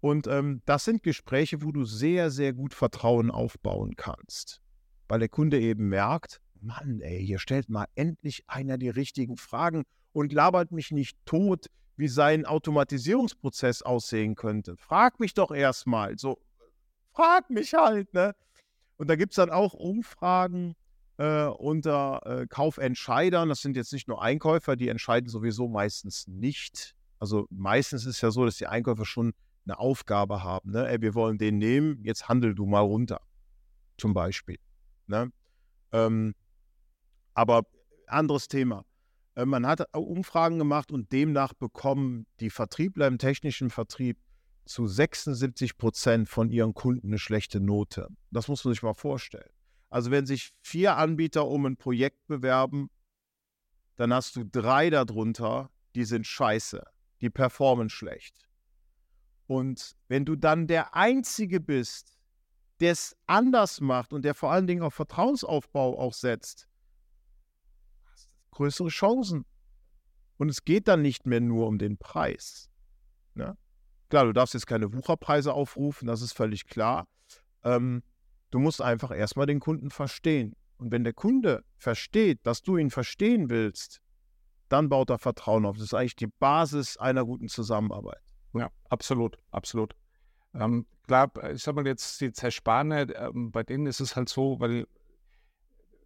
Und 0.00 0.26
ähm, 0.28 0.62
das 0.66 0.84
sind 0.84 1.02
Gespräche, 1.02 1.62
wo 1.62 1.72
du 1.72 1.84
sehr, 1.84 2.30
sehr 2.30 2.52
gut 2.52 2.74
Vertrauen 2.74 3.30
aufbauen 3.30 3.96
kannst. 3.96 4.60
Weil 5.08 5.18
der 5.18 5.28
Kunde 5.28 5.58
eben 5.58 5.88
merkt, 5.88 6.40
Mann, 6.64 7.00
ey, 7.00 7.24
hier 7.24 7.38
stellt 7.38 7.68
mal 7.68 7.86
endlich 7.94 8.44
einer 8.46 8.78
die 8.78 8.88
richtigen 8.88 9.36
Fragen 9.36 9.84
und 10.12 10.32
labert 10.32 10.72
mich 10.72 10.90
nicht 10.90 11.16
tot, 11.26 11.66
wie 11.96 12.08
sein 12.08 12.44
Automatisierungsprozess 12.46 13.82
aussehen 13.82 14.34
könnte. 14.34 14.76
Frag 14.76 15.20
mich 15.20 15.34
doch 15.34 15.50
erstmal. 15.50 16.18
So, 16.18 16.38
frag 17.12 17.50
mich 17.50 17.74
halt, 17.74 18.12
ne? 18.14 18.34
Und 18.96 19.08
da 19.08 19.16
gibt 19.16 19.32
es 19.32 19.36
dann 19.36 19.50
auch 19.50 19.74
Umfragen 19.74 20.74
äh, 21.18 21.44
unter 21.44 22.20
äh, 22.24 22.46
Kaufentscheidern. 22.46 23.48
Das 23.48 23.60
sind 23.60 23.76
jetzt 23.76 23.92
nicht 23.92 24.08
nur 24.08 24.22
Einkäufer, 24.22 24.76
die 24.76 24.88
entscheiden 24.88 25.28
sowieso 25.28 25.68
meistens 25.68 26.26
nicht. 26.26 26.94
Also 27.18 27.46
meistens 27.50 28.06
ist 28.06 28.20
ja 28.20 28.30
so, 28.30 28.44
dass 28.44 28.56
die 28.56 28.66
Einkäufer 28.66 29.04
schon 29.04 29.32
eine 29.66 29.78
Aufgabe 29.78 30.42
haben. 30.42 30.72
Ne? 30.72 30.88
Ey, 30.88 31.00
wir 31.00 31.14
wollen 31.14 31.38
den 31.38 31.58
nehmen, 31.58 32.04
jetzt 32.04 32.28
handel 32.28 32.54
du 32.54 32.66
mal 32.66 32.80
runter. 32.80 33.20
Zum 33.96 34.12
Beispiel. 34.12 34.58
Ne? 35.06 35.30
Ähm, 35.92 36.34
aber 37.34 37.66
anderes 38.06 38.48
Thema. 38.48 38.84
Äh, 39.34 39.44
man 39.44 39.66
hat 39.66 39.94
Umfragen 39.94 40.58
gemacht 40.58 40.92
und 40.92 41.12
demnach 41.12 41.52
bekommen 41.52 42.26
die 42.40 42.50
Vertriebler 42.50 43.06
im 43.06 43.18
technischen 43.18 43.70
Vertrieb 43.70 44.18
zu 44.64 44.86
76 44.86 45.76
Prozent 45.76 46.28
von 46.28 46.50
ihren 46.50 46.72
Kunden 46.72 47.08
eine 47.08 47.18
schlechte 47.18 47.60
Note. 47.60 48.08
Das 48.30 48.48
muss 48.48 48.64
man 48.64 48.72
sich 48.72 48.82
mal 48.82 48.94
vorstellen. 48.94 49.50
Also 49.90 50.10
wenn 50.10 50.26
sich 50.26 50.52
vier 50.62 50.96
Anbieter 50.96 51.46
um 51.46 51.66
ein 51.66 51.76
Projekt 51.76 52.26
bewerben, 52.26 52.90
dann 53.96 54.12
hast 54.12 54.36
du 54.36 54.44
drei 54.44 54.90
darunter, 54.90 55.70
die 55.94 56.04
sind 56.04 56.26
scheiße, 56.26 56.82
die 57.20 57.30
performen 57.30 57.90
schlecht. 57.90 58.48
Und 59.46 59.94
wenn 60.08 60.24
du 60.24 60.36
dann 60.36 60.66
der 60.66 60.96
Einzige 60.96 61.60
bist, 61.60 62.18
der 62.80 62.92
es 62.92 63.16
anders 63.26 63.80
macht 63.80 64.12
und 64.12 64.24
der 64.24 64.34
vor 64.34 64.50
allen 64.50 64.66
Dingen 64.66 64.82
auf 64.82 64.94
Vertrauensaufbau 64.94 65.98
auch 65.98 66.14
setzt, 66.14 66.66
größere 68.54 68.88
Chancen. 68.88 69.44
Und 70.36 70.48
es 70.48 70.64
geht 70.64 70.88
dann 70.88 71.02
nicht 71.02 71.26
mehr 71.26 71.40
nur 71.40 71.66
um 71.66 71.78
den 71.78 71.96
Preis. 71.96 72.70
Ne? 73.34 73.56
Klar, 74.08 74.24
du 74.24 74.32
darfst 74.32 74.54
jetzt 74.54 74.66
keine 74.66 74.92
Wucherpreise 74.92 75.52
aufrufen, 75.52 76.06
das 76.06 76.22
ist 76.22 76.32
völlig 76.32 76.66
klar. 76.66 77.06
Ähm, 77.62 78.02
du 78.50 78.58
musst 78.58 78.82
einfach 78.82 79.10
erstmal 79.10 79.46
den 79.46 79.60
Kunden 79.60 79.90
verstehen. 79.90 80.56
Und 80.76 80.90
wenn 80.90 81.04
der 81.04 81.12
Kunde 81.12 81.64
versteht, 81.76 82.40
dass 82.44 82.62
du 82.62 82.76
ihn 82.76 82.90
verstehen 82.90 83.48
willst, 83.48 84.00
dann 84.68 84.88
baut 84.88 85.10
er 85.10 85.18
Vertrauen 85.18 85.66
auf. 85.66 85.76
Das 85.76 85.84
ist 85.86 85.94
eigentlich 85.94 86.16
die 86.16 86.26
Basis 86.26 86.96
einer 86.96 87.24
guten 87.24 87.48
Zusammenarbeit. 87.48 88.20
Ja, 88.54 88.70
absolut, 88.88 89.38
absolut. 89.50 89.94
Ähm, 90.54 90.86
klar, 91.06 91.30
ich 91.52 91.62
sag 91.62 91.74
mal 91.74 91.86
jetzt 91.86 92.20
die 92.20 92.32
Zersparne, 92.32 93.12
ähm, 93.14 93.50
bei 93.50 93.62
denen 93.62 93.86
ist 93.86 94.00
es 94.00 94.16
halt 94.16 94.28
so, 94.28 94.60
weil 94.60 94.86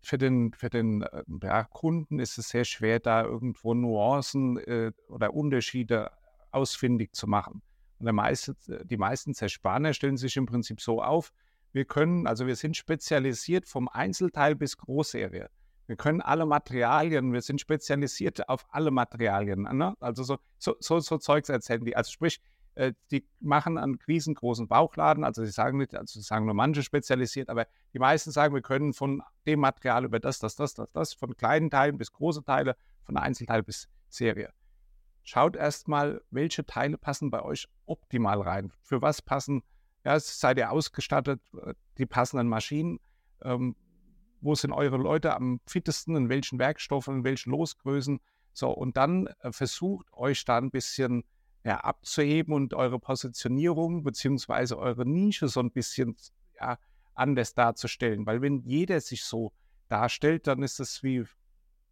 für 0.02 0.18
den, 0.18 0.52
für 0.52 0.70
den 0.70 1.02
äh, 1.02 1.22
ja, 1.42 1.64
Kunden 1.64 2.18
ist 2.18 2.38
es 2.38 2.48
sehr 2.48 2.64
schwer, 2.64 3.00
da 3.00 3.22
irgendwo 3.22 3.74
Nuancen 3.74 4.58
äh, 4.58 4.92
oder 5.08 5.34
Unterschiede 5.34 6.10
ausfindig 6.50 7.14
zu 7.14 7.26
machen. 7.26 7.62
Und 7.98 8.12
meiste, 8.12 8.54
die 8.84 8.96
meisten 8.96 9.34
Zerspaner 9.34 9.92
stellen 9.92 10.16
sich 10.16 10.36
im 10.36 10.46
Prinzip 10.46 10.80
so 10.80 11.02
auf, 11.02 11.32
wir 11.72 11.84
können, 11.84 12.26
also 12.26 12.46
wir 12.46 12.56
sind 12.56 12.76
spezialisiert 12.76 13.66
vom 13.66 13.88
Einzelteil 13.88 14.54
bis 14.54 14.78
Großserie. 14.78 15.50
Wir 15.86 15.96
können 15.96 16.20
alle 16.20 16.46
Materialien, 16.46 17.32
wir 17.32 17.40
sind 17.40 17.60
spezialisiert 17.60 18.48
auf 18.48 18.66
alle 18.70 18.90
Materialien. 18.90 19.62
Ne? 19.62 19.94
Also 20.00 20.22
so, 20.22 20.38
so, 20.58 20.76
so, 20.80 21.00
so 21.00 21.18
Zeugs 21.18 21.48
erzählen 21.48 21.84
die. 21.84 21.96
Also 21.96 22.10
sprich, 22.10 22.40
äh, 22.78 22.92
die 23.10 23.26
machen 23.40 23.76
einen 23.76 23.98
riesengroßen 24.06 24.68
Bauchladen. 24.68 25.24
Also 25.24 25.44
sie 25.44 25.50
sagen 25.50 25.78
nicht, 25.78 25.96
also 25.96 26.20
sie 26.20 26.24
sagen 26.24 26.46
nur 26.46 26.54
manche 26.54 26.84
spezialisiert, 26.84 27.50
aber 27.50 27.66
die 27.92 27.98
meisten 27.98 28.30
sagen, 28.30 28.54
wir 28.54 28.62
können 28.62 28.92
von 28.92 29.20
dem 29.46 29.58
Material 29.58 30.04
über 30.04 30.20
das, 30.20 30.38
das, 30.38 30.54
das, 30.54 30.74
das, 30.74 30.92
das, 30.92 31.12
von 31.12 31.36
kleinen 31.36 31.70
Teilen 31.70 31.98
bis 31.98 32.12
große 32.12 32.44
Teile, 32.44 32.76
von 33.02 33.16
Einzelteil 33.16 33.64
bis 33.64 33.88
Serie. 34.08 34.52
Schaut 35.24 35.56
erstmal, 35.56 36.22
welche 36.30 36.64
Teile 36.64 36.98
passen 36.98 37.30
bei 37.30 37.42
euch 37.42 37.66
optimal 37.84 38.40
rein. 38.40 38.72
Für 38.80 39.02
was 39.02 39.22
passen, 39.22 39.64
ja, 40.04 40.18
seid 40.20 40.56
ihr 40.56 40.70
ausgestattet, 40.70 41.40
äh, 41.60 41.74
die 41.98 42.06
passenden 42.06 42.48
Maschinen. 42.48 43.00
Ähm, 43.42 43.74
wo 44.40 44.54
sind 44.54 44.70
eure 44.70 44.98
Leute 44.98 45.34
am 45.34 45.60
fittesten, 45.66 46.14
in 46.14 46.28
welchen 46.28 46.60
Werkstoffen, 46.60 47.16
in 47.16 47.24
welchen 47.24 47.50
Losgrößen. 47.50 48.20
So, 48.52 48.70
und 48.70 48.96
dann 48.96 49.26
äh, 49.40 49.50
versucht 49.50 50.06
euch 50.12 50.44
da 50.44 50.58
ein 50.58 50.70
bisschen 50.70 51.24
ja, 51.68 51.80
abzuheben 51.80 52.54
und 52.54 52.72
eure 52.72 52.98
Positionierung 52.98 54.02
bzw. 54.02 54.74
eure 54.74 55.06
Nische 55.06 55.48
so 55.48 55.60
ein 55.60 55.70
bisschen 55.70 56.16
ja, 56.58 56.78
anders 57.14 57.52
darzustellen. 57.52 58.24
Weil 58.24 58.40
wenn 58.40 58.62
jeder 58.64 59.02
sich 59.02 59.22
so 59.22 59.52
darstellt, 59.88 60.46
dann 60.46 60.62
ist 60.62 60.80
es 60.80 61.02
wie 61.02 61.24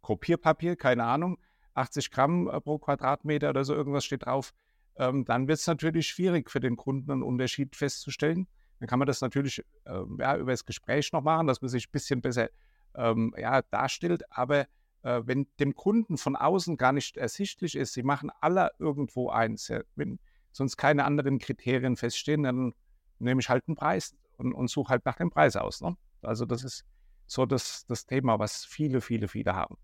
Kopierpapier, 0.01 0.77
keine 0.77 1.03
Ahnung, 1.03 1.37
80 1.75 2.09
Gramm 2.09 2.47
äh, 2.47 2.59
pro 2.59 2.79
Quadratmeter 2.79 3.51
oder 3.51 3.63
so 3.63 3.75
irgendwas 3.75 4.03
steht 4.03 4.25
drauf. 4.25 4.51
Ähm, 4.95 5.25
dann 5.25 5.47
wird 5.47 5.59
es 5.59 5.67
natürlich 5.67 6.07
schwierig 6.07 6.49
für 6.49 6.59
den 6.59 6.75
Kunden 6.75 7.11
einen 7.11 7.21
Unterschied 7.21 7.75
festzustellen. 7.75 8.47
Dann 8.79 8.89
kann 8.89 8.97
man 8.97 9.05
das 9.05 9.21
natürlich 9.21 9.63
äh, 9.85 10.01
ja, 10.17 10.37
über 10.37 10.53
das 10.53 10.65
Gespräch 10.65 11.11
noch 11.13 11.21
machen, 11.21 11.45
dass 11.45 11.61
man 11.61 11.69
sich 11.69 11.87
ein 11.87 11.91
bisschen 11.91 12.21
besser 12.23 12.49
ähm, 12.95 13.31
ja, 13.37 13.61
darstellt. 13.61 14.23
Aber 14.31 14.65
äh, 15.03 15.21
wenn 15.25 15.47
dem 15.59 15.75
Kunden 15.75 16.17
von 16.17 16.35
außen 16.35 16.77
gar 16.77 16.91
nicht 16.91 17.17
ersichtlich 17.17 17.75
ist, 17.75 17.93
sie 17.93 18.03
machen 18.03 18.31
alle 18.41 18.71
irgendwo 18.79 19.29
eins, 19.29 19.67
ja, 19.67 19.81
wenn 19.95 20.19
sonst 20.51 20.77
keine 20.77 21.05
anderen 21.05 21.39
Kriterien 21.39 21.95
feststehen, 21.95 22.43
dann 22.43 22.73
nehme 23.19 23.41
ich 23.41 23.49
halt 23.49 23.67
einen 23.67 23.75
Preis 23.75 24.15
und, 24.37 24.53
und 24.53 24.69
suche 24.69 24.89
halt 24.89 25.05
nach 25.05 25.17
dem 25.17 25.29
Preis 25.29 25.55
aus. 25.55 25.81
Ne? 25.81 25.95
Also 26.21 26.45
das 26.45 26.63
ist 26.63 26.85
so 27.27 27.45
das, 27.45 27.85
das 27.87 28.05
Thema, 28.05 28.39
was 28.39 28.65
viele, 28.65 29.01
viele, 29.01 29.27
viele 29.27 29.53
haben. 29.53 29.77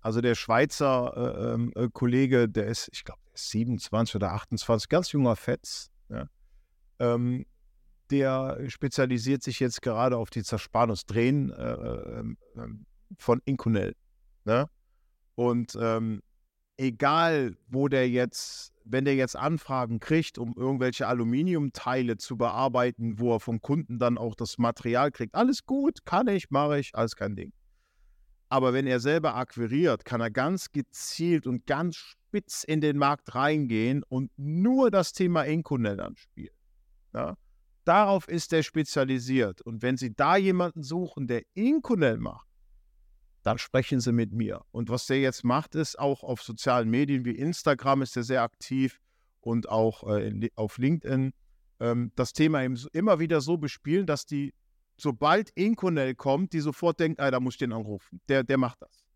Also 0.00 0.20
der 0.20 0.34
Schweizer 0.34 1.12
äh, 1.16 1.54
ähm, 1.54 1.72
äh, 1.74 1.88
Kollege, 1.92 2.48
der 2.48 2.66
ist, 2.66 2.88
ich 2.92 3.04
glaube, 3.04 3.20
27 3.34 4.16
oder 4.16 4.32
28, 4.32 4.88
ganz 4.88 5.12
junger 5.12 5.36
Fetz, 5.36 5.90
ja, 6.08 6.28
ähm, 7.00 7.44
der 8.10 8.58
spezialisiert 8.68 9.42
sich 9.42 9.60
jetzt 9.60 9.82
gerade 9.82 10.16
auf 10.16 10.30
die 10.30 10.42
Zerspannungsdrehen 10.42 11.50
äh, 11.50 11.72
äh, 11.72 12.18
ähm, 12.18 12.38
ähm, 12.56 12.86
von 13.16 13.40
Inconel. 13.44 13.94
Ne? 14.44 14.68
Und 15.34 15.76
ähm, 15.80 16.20
egal, 16.76 17.56
wo 17.68 17.88
der 17.88 18.08
jetzt, 18.08 18.72
wenn 18.84 19.04
der 19.04 19.14
jetzt 19.14 19.36
Anfragen 19.36 20.00
kriegt, 20.00 20.38
um 20.38 20.54
irgendwelche 20.56 21.06
Aluminiumteile 21.06 22.16
zu 22.16 22.36
bearbeiten, 22.36 23.18
wo 23.18 23.34
er 23.34 23.40
vom 23.40 23.60
Kunden 23.60 23.98
dann 23.98 24.16
auch 24.16 24.34
das 24.34 24.58
Material 24.58 25.10
kriegt, 25.10 25.34
alles 25.34 25.66
gut, 25.66 26.04
kann 26.04 26.28
ich, 26.28 26.50
mache 26.50 26.78
ich, 26.78 26.94
alles 26.94 27.16
kein 27.16 27.36
Ding. 27.36 27.52
Aber 28.48 28.72
wenn 28.72 28.86
er 28.86 29.00
selber 29.00 29.34
akquiriert, 29.34 30.04
kann 30.04 30.20
er 30.20 30.30
ganz 30.30 30.72
gezielt 30.72 31.46
und 31.46 31.66
ganz 31.66 31.96
spitz 31.96 32.64
in 32.64 32.80
den 32.80 32.96
Markt 32.96 33.34
reingehen 33.34 34.02
und 34.08 34.30
nur 34.36 34.90
das 34.90 35.12
Thema 35.12 35.42
Inconel 35.42 36.00
anspielen. 36.00 36.54
Ja? 37.12 37.36
Darauf 37.84 38.28
ist 38.28 38.52
er 38.52 38.62
spezialisiert. 38.62 39.60
Und 39.62 39.82
wenn 39.82 39.96
Sie 39.96 40.14
da 40.14 40.36
jemanden 40.36 40.82
suchen, 40.82 41.26
der 41.26 41.42
Inconel 41.54 42.18
macht, 42.18 42.47
dann 43.48 43.56
sprechen 43.56 43.98
Sie 43.98 44.12
mit 44.12 44.30
mir. 44.30 44.60
Und 44.72 44.90
was 44.90 45.06
der 45.06 45.20
jetzt 45.20 45.42
macht, 45.42 45.74
ist 45.74 45.98
auch 45.98 46.22
auf 46.22 46.42
sozialen 46.42 46.90
Medien 46.90 47.24
wie 47.24 47.30
Instagram 47.30 48.02
ist 48.02 48.14
er 48.14 48.22
sehr 48.22 48.42
aktiv 48.42 49.00
und 49.40 49.70
auch 49.70 50.06
äh, 50.06 50.50
auf 50.54 50.76
LinkedIn 50.76 51.32
ähm, 51.80 52.12
das 52.14 52.34
Thema 52.34 52.62
immer 52.92 53.20
wieder 53.20 53.40
so 53.40 53.56
bespielen, 53.56 54.04
dass 54.04 54.26
die, 54.26 54.52
sobald 54.98 55.48
Inconel 55.54 56.14
kommt, 56.14 56.52
die 56.52 56.60
sofort 56.60 57.00
denkt, 57.00 57.20
ah, 57.20 57.30
da 57.30 57.40
muss 57.40 57.54
ich 57.54 57.58
den 57.58 57.72
anrufen. 57.72 58.20
Der, 58.28 58.44
der 58.44 58.58
macht 58.58 58.82
das. 58.82 59.06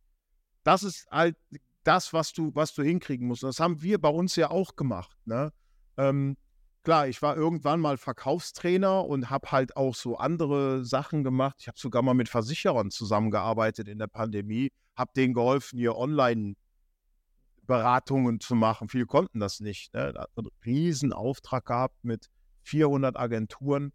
Das 0.64 0.82
ist 0.82 1.06
halt 1.10 1.36
das, 1.84 2.14
was 2.14 2.32
du, 2.32 2.54
was 2.54 2.72
du 2.72 2.82
hinkriegen 2.82 3.26
musst. 3.26 3.42
Das 3.42 3.60
haben 3.60 3.82
wir 3.82 4.00
bei 4.00 4.08
uns 4.08 4.34
ja 4.36 4.50
auch 4.50 4.76
gemacht. 4.76 5.14
Ne? 5.26 5.52
Ähm, 5.98 6.38
klar, 6.82 7.08
ich 7.08 7.22
war 7.22 7.36
irgendwann 7.36 7.80
mal 7.80 7.96
Verkaufstrainer 7.96 9.04
und 9.04 9.30
habe 9.30 9.52
halt 9.52 9.76
auch 9.76 9.94
so 9.94 10.16
andere 10.16 10.84
Sachen 10.84 11.22
gemacht. 11.24 11.56
Ich 11.60 11.68
habe 11.68 11.78
sogar 11.78 12.02
mal 12.02 12.14
mit 12.14 12.28
Versicherern 12.28 12.90
zusammengearbeitet 12.90 13.88
in 13.88 13.98
der 13.98 14.08
Pandemie, 14.08 14.70
habe 14.96 15.12
denen 15.14 15.34
geholfen, 15.34 15.78
hier 15.78 15.96
Online-Beratungen 15.96 18.40
zu 18.40 18.54
machen. 18.54 18.88
Viele 18.88 19.06
konnten 19.06 19.40
das 19.40 19.60
nicht. 19.60 19.94
Ne? 19.94 20.12
Da 20.12 20.22
hat 20.22 20.30
einen 20.36 20.48
riesen 20.64 21.12
Auftrag 21.12 21.66
gehabt 21.66 22.02
mit 22.02 22.28
400 22.62 23.16
Agenturen. 23.16 23.92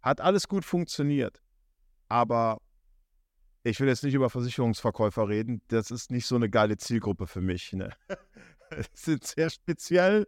Hat 0.00 0.20
alles 0.20 0.48
gut 0.48 0.64
funktioniert. 0.64 1.42
Aber 2.08 2.60
ich 3.64 3.80
will 3.80 3.88
jetzt 3.88 4.04
nicht 4.04 4.14
über 4.14 4.30
Versicherungsverkäufer 4.30 5.28
reden. 5.28 5.62
Das 5.68 5.90
ist 5.90 6.10
nicht 6.10 6.26
so 6.26 6.36
eine 6.36 6.48
geile 6.48 6.76
Zielgruppe 6.76 7.26
für 7.26 7.40
mich. 7.40 7.72
Ne? 7.72 7.90
sind 8.94 9.26
sehr 9.26 9.50
speziell. 9.50 10.26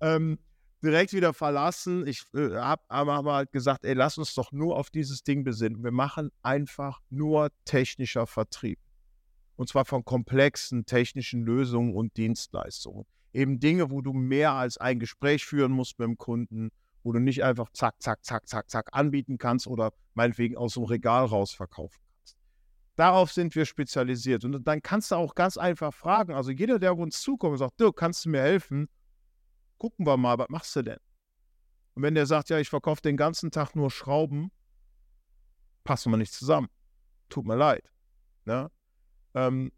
Ähm, 0.00 0.38
direkt 0.82 1.12
wieder 1.12 1.32
verlassen. 1.32 2.06
Ich 2.06 2.24
äh, 2.34 2.54
habe 2.56 2.82
hab 2.88 3.24
halt 3.26 3.52
gesagt, 3.52 3.84
ey, 3.84 3.94
lass 3.94 4.18
uns 4.18 4.34
doch 4.34 4.52
nur 4.52 4.76
auf 4.76 4.90
dieses 4.90 5.22
Ding 5.22 5.44
besinnen. 5.44 5.82
Wir 5.82 5.92
machen 5.92 6.30
einfach 6.42 7.00
nur 7.10 7.50
technischer 7.64 8.26
Vertrieb. 8.26 8.78
Und 9.56 9.68
zwar 9.68 9.84
von 9.84 10.04
komplexen 10.04 10.86
technischen 10.86 11.42
Lösungen 11.42 11.94
und 11.94 12.16
Dienstleistungen. 12.16 13.04
Eben 13.32 13.60
Dinge, 13.60 13.90
wo 13.90 14.00
du 14.00 14.12
mehr 14.12 14.52
als 14.52 14.78
ein 14.78 14.98
Gespräch 14.98 15.44
führen 15.44 15.72
musst 15.72 15.98
mit 15.98 16.08
dem 16.08 16.16
Kunden, 16.16 16.70
wo 17.02 17.12
du 17.12 17.20
nicht 17.20 17.44
einfach 17.44 17.70
zack, 17.72 17.94
zack, 18.00 18.24
zack, 18.24 18.48
zack, 18.48 18.70
zack 18.70 18.88
anbieten 18.92 19.38
kannst 19.38 19.66
oder 19.66 19.92
meinetwegen 20.14 20.56
aus 20.56 20.74
dem 20.74 20.84
Regal 20.84 21.26
raus 21.26 21.52
verkaufen 21.52 22.00
kannst. 22.16 22.36
Darauf 22.96 23.32
sind 23.32 23.54
wir 23.54 23.64
spezialisiert. 23.66 24.44
Und 24.44 24.66
dann 24.66 24.82
kannst 24.82 25.10
du 25.10 25.14
auch 25.14 25.34
ganz 25.34 25.56
einfach 25.56 25.94
fragen. 25.94 26.32
Also 26.32 26.50
jeder, 26.50 26.78
der 26.78 26.92
auf 26.92 26.98
uns 26.98 27.20
zukommt 27.20 27.52
und 27.52 27.58
sagt, 27.58 27.80
du, 27.80 27.92
kannst 27.92 28.24
du 28.24 28.30
mir 28.30 28.42
helfen? 28.42 28.88
Gucken 29.80 30.06
wir 30.06 30.16
mal, 30.16 30.38
was 30.38 30.48
machst 30.50 30.76
du 30.76 30.82
denn? 30.82 30.98
Und 31.94 32.04
wenn 32.04 32.14
der 32.14 32.26
sagt, 32.26 32.50
ja, 32.50 32.58
ich 32.58 32.68
verkaufe 32.68 33.02
den 33.02 33.16
ganzen 33.16 33.50
Tag 33.50 33.74
nur 33.74 33.90
Schrauben, 33.90 34.52
passen 35.82 36.12
wir 36.12 36.18
nicht 36.18 36.32
zusammen. 36.32 36.68
Tut 37.28 37.46
mir 37.46 37.56
leid. 37.56 37.90
Ne? 38.44 38.70
Ähm, 39.34 39.72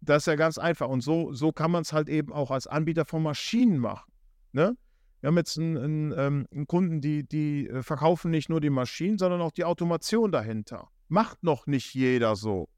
das 0.00 0.22
ist 0.22 0.26
ja 0.26 0.36
ganz 0.36 0.58
einfach. 0.58 0.88
Und 0.88 1.02
so, 1.02 1.32
so 1.32 1.52
kann 1.52 1.70
man 1.70 1.82
es 1.82 1.92
halt 1.92 2.08
eben 2.08 2.32
auch 2.32 2.50
als 2.50 2.66
Anbieter 2.66 3.04
von 3.04 3.22
Maschinen 3.22 3.78
machen. 3.78 4.12
Ne? 4.52 4.76
Wir 5.20 5.28
haben 5.28 5.36
jetzt 5.36 5.58
einen, 5.58 5.76
einen, 5.76 6.14
ähm, 6.16 6.46
einen 6.52 6.66
Kunden, 6.66 7.00
die, 7.00 7.26
die 7.26 7.68
äh, 7.68 7.82
verkaufen 7.82 8.30
nicht 8.30 8.48
nur 8.48 8.60
die 8.60 8.70
Maschinen, 8.70 9.18
sondern 9.18 9.40
auch 9.40 9.52
die 9.52 9.64
Automation 9.64 10.32
dahinter. 10.32 10.88
Macht 11.08 11.42
noch 11.42 11.66
nicht 11.66 11.94
jeder 11.94 12.36
so. 12.36 12.68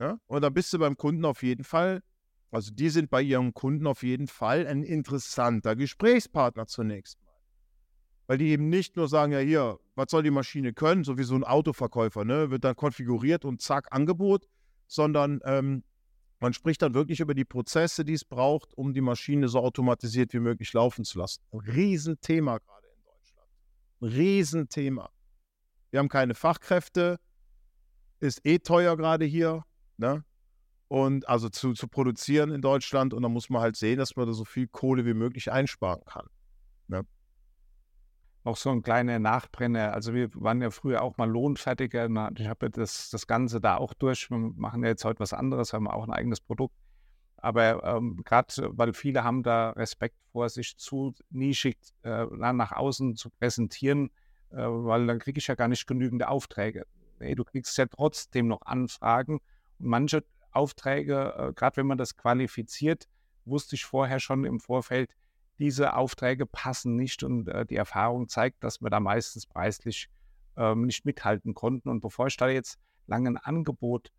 Ja? 0.00 0.18
Und 0.26 0.42
da 0.42 0.48
bist 0.48 0.72
du 0.72 0.78
beim 0.78 0.96
Kunden 0.96 1.24
auf 1.24 1.42
jeden 1.42 1.64
Fall 1.64 2.02
also 2.52 2.70
die 2.70 2.90
sind 2.90 3.08
bei 3.10 3.22
ihrem 3.22 3.54
Kunden 3.54 3.86
auf 3.86 4.02
jeden 4.02 4.28
Fall 4.28 4.66
ein 4.66 4.82
interessanter 4.82 5.74
Gesprächspartner 5.74 6.66
zunächst 6.66 7.18
mal. 7.24 7.32
Weil 8.26 8.38
die 8.38 8.48
eben 8.50 8.68
nicht 8.68 8.94
nur 8.94 9.08
sagen, 9.08 9.32
ja 9.32 9.38
hier, 9.38 9.78
was 9.94 10.10
soll 10.10 10.22
die 10.22 10.30
Maschine 10.30 10.74
können, 10.74 11.02
so 11.02 11.16
wie 11.16 11.22
so 11.22 11.34
ein 11.34 11.44
Autoverkäufer, 11.44 12.24
ne? 12.26 12.50
wird 12.50 12.64
dann 12.64 12.76
konfiguriert 12.76 13.46
und 13.46 13.62
zack, 13.62 13.88
Angebot, 13.90 14.46
sondern 14.86 15.40
ähm, 15.44 15.82
man 16.40 16.52
spricht 16.52 16.82
dann 16.82 16.92
wirklich 16.92 17.20
über 17.20 17.34
die 17.34 17.46
Prozesse, 17.46 18.04
die 18.04 18.12
es 18.12 18.24
braucht, 18.24 18.76
um 18.76 18.92
die 18.92 19.00
Maschine 19.00 19.48
so 19.48 19.60
automatisiert 19.60 20.34
wie 20.34 20.40
möglich 20.40 20.74
laufen 20.74 21.06
zu 21.06 21.18
lassen. 21.18 21.42
Ein 21.52 21.60
Riesenthema 21.60 22.58
gerade 22.58 22.86
in 22.86 23.02
Deutschland. 23.02 23.48
Ein 24.02 24.08
Riesenthema. 24.08 25.10
Wir 25.90 26.00
haben 26.00 26.08
keine 26.10 26.34
Fachkräfte, 26.34 27.18
ist 28.20 28.44
eh 28.44 28.58
teuer 28.58 28.96
gerade 28.98 29.24
hier. 29.24 29.64
Ne? 29.96 30.22
Und 30.92 31.26
also 31.26 31.48
zu, 31.48 31.72
zu 31.72 31.88
produzieren 31.88 32.50
in 32.50 32.60
Deutschland. 32.60 33.14
Und 33.14 33.22
da 33.22 33.30
muss 33.30 33.48
man 33.48 33.62
halt 33.62 33.76
sehen, 33.76 33.96
dass 33.96 34.14
man 34.14 34.26
da 34.26 34.34
so 34.34 34.44
viel 34.44 34.68
Kohle 34.68 35.06
wie 35.06 35.14
möglich 35.14 35.50
einsparen 35.50 36.04
kann. 36.04 36.26
Ne? 36.86 37.06
Auch 38.44 38.58
so 38.58 38.68
ein 38.68 38.82
kleiner 38.82 39.18
Nachbrenner. 39.18 39.94
Also 39.94 40.12
wir 40.12 40.28
waren 40.34 40.60
ja 40.60 40.70
früher 40.70 41.00
auch 41.00 41.16
mal 41.16 41.30
Lohnfertiger. 41.30 42.10
Ich 42.36 42.46
habe 42.46 42.68
das, 42.68 43.08
das 43.08 43.26
Ganze 43.26 43.58
da 43.58 43.78
auch 43.78 43.94
durch. 43.94 44.28
Wir 44.28 44.36
machen 44.36 44.82
ja 44.82 44.90
jetzt 44.90 45.06
heute 45.06 45.20
was 45.20 45.32
anderes, 45.32 45.72
haben 45.72 45.88
auch 45.88 46.04
ein 46.04 46.12
eigenes 46.12 46.42
Produkt. 46.42 46.76
Aber 47.38 47.82
ähm, 47.84 48.20
gerade, 48.22 48.52
weil 48.72 48.92
viele 48.92 49.24
haben 49.24 49.42
da 49.42 49.70
Respekt 49.70 50.16
vor, 50.30 50.50
sich 50.50 50.76
zu 50.76 51.14
nischig 51.30 51.78
äh, 52.02 52.26
nach 52.26 52.72
außen 52.72 53.16
zu 53.16 53.30
präsentieren, 53.30 54.10
äh, 54.50 54.56
weil 54.58 55.06
dann 55.06 55.20
kriege 55.20 55.38
ich 55.38 55.46
ja 55.46 55.54
gar 55.54 55.68
nicht 55.68 55.86
genügend 55.86 56.22
Aufträge. 56.26 56.84
Nee, 57.18 57.34
du 57.34 57.44
kriegst 57.44 57.78
ja 57.78 57.86
trotzdem 57.86 58.46
noch 58.46 58.60
Anfragen. 58.60 59.40
Und 59.78 59.86
manche 59.86 60.22
Aufträge, 60.52 61.34
äh, 61.36 61.52
gerade 61.52 61.78
wenn 61.78 61.86
man 61.86 61.98
das 61.98 62.16
qualifiziert, 62.16 63.08
wusste 63.44 63.74
ich 63.74 63.84
vorher 63.84 64.20
schon 64.20 64.44
im 64.44 64.60
Vorfeld, 64.60 65.14
diese 65.58 65.94
Aufträge 65.96 66.46
passen 66.46 66.96
nicht 66.96 67.22
und 67.22 67.48
äh, 67.48 67.66
die 67.66 67.76
Erfahrung 67.76 68.28
zeigt, 68.28 68.64
dass 68.64 68.80
wir 68.80 68.90
da 68.90 69.00
meistens 69.00 69.46
preislich 69.46 70.08
ähm, 70.56 70.86
nicht 70.86 71.04
mithalten 71.04 71.54
konnten. 71.54 71.88
Und 71.88 72.00
bevor 72.00 72.26
ich 72.26 72.36
da 72.36 72.48
jetzt 72.48 72.78
lange 73.06 73.30
ein 73.30 73.36
Angebot 73.36 74.10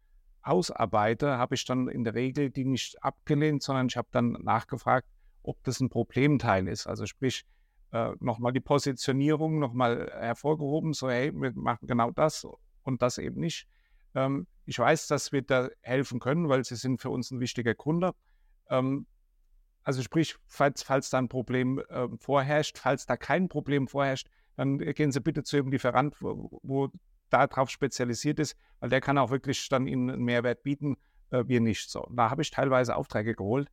ausarbeite, 0.41 1.37
habe 1.37 1.55
ich 1.55 1.65
dann 1.65 1.87
in 1.87 2.03
der 2.03 2.13
Regel 2.13 2.49
die 2.49 2.65
nicht 2.65 3.01
abgelehnt, 3.03 3.63
sondern 3.63 3.87
ich 3.87 3.97
habe 3.97 4.07
dann 4.11 4.33
nachgefragt, 4.43 5.07
ob 5.41 5.61
das 5.63 5.79
ein 5.79 5.89
Problemteil 5.89 6.67
ist. 6.67 6.87
Also 6.87 7.05
sprich, 7.05 7.45
äh, 7.91 8.13
nochmal 8.19 8.53
die 8.53 8.59
Positionierung 8.59 9.59
nochmal 9.59 10.11
hervorgehoben, 10.11 10.93
so 10.93 11.09
hey, 11.09 11.31
wir 11.33 11.51
machen 11.55 11.87
genau 11.87 12.11
das 12.11 12.45
und 12.83 13.01
das 13.01 13.17
eben 13.17 13.39
nicht. 13.39 13.67
Ähm, 14.15 14.47
ich 14.65 14.79
weiß, 14.79 15.07
dass 15.07 15.31
wir 15.31 15.41
da 15.41 15.69
helfen 15.81 16.19
können, 16.19 16.49
weil 16.49 16.63
sie 16.63 16.75
sind 16.75 17.01
für 17.01 17.09
uns 17.09 17.31
ein 17.31 17.39
wichtiger 17.39 17.75
Kunde. 17.75 18.13
Ähm, 18.69 19.05
also 19.83 20.01
sprich, 20.01 20.35
falls, 20.47 20.83
falls 20.83 21.09
da 21.09 21.17
ein 21.17 21.29
Problem 21.29 21.81
äh, 21.89 22.07
vorherrscht, 22.17 22.77
falls 22.77 23.05
da 23.05 23.17
kein 23.17 23.49
Problem 23.49 23.87
vorherrscht, 23.87 24.29
dann 24.55 24.77
gehen 24.77 25.11
Sie 25.11 25.19
bitte 25.19 25.43
zu 25.43 25.57
Ihrem 25.57 25.71
Lieferant, 25.71 26.15
wo, 26.21 26.59
wo 26.63 26.89
darauf 27.29 27.69
spezialisiert 27.69 28.39
ist, 28.39 28.55
weil 28.79 28.89
der 28.89 29.01
kann 29.01 29.17
auch 29.17 29.31
wirklich 29.31 29.67
dann 29.69 29.87
Ihnen 29.87 30.09
einen 30.09 30.23
Mehrwert 30.23 30.63
bieten, 30.63 30.95
äh, 31.31 31.43
wir 31.47 31.59
nicht 31.59 31.89
so. 31.89 32.07
Da 32.11 32.29
habe 32.29 32.43
ich 32.43 32.51
teilweise 32.51 32.95
Aufträge 32.95 33.33
geholt 33.33 33.69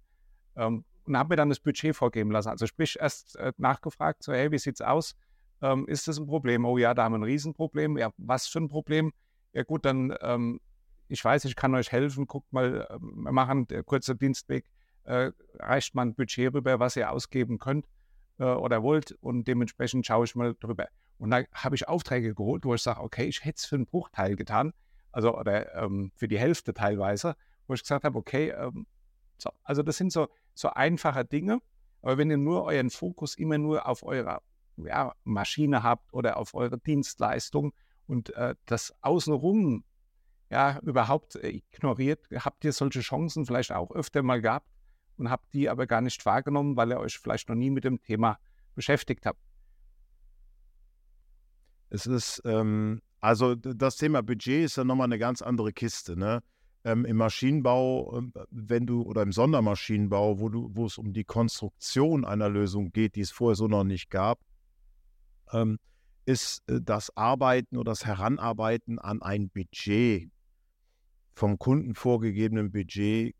ähm, 0.57 0.84
und 1.05 1.16
habe 1.16 1.30
mir 1.30 1.36
dann 1.36 1.51
das 1.51 1.61
Budget 1.61 1.95
vorgeben 1.95 2.30
lassen. 2.30 2.49
Also 2.49 2.66
sprich, 2.66 2.99
erst 2.99 3.36
äh, 3.36 3.53
nachgefragt, 3.59 4.22
so 4.22 4.32
hey, 4.32 4.51
wie 4.51 4.59
sieht's 4.59 4.80
aus? 4.80 5.14
Ähm, 5.62 5.86
ist 5.86 6.09
das 6.09 6.18
ein 6.18 6.26
Problem? 6.26 6.64
Oh 6.64 6.78
ja, 6.78 6.95
da 6.95 7.05
haben 7.05 7.12
wir 7.12 7.18
ein 7.18 7.24
Riesenproblem. 7.24 7.99
Ja, 7.99 8.11
was 8.16 8.47
für 8.47 8.61
ein 8.61 8.68
Problem? 8.68 9.12
Ja 9.53 9.62
gut, 9.62 9.84
dann 9.84 10.16
ähm, 10.22 10.61
ich 11.11 11.25
weiß, 11.25 11.45
ich 11.45 11.57
kann 11.57 11.75
euch 11.75 11.91
helfen, 11.91 12.27
guckt 12.27 12.53
mal, 12.53 12.87
ähm, 12.91 13.25
wir 13.25 13.33
machen 13.33 13.67
der 13.67 13.83
kurze 13.83 14.15
Dienstweg, 14.15 14.71
äh, 15.05 15.33
reicht 15.59 15.95
mal 15.95 16.03
ein 16.03 16.15
Budget 16.15 16.55
rüber, 16.55 16.79
was 16.79 16.97
ihr 16.97 17.11
ausgeben 17.11 17.59
könnt 17.59 17.87
äh, 18.39 18.45
oder 18.45 18.83
wollt. 18.83 19.13
Und 19.21 19.49
dementsprechend 19.49 20.07
schaue 20.07 20.25
ich 20.25 20.37
mal 20.37 20.55
drüber. 20.55 20.89
Und 21.19 21.31
da 21.31 21.43
habe 21.53 21.75
ich 21.75 21.89
Aufträge 21.89 22.35
geholt, 22.35 22.65
wo 22.65 22.75
ich 22.75 22.83
sage, 22.83 23.01
okay, 23.01 23.25
ich 23.25 23.45
hätte 23.45 23.57
es 23.59 23.67
für 23.67 23.75
einen 23.75 23.87
Bruchteil 23.87 24.37
getan, 24.37 24.73
also 25.11 25.37
oder 25.37 25.75
ähm, 25.75 26.13
für 26.15 26.29
die 26.29 26.39
Hälfte 26.39 26.73
teilweise, 26.73 27.35
wo 27.67 27.75
ich 27.75 27.83
gesagt 27.83 28.05
habe, 28.05 28.17
okay, 28.17 28.51
ähm, 28.51 28.87
so, 29.37 29.51
also 29.65 29.83
das 29.83 29.97
sind 29.97 30.13
so, 30.13 30.29
so 30.55 30.71
einfache 30.71 31.25
Dinge, 31.25 31.61
aber 32.03 32.19
wenn 32.19 32.31
ihr 32.31 32.39
nur 32.39 32.65
euren 32.65 32.91
Fokus 32.91 33.37
immer 33.37 33.59
nur 33.59 33.87
auf 33.87 34.05
eure 34.05 34.41
ja, 34.77 35.13
Maschine 35.25 35.83
habt 35.83 36.13
oder 36.15 36.37
auf 36.37 36.55
eure 36.55 36.79
Dienstleistung 36.79 37.73
und 38.07 38.31
äh, 38.37 38.55
das 38.67 38.95
Außenrum 39.03 39.85
ja 40.51 40.78
überhaupt 40.80 41.36
äh, 41.36 41.48
ignoriert? 41.48 42.26
Habt 42.34 42.64
ihr 42.64 42.72
solche 42.72 43.01
Chancen 43.01 43.46
vielleicht 43.46 43.72
auch 43.72 43.90
öfter 43.92 44.22
mal 44.22 44.40
gehabt 44.40 44.68
und 45.16 45.30
habt 45.30 45.53
die 45.55 45.68
aber 45.68 45.86
gar 45.86 46.01
nicht 46.01 46.24
wahrgenommen, 46.26 46.76
weil 46.76 46.90
ihr 46.90 46.98
euch 46.98 47.18
vielleicht 47.18 47.48
noch 47.48 47.57
nie 47.57 47.70
mit 47.70 47.84
dem 47.84 48.03
Thema 48.03 48.38
beschäftigt 48.74 49.26
habt? 49.26 49.40
Es 51.90 52.07
ist, 52.07 52.42
ähm, 52.44 53.01
also 53.20 53.55
das 53.55 53.96
Thema 53.96 54.22
Budget 54.22 54.64
ist 54.64 54.76
ja 54.76 54.84
nochmal 54.84 55.07
eine 55.07 55.18
ganz 55.18 55.42
andere 55.42 55.72
Kiste. 55.72 56.16
Ne? 56.16 56.42
Ähm, 56.84 57.05
Im 57.05 57.16
Maschinenbau, 57.16 58.16
ähm, 58.16 58.32
wenn 58.51 58.86
du, 58.86 59.03
oder 59.03 59.22
im 59.22 59.32
Sondermaschinenbau, 59.32 60.40
wo, 60.40 60.48
du, 60.48 60.70
wo 60.72 60.86
es 60.86 60.98
um 60.98 61.12
die 61.12 61.24
Konstruktion 61.24 62.24
einer 62.24 62.48
Lösung 62.48 62.92
geht, 62.92 63.16
die 63.16 63.20
es 63.20 63.32
vorher 63.32 63.57
so 63.57 63.66
noch 63.66 63.84
nicht 63.84 64.09
gab, 64.09 64.40
ähm, 65.53 65.78
ist 66.24 66.62
äh, 66.68 66.80
das 66.80 67.14
Arbeiten 67.16 67.76
oder 67.76 67.90
das 67.90 68.07
Heranarbeiten 68.07 68.98
an 68.98 69.20
ein 69.20 69.51
Budget 69.51 70.30
vom 71.41 71.59
Kunden 71.59 71.95
vorgegebenen 71.95 72.70
Budget 72.70 73.34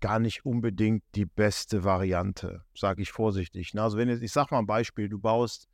gar 0.00 0.18
nicht 0.18 0.44
unbedingt 0.44 1.02
die 1.14 1.24
beste 1.24 1.84
Variante, 1.84 2.62
sage 2.74 3.00
ich 3.00 3.10
vorsichtig. 3.10 3.72
Ne? 3.72 3.82
Also 3.82 3.96
wenn 3.96 4.10
jetzt, 4.10 4.22
ich 4.22 4.30
sage 4.30 4.48
mal 4.50 4.58
ein 4.58 4.66
Beispiel, 4.66 5.08
du 5.08 5.18
baust 5.18 5.66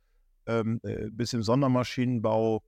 ähm, 0.45 0.79
äh, 0.83 1.09
bis 1.11 1.33
im 1.33 1.43
Sondermaschinenbau, 1.43 2.63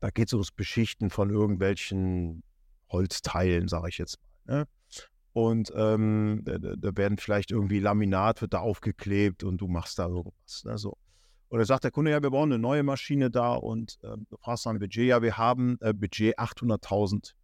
da 0.00 0.08
geht 0.08 0.28
es 0.28 0.32
ums 0.32 0.50
Beschichten 0.50 1.10
von 1.10 1.28
irgendwelchen 1.28 2.42
Holzteilen, 2.88 3.68
sage 3.68 3.90
ich 3.90 3.98
jetzt 3.98 4.18
mal. 4.46 4.60
Ne? 4.60 4.68
Und 5.34 5.70
ähm, 5.76 6.40
da, 6.44 6.56
da, 6.56 6.96
werden 6.96 7.18
vielleicht 7.18 7.50
irgendwie 7.50 7.80
Laminat, 7.80 8.40
wird 8.40 8.54
da 8.54 8.60
aufgeklebt 8.60 9.44
und 9.44 9.58
du 9.60 9.68
machst 9.68 9.98
da 9.98 10.08
irgendwas. 10.08 10.64
Ne? 10.64 10.78
So. 10.78 10.96
Oder 11.50 11.66
sagt 11.66 11.84
der 11.84 11.90
Kunde, 11.90 12.12
ja, 12.12 12.22
wir 12.22 12.30
brauchen 12.30 12.50
eine 12.50 12.58
neue 12.58 12.82
Maschine 12.82 13.30
da 13.30 13.52
und 13.52 13.98
äh, 14.02 14.16
du 14.30 14.38
fragst 14.38 14.64
nach 14.64 14.72
Budget, 14.78 15.06
ja, 15.06 15.20
wir 15.20 15.36
haben 15.36 15.76
äh, 15.82 15.92
Budget 15.92 16.38
800.000. 16.38 17.34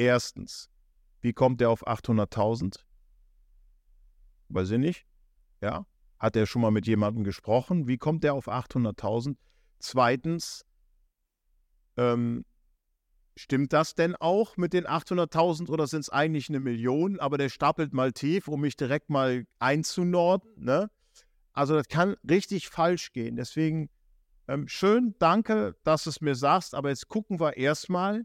Erstens, 0.00 0.70
wie 1.20 1.34
kommt 1.34 1.60
der 1.60 1.68
auf 1.68 1.86
800.000? 1.86 2.78
Weiß 4.48 4.70
ich 4.70 4.78
nicht. 4.78 5.06
Ja. 5.60 5.84
Hat 6.18 6.36
er 6.36 6.46
schon 6.46 6.62
mal 6.62 6.70
mit 6.70 6.86
jemandem 6.86 7.22
gesprochen? 7.22 7.86
Wie 7.86 7.98
kommt 7.98 8.24
der 8.24 8.32
auf 8.32 8.48
800.000? 8.48 9.36
Zweitens, 9.78 10.64
ähm, 11.98 12.46
stimmt 13.36 13.74
das 13.74 13.94
denn 13.94 14.16
auch 14.16 14.56
mit 14.56 14.72
den 14.72 14.86
800.000 14.86 15.68
oder 15.68 15.86
sind 15.86 16.00
es 16.00 16.08
eigentlich 16.08 16.48
eine 16.48 16.60
Million? 16.60 17.20
Aber 17.20 17.36
der 17.36 17.50
stapelt 17.50 17.92
mal 17.92 18.12
tief, 18.12 18.48
um 18.48 18.62
mich 18.62 18.76
direkt 18.76 19.10
mal 19.10 19.44
einzunorden. 19.58 20.64
Ne? 20.64 20.90
Also 21.52 21.74
das 21.74 21.88
kann 21.88 22.16
richtig 22.26 22.70
falsch 22.70 23.12
gehen. 23.12 23.36
Deswegen 23.36 23.90
ähm, 24.48 24.66
schön, 24.66 25.14
danke, 25.18 25.76
dass 25.84 26.06
es 26.06 26.22
mir 26.22 26.36
sagst. 26.36 26.74
Aber 26.74 26.88
jetzt 26.88 27.08
gucken 27.08 27.38
wir 27.38 27.58
erstmal, 27.58 28.24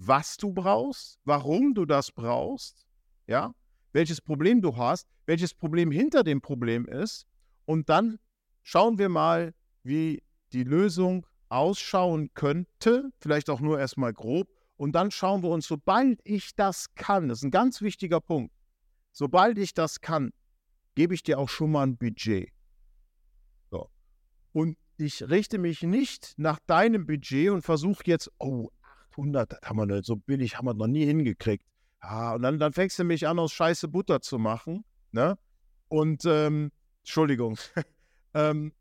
was 0.00 0.38
du 0.38 0.52
brauchst, 0.52 1.18
warum 1.24 1.74
du 1.74 1.84
das 1.84 2.10
brauchst, 2.10 2.86
ja, 3.26 3.54
welches 3.92 4.20
Problem 4.20 4.62
du 4.62 4.76
hast, 4.76 5.06
welches 5.26 5.52
Problem 5.52 5.90
hinter 5.90 6.24
dem 6.24 6.40
Problem 6.40 6.86
ist. 6.86 7.26
Und 7.66 7.90
dann 7.90 8.18
schauen 8.62 8.98
wir 8.98 9.10
mal, 9.10 9.52
wie 9.82 10.22
die 10.52 10.64
Lösung 10.64 11.26
ausschauen 11.50 12.30
könnte, 12.32 13.10
vielleicht 13.20 13.50
auch 13.50 13.60
nur 13.60 13.78
erstmal 13.78 14.14
grob. 14.14 14.48
Und 14.76 14.92
dann 14.92 15.10
schauen 15.10 15.42
wir 15.42 15.50
uns, 15.50 15.66
sobald 15.66 16.18
ich 16.24 16.54
das 16.54 16.94
kann, 16.94 17.28
das 17.28 17.38
ist 17.38 17.44
ein 17.44 17.50
ganz 17.50 17.82
wichtiger 17.82 18.22
Punkt, 18.22 18.54
sobald 19.12 19.58
ich 19.58 19.74
das 19.74 20.00
kann, 20.00 20.32
gebe 20.94 21.12
ich 21.12 21.22
dir 21.22 21.38
auch 21.38 21.50
schon 21.50 21.72
mal 21.72 21.86
ein 21.86 21.98
Budget. 21.98 22.50
So. 23.70 23.90
Und 24.52 24.78
ich 24.96 25.28
richte 25.28 25.58
mich 25.58 25.82
nicht 25.82 26.34
nach 26.38 26.58
deinem 26.66 27.06
Budget 27.06 27.50
und 27.50 27.62
versuche 27.62 28.04
jetzt, 28.06 28.30
oh, 28.38 28.70
800, 29.20 29.52
das 29.52 29.60
haben 29.62 29.76
wir 29.76 29.86
nicht, 29.86 30.04
so 30.04 30.16
billig 30.16 30.56
haben 30.56 30.66
wir 30.66 30.74
noch 30.74 30.86
nie 30.86 31.04
hingekriegt. 31.04 31.64
Ja, 32.02 32.34
und 32.34 32.42
dann, 32.42 32.58
dann 32.58 32.72
fängst 32.72 32.98
du 32.98 33.04
mich 33.04 33.26
an, 33.26 33.38
aus 33.38 33.52
Scheiße 33.52 33.88
Butter 33.88 34.20
zu 34.20 34.38
machen. 34.38 34.84
Ne? 35.12 35.36
Und, 35.88 36.24
ähm, 36.24 36.72
Entschuldigung. 37.02 37.58
ähm, 38.34 38.72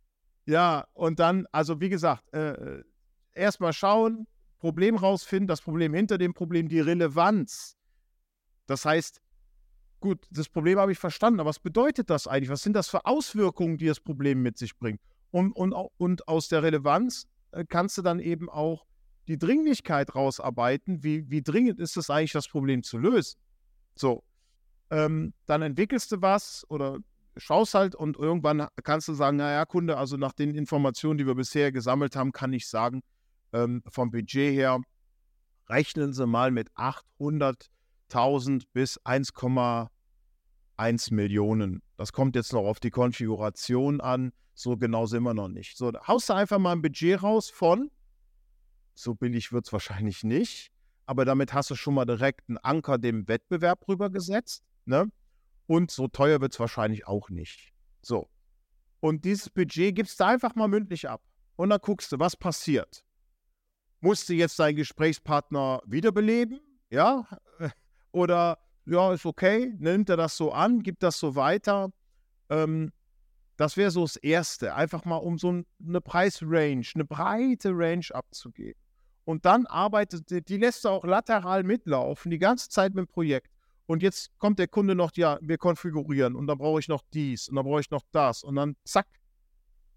ja, 0.46 0.88
und 0.94 1.20
dann, 1.20 1.46
also 1.52 1.80
wie 1.82 1.90
gesagt, 1.90 2.24
äh, 2.34 2.52
äh 2.52 2.84
erstmal 3.34 3.74
schauen, 3.74 4.28
Problem 4.60 4.96
rausfinden, 4.98 5.48
das 5.48 5.62
Problem 5.62 5.94
hinter 5.94 6.18
dem 6.18 6.34
Problem, 6.34 6.68
die 6.68 6.82
Relevanz. 6.82 7.78
Das 8.68 8.86
heißt, 8.86 9.22
gut, 10.00 10.26
das 10.32 10.50
Problem 10.50 10.78
habe 10.80 10.92
ich 10.92 11.00
verstanden, 11.00 11.40
aber 11.40 11.50
was 11.50 11.60
bedeutet 11.60 12.10
das 12.10 12.28
eigentlich? 12.28 12.50
Was 12.50 12.64
sind 12.64 12.74
das 12.74 12.90
für 12.90 13.06
Auswirkungen, 13.06 13.78
die 13.78 13.88
das 13.88 14.00
Problem 14.00 14.42
mit 14.42 14.58
sich 14.58 14.78
bringt? 14.78 15.00
Und, 15.32 15.54
und, 15.54 15.74
und 15.74 16.28
aus 16.28 16.50
der 16.50 16.64
Relevanz 16.64 17.28
äh, 17.52 17.64
kannst 17.64 17.98
du 17.98 18.02
dann 18.02 18.20
eben 18.20 18.50
auch 18.50 18.86
die 19.30 19.38
Dringlichkeit 19.38 20.16
rausarbeiten. 20.16 21.04
Wie, 21.04 21.30
wie 21.30 21.44
dringend 21.44 21.80
ist 21.80 21.96
es 21.96 22.10
eigentlich, 22.10 22.34
das 22.34 22.48
Problem 22.48 22.82
zu 22.84 22.98
lösen? 22.98 23.38
So, 23.96 24.24
ähm, 24.90 25.34
dann 25.46 25.62
entwickelst 25.62 26.12
du 26.12 26.22
was 26.22 26.66
oder 26.70 26.98
schaust 27.38 27.76
halt 27.76 27.96
und 27.96 28.18
irgendwann 28.18 28.68
kannst 28.84 29.08
du 29.08 29.14
sagen, 29.14 29.38
naja, 29.38 29.64
Kunde, 29.66 29.98
also 29.98 30.18
nach 30.18 30.34
den 30.34 30.56
Informationen, 30.56 31.20
die 31.20 31.28
wir 31.28 31.36
bisher 31.36 31.72
gesammelt 31.72 32.16
haben, 32.16 32.32
kann 32.32 32.54
ich 32.54 32.68
sagen, 32.68 33.04
ähm, 33.54 33.84
vom 33.88 34.10
Budget 34.12 34.52
her, 34.54 34.82
rechnen 35.68 36.12
Sie 36.12 36.26
mal 36.26 36.50
mit 36.50 36.72
800.000 36.74 38.64
bis 38.74 39.00
1,1 39.02 41.14
Millionen. 41.14 41.84
Das 41.98 42.14
kommt 42.14 42.36
jetzt 42.36 42.52
noch 42.52 42.66
auf 42.66 42.80
die 42.80 42.90
Konfiguration 42.90 44.02
an. 44.02 44.32
So 44.56 44.76
genau 44.76 45.06
sind 45.06 45.22
wir 45.24 45.36
noch 45.36 45.50
nicht. 45.50 45.78
So, 45.78 45.92
haust 46.08 46.30
du 46.30 46.34
einfach 46.34 46.58
mal 46.58 46.72
ein 46.72 46.82
Budget 46.82 47.22
raus 47.22 47.52
von, 47.52 47.92
so 49.02 49.16
billig 49.16 49.52
wird 49.52 49.66
es 49.66 49.74
wahrscheinlich 49.74 50.24
nicht, 50.24 50.72
aber 51.06 51.26
damit 51.26 51.54
hast 51.54 51.70
du 51.72 51.76
schon 51.76 51.94
mal 51.94 52.06
direkt 52.06 52.50
einen 52.50 52.58
Anker 52.60 52.98
dem 52.98 53.28
Wettbewerb 53.28 53.88
rübergesetzt. 53.88 54.64
Ne? 54.86 55.12
Und 55.66 55.92
so 55.92 56.08
teuer 56.08 56.42
wird 56.42 56.54
es 56.54 56.60
wahrscheinlich 56.60 57.08
auch 57.08 57.30
nicht. 57.30 57.74
So. 58.02 58.30
Und 59.00 59.26
dieses 59.26 59.50
Budget 59.50 59.96
gibst 59.96 60.20
du 60.20 60.26
einfach 60.26 60.56
mal 60.56 60.68
mündlich 60.68 61.10
ab. 61.10 61.24
Und 61.56 61.70
dann 61.70 61.80
guckst 61.82 62.12
du, 62.12 62.20
was 62.20 62.36
passiert. 62.36 63.04
Musst 64.02 64.30
du 64.30 64.34
jetzt 64.34 64.60
deinen 64.60 64.76
Gesprächspartner 64.76 65.82
wiederbeleben? 65.86 66.60
Ja? 66.90 67.28
Oder, 68.12 68.60
ja, 68.86 69.14
ist 69.14 69.26
okay, 69.26 69.74
nimmt 69.78 70.10
er 70.10 70.18
das 70.18 70.38
so 70.38 70.52
an, 70.52 70.84
gibt 70.84 71.04
das 71.04 71.20
so 71.20 71.36
weiter? 71.36 71.92
Ähm, 72.50 72.92
das 73.58 73.76
wäre 73.76 73.92
so 73.92 74.04
das 74.04 74.16
Erste. 74.16 74.74
Einfach 74.74 75.06
mal, 75.06 75.18
um 75.18 75.38
so 75.38 75.64
eine 75.86 76.02
Preisrange, 76.02 76.86
eine 76.96 77.06
breite 77.06 77.72
Range 77.72 78.06
abzugeben. 78.12 78.80
Und 79.30 79.46
dann 79.46 79.68
arbeitet, 79.68 80.50
die 80.50 80.58
lässt 80.58 80.86
du 80.86 80.90
auch 80.90 81.04
lateral 81.04 81.62
mitlaufen, 81.62 82.32
die 82.32 82.40
ganze 82.40 82.68
Zeit 82.68 82.96
mit 82.96 83.06
dem 83.06 83.08
Projekt. 83.08 83.52
Und 83.86 84.02
jetzt 84.02 84.32
kommt 84.40 84.58
der 84.58 84.68
Kunde 84.68 84.96
noch, 84.96 85.12
ja, 85.18 85.38
wir 85.40 85.60
konfigurieren 85.60 86.36
und 86.36 86.48
dann 86.48 86.58
brauche 86.58 86.80
ich 86.80 86.88
noch 86.88 87.04
dies 87.14 87.48
und 87.48 87.56
dann 87.56 87.64
brauche 87.64 87.82
ich 87.82 87.92
noch 87.92 88.02
das 88.12 88.44
und 88.44 88.56
dann 88.56 88.76
zack, 88.86 89.06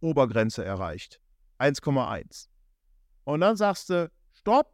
Obergrenze 0.01 0.66
erreicht. 0.66 1.18
1,1. 1.59 2.49
Und 3.24 3.41
dann 3.41 3.57
sagst 3.57 3.89
du, 3.89 4.11
stopp. 4.35 4.70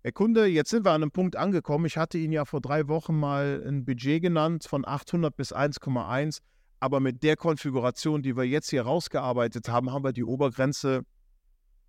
Herr 0.00 0.12
Kunde, 0.12 0.46
jetzt 0.46 0.70
sind 0.70 0.86
wir 0.86 0.92
an 0.92 1.02
einem 1.02 1.10
Punkt 1.10 1.36
angekommen. 1.36 1.84
Ich 1.84 1.98
hatte 1.98 2.16
Ihnen 2.16 2.32
ja 2.32 2.46
vor 2.46 2.62
drei 2.62 2.88
Wochen 2.88 3.20
mal 3.20 3.62
ein 3.68 3.84
Budget 3.84 4.22
genannt 4.22 4.64
von 4.64 4.88
800 4.88 5.36
bis 5.36 5.54
1,1. 5.54 6.38
Aber 6.80 7.00
mit 7.00 7.22
der 7.22 7.36
Konfiguration, 7.36 8.22
die 8.22 8.34
wir 8.34 8.44
jetzt 8.44 8.70
hier 8.70 8.84
rausgearbeitet 8.84 9.68
haben, 9.68 9.92
haben 9.92 10.04
wir 10.04 10.14
die 10.14 10.24
Obergrenze, 10.24 11.04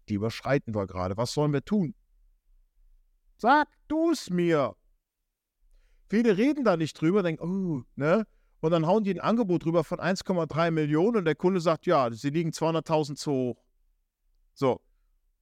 die 0.09 0.15
überschreiten 0.15 0.73
wir 0.75 0.87
gerade. 0.87 1.17
Was 1.17 1.33
sollen 1.33 1.53
wir 1.53 1.63
tun? 1.63 1.95
Sag 3.37 3.67
du 3.87 4.11
es 4.11 4.29
mir. 4.29 4.75
Viele 6.09 6.37
reden 6.37 6.63
da 6.63 6.77
nicht 6.77 6.99
drüber, 6.99 7.23
denken, 7.23 7.43
oh, 7.43 7.83
ne? 7.95 8.25
Und 8.61 8.71
dann 8.71 8.87
hauen 8.87 9.03
die 9.03 9.13
ein 9.13 9.19
Angebot 9.19 9.65
drüber 9.65 9.83
von 9.83 9.99
1,3 9.99 10.71
Millionen 10.71 11.17
und 11.17 11.25
der 11.25 11.35
Kunde 11.35 11.59
sagt, 11.59 11.85
ja, 11.85 12.11
sie 12.11 12.29
liegen 12.29 12.51
200.000 12.51 13.15
zu 13.15 13.31
hoch. 13.31 13.63
So. 14.53 14.81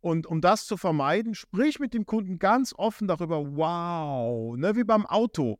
Und 0.01 0.28
um 0.28 0.41
das 0.41 0.66
zu 0.66 0.76
vermeiden, 0.76 1.34
sprich 1.34 1.80
mit 1.80 1.93
dem 1.93 2.05
Kunden 2.05 2.38
ganz 2.38 2.74
offen 2.76 3.07
darüber, 3.07 3.55
wow, 3.55 4.57
ne, 4.57 4.76
wie 4.76 4.84
beim 4.84 5.05
Auto. 5.05 5.59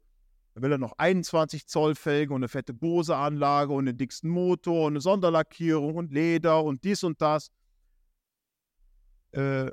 Da 0.54 0.62
will 0.62 0.72
er 0.72 0.78
noch 0.78 0.94
21 0.98 1.68
Zoll 1.68 1.96
Felgen 1.96 2.34
und 2.34 2.42
eine 2.42 2.50
fette 2.50 2.74
Bose-Anlage 2.74 3.72
und 3.74 3.86
den 3.86 3.98
dicksten 3.98 4.30
Motor 4.30 4.88
und 4.88 4.94
eine 4.94 5.02
Sonderlackierung 5.02 5.96
und 5.96 6.12
Leder 6.12 6.64
und 6.64 6.84
dies 6.84 7.04
und 7.04 7.22
das. 7.22 7.50
Äh, 9.34 9.72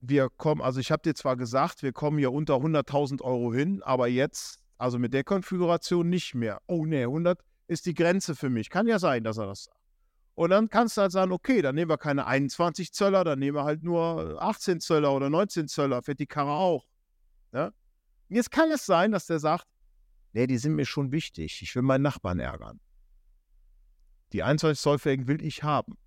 wir 0.00 0.28
kommen, 0.30 0.62
also 0.62 0.80
ich 0.80 0.90
habe 0.90 1.02
dir 1.02 1.14
zwar 1.14 1.36
gesagt, 1.36 1.82
wir 1.82 1.92
kommen 1.92 2.18
hier 2.18 2.32
unter 2.32 2.54
100.000 2.54 3.22
Euro 3.22 3.52
hin, 3.52 3.82
aber 3.82 4.08
jetzt, 4.08 4.62
also 4.78 4.98
mit 4.98 5.12
der 5.12 5.24
Konfiguration 5.24 6.08
nicht 6.08 6.34
mehr. 6.34 6.60
Oh 6.66 6.86
ne, 6.86 7.02
100 7.02 7.40
ist 7.66 7.86
die 7.86 7.94
Grenze 7.94 8.34
für 8.34 8.50
mich. 8.50 8.70
Kann 8.70 8.86
ja 8.86 8.98
sein, 8.98 9.24
dass 9.24 9.38
er 9.38 9.46
das 9.46 9.64
sagt. 9.64 9.76
Und 10.34 10.50
dann 10.50 10.70
kannst 10.70 10.96
du 10.96 11.02
halt 11.02 11.12
sagen, 11.12 11.32
okay, 11.32 11.60
dann 11.60 11.74
nehmen 11.74 11.90
wir 11.90 11.98
keine 11.98 12.26
21 12.26 12.92
Zöller, 12.92 13.24
dann 13.24 13.38
nehmen 13.38 13.56
wir 13.56 13.64
halt 13.64 13.82
nur 13.82 14.40
18 14.40 14.80
Zöller 14.80 15.12
oder 15.12 15.28
19 15.28 15.68
Zöller, 15.68 16.02
fährt 16.02 16.18
die 16.18 16.26
Karre 16.26 16.52
auch. 16.52 16.86
Ja? 17.52 17.66
Und 17.66 18.36
jetzt 18.36 18.50
kann 18.50 18.70
es 18.70 18.86
sein, 18.86 19.12
dass 19.12 19.26
der 19.26 19.38
sagt, 19.38 19.66
nee, 20.32 20.46
die 20.46 20.56
sind 20.56 20.76
mir 20.76 20.86
schon 20.86 21.12
wichtig, 21.12 21.60
ich 21.60 21.74
will 21.76 21.82
meinen 21.82 22.02
Nachbarn 22.02 22.38
ärgern. 22.38 22.80
Die 24.32 24.42
21 24.42 24.80
Zollfähigen 24.80 25.28
will 25.28 25.44
ich 25.44 25.62
haben. 25.62 25.98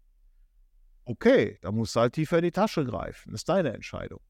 Okay, 1.06 1.58
da 1.62 1.72
musst 1.72 1.96
du 1.96 2.00
halt 2.00 2.14
tiefer 2.14 2.38
in 2.38 2.44
die 2.44 2.52
Tasche 2.52 2.86
greifen. 2.86 3.32
Das 3.32 3.42
ist 3.42 3.50
deine 3.50 3.74
Entscheidung. 3.74 4.22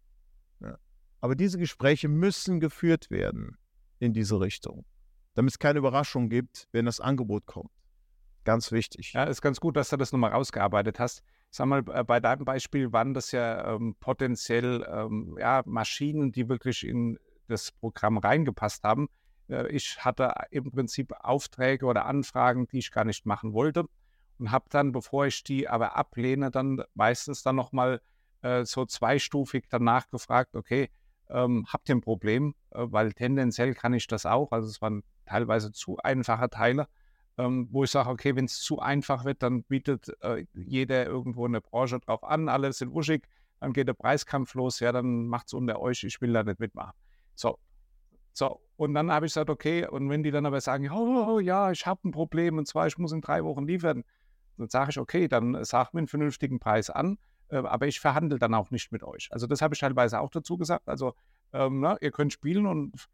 Aber 1.23 1.35
diese 1.35 1.57
Gespräche 1.57 2.09
müssen 2.09 2.59
geführt 2.59 3.09
werden 3.09 3.57
in 3.97 4.11
diese 4.11 4.41
Richtung, 4.41 4.83
damit 5.35 5.53
es 5.53 5.57
keine 5.57 5.79
Überraschung 5.79 6.27
gibt, 6.27 6.67
wenn 6.73 6.83
das 6.85 6.99
Angebot 6.99 7.45
kommt. 7.45 7.71
Ganz 8.43 8.73
wichtig. 8.73 9.13
Ja, 9.13 9.23
ist 9.23 9.41
ganz 9.41 9.61
gut, 9.61 9.77
dass 9.77 9.89
du 9.89 9.95
das 9.95 10.11
nochmal 10.11 10.31
rausgearbeitet 10.31 10.99
hast. 10.99 11.23
Sag 11.49 11.67
mal, 11.67 11.81
äh, 11.93 12.03
bei 12.03 12.19
deinem 12.19 12.43
Beispiel 12.43 12.91
waren 12.91 13.13
das 13.13 13.31
ja 13.31 13.73
ähm, 13.73 13.95
potenziell 14.01 14.85
ähm, 14.85 15.37
ja, 15.39 15.63
Maschinen, 15.65 16.33
die 16.33 16.49
wirklich 16.49 16.85
in 16.85 17.17
das 17.47 17.71
Programm 17.71 18.17
reingepasst 18.17 18.83
haben. 18.83 19.07
Äh, 19.47 19.69
ich 19.69 20.03
hatte 20.03 20.33
im 20.51 20.71
Prinzip 20.71 21.13
Aufträge 21.21 21.85
oder 21.85 22.05
Anfragen, 22.05 22.67
die 22.67 22.79
ich 22.79 22.91
gar 22.91 23.05
nicht 23.05 23.25
machen 23.25 23.53
wollte 23.53 23.85
und 24.43 24.51
habe 24.51 24.65
dann, 24.69 24.91
bevor 24.91 25.25
ich 25.25 25.43
die 25.43 25.67
aber 25.67 25.95
ablehne, 25.95 26.51
dann 26.51 26.83
meistens 26.93 27.43
dann 27.43 27.55
nochmal 27.55 28.01
äh, 28.41 28.65
so 28.65 28.85
zweistufig 28.85 29.65
danach 29.69 30.09
gefragt, 30.09 30.55
okay, 30.55 30.89
ähm, 31.29 31.65
habt 31.71 31.89
ihr 31.89 31.95
ein 31.95 32.01
Problem? 32.01 32.53
Äh, 32.71 32.85
weil 32.87 33.13
tendenziell 33.13 33.73
kann 33.73 33.93
ich 33.93 34.07
das 34.07 34.25
auch. 34.25 34.51
Also 34.51 34.67
es 34.67 34.81
waren 34.81 35.03
teilweise 35.25 35.71
zu 35.71 35.97
einfache 35.97 36.49
Teile 36.49 36.87
ähm, 37.37 37.67
wo 37.71 37.83
ich 37.83 37.91
sage, 37.91 38.09
okay, 38.09 38.35
wenn 38.35 38.45
es 38.45 38.59
zu 38.59 38.79
einfach 38.79 39.25
wird, 39.25 39.41
dann 39.41 39.63
bietet 39.63 40.11
äh, 40.21 40.45
jeder 40.53 41.05
irgendwo 41.05 41.45
eine 41.45 41.61
Branche 41.61 41.99
drauf 41.99 42.23
an, 42.23 42.49
alle 42.49 42.71
sind 42.73 42.93
wuschig, 42.93 43.27
dann 43.59 43.73
geht 43.73 43.87
der 43.87 43.93
Preiskampf 43.93 44.53
los, 44.53 44.79
ja, 44.79 44.91
dann 44.91 45.27
macht 45.27 45.47
es 45.47 45.53
unter 45.53 45.79
euch, 45.79 46.03
ich 46.03 46.21
will 46.21 46.33
da 46.33 46.43
nicht 46.43 46.59
mitmachen. 46.59 46.93
So, 47.35 47.57
so, 48.33 48.61
und 48.75 48.93
dann 48.93 49.11
habe 49.11 49.25
ich 49.25 49.31
gesagt, 49.31 49.49
okay, 49.49 49.87
und 49.87 50.09
wenn 50.09 50.23
die 50.23 50.31
dann 50.31 50.45
aber 50.45 50.61
sagen, 50.61 50.89
oh, 50.91 51.25
oh 51.27 51.39
ja, 51.39 51.71
ich 51.71 51.85
habe 51.85 52.07
ein 52.07 52.11
Problem 52.11 52.57
und 52.57 52.67
zwar, 52.67 52.87
ich 52.87 52.97
muss 52.97 53.11
in 53.11 53.21
drei 53.21 53.43
Wochen 53.43 53.65
liefern, 53.65 54.03
dann 54.57 54.69
sage 54.69 54.91
ich, 54.91 54.99
okay, 54.99 55.27
dann 55.27 55.63
sag 55.63 55.93
mir 55.93 55.99
einen 55.99 56.07
vernünftigen 56.07 56.59
Preis 56.59 56.89
an, 56.89 57.17
äh, 57.49 57.57
aber 57.57 57.87
ich 57.87 57.99
verhandle 57.99 58.39
dann 58.39 58.53
auch 58.53 58.71
nicht 58.71 58.91
mit 58.91 59.03
euch. 59.03 59.29
Also 59.31 59.47
das 59.47 59.61
habe 59.61 59.73
ich 59.73 59.79
teilweise 59.79 60.19
auch 60.19 60.29
dazu 60.29 60.57
gesagt. 60.57 60.87
Also 60.87 61.15
ähm, 61.53 61.79
na, 61.79 61.97
ihr 62.01 62.11
könnt 62.11 62.33
spielen 62.33 62.65
und 62.65 63.07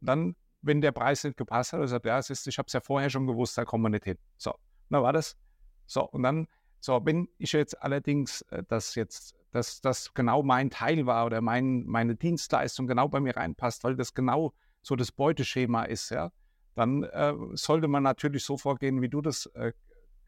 dann 0.00 0.36
wenn 0.62 0.80
der 0.80 0.92
Preis 0.92 1.24
nicht 1.24 1.36
gepasst 1.36 1.72
hat, 1.72 1.88
sagt, 1.88 2.06
ja, 2.06 2.18
ist, 2.18 2.46
ich 2.46 2.58
habe 2.58 2.66
es 2.66 2.72
ja 2.72 2.80
vorher 2.80 3.10
schon 3.10 3.26
gewusst, 3.26 3.56
da 3.58 3.64
kommen 3.64 3.84
wir 3.84 3.90
nicht 3.90 4.04
hin. 4.04 4.18
So, 4.36 4.54
na 4.88 5.02
war 5.02 5.12
das. 5.12 5.36
So, 5.86 6.02
und 6.08 6.22
dann, 6.22 6.48
so, 6.80 7.00
wenn 7.04 7.28
ich 7.38 7.52
jetzt 7.52 7.80
allerdings 7.80 8.42
äh, 8.50 8.62
das 8.68 8.94
jetzt, 8.94 9.34
dass 9.52 9.80
das 9.80 10.12
genau 10.14 10.42
mein 10.42 10.70
Teil 10.70 11.06
war 11.06 11.26
oder 11.26 11.40
mein, 11.40 11.84
meine 11.86 12.14
Dienstleistung 12.16 12.86
genau 12.86 13.08
bei 13.08 13.20
mir 13.20 13.36
reinpasst, 13.36 13.84
weil 13.84 13.96
das 13.96 14.14
genau 14.14 14.52
so 14.82 14.96
das 14.96 15.12
Beuteschema 15.12 15.84
ist, 15.84 16.10
ja, 16.10 16.30
dann 16.74 17.04
äh, 17.04 17.34
sollte 17.54 17.88
man 17.88 18.02
natürlich 18.02 18.44
so 18.44 18.56
vorgehen, 18.56 19.00
wie 19.00 19.08
du 19.08 19.20
das 19.20 19.46
äh, 19.54 19.72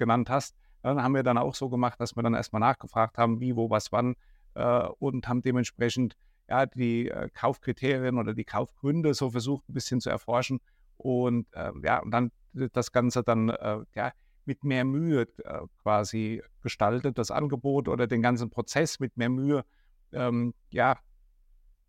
genannt 0.00 0.28
hast. 0.28 0.56
Dann 0.82 1.00
haben 1.00 1.14
wir 1.14 1.22
dann 1.22 1.38
auch 1.38 1.54
so 1.54 1.68
gemacht, 1.68 2.00
dass 2.00 2.16
wir 2.16 2.24
dann 2.24 2.34
erstmal 2.34 2.60
nachgefragt 2.60 3.18
haben, 3.18 3.38
wie, 3.38 3.54
wo, 3.54 3.70
was, 3.70 3.92
wann 3.92 4.16
äh, 4.54 4.88
und 4.98 5.28
haben 5.28 5.42
dementsprechend 5.42 6.16
ja, 6.48 6.66
die 6.66 7.08
äh, 7.08 7.28
Kaufkriterien 7.32 8.18
oder 8.18 8.34
die 8.34 8.44
Kaufgründe 8.44 9.14
so 9.14 9.30
versucht 9.30 9.68
ein 9.68 9.74
bisschen 9.74 10.00
zu 10.00 10.10
erforschen 10.10 10.60
und 10.96 11.46
äh, 11.52 11.70
ja, 11.84 12.02
und 12.02 12.10
dann 12.10 12.32
das 12.52 12.90
Ganze 12.90 13.22
dann 13.22 13.50
äh, 13.50 13.78
ja, 13.94 14.12
mit 14.44 14.64
mehr 14.64 14.84
Mühe 14.84 15.28
äh, 15.44 15.60
quasi 15.82 16.42
gestaltet, 16.62 17.18
das 17.18 17.30
Angebot 17.30 17.88
oder 17.88 18.08
den 18.08 18.22
ganzen 18.22 18.50
Prozess 18.50 18.98
mit 18.98 19.16
mehr 19.16 19.28
Mühe 19.28 19.64
ähm, 20.12 20.54
ja, 20.70 20.98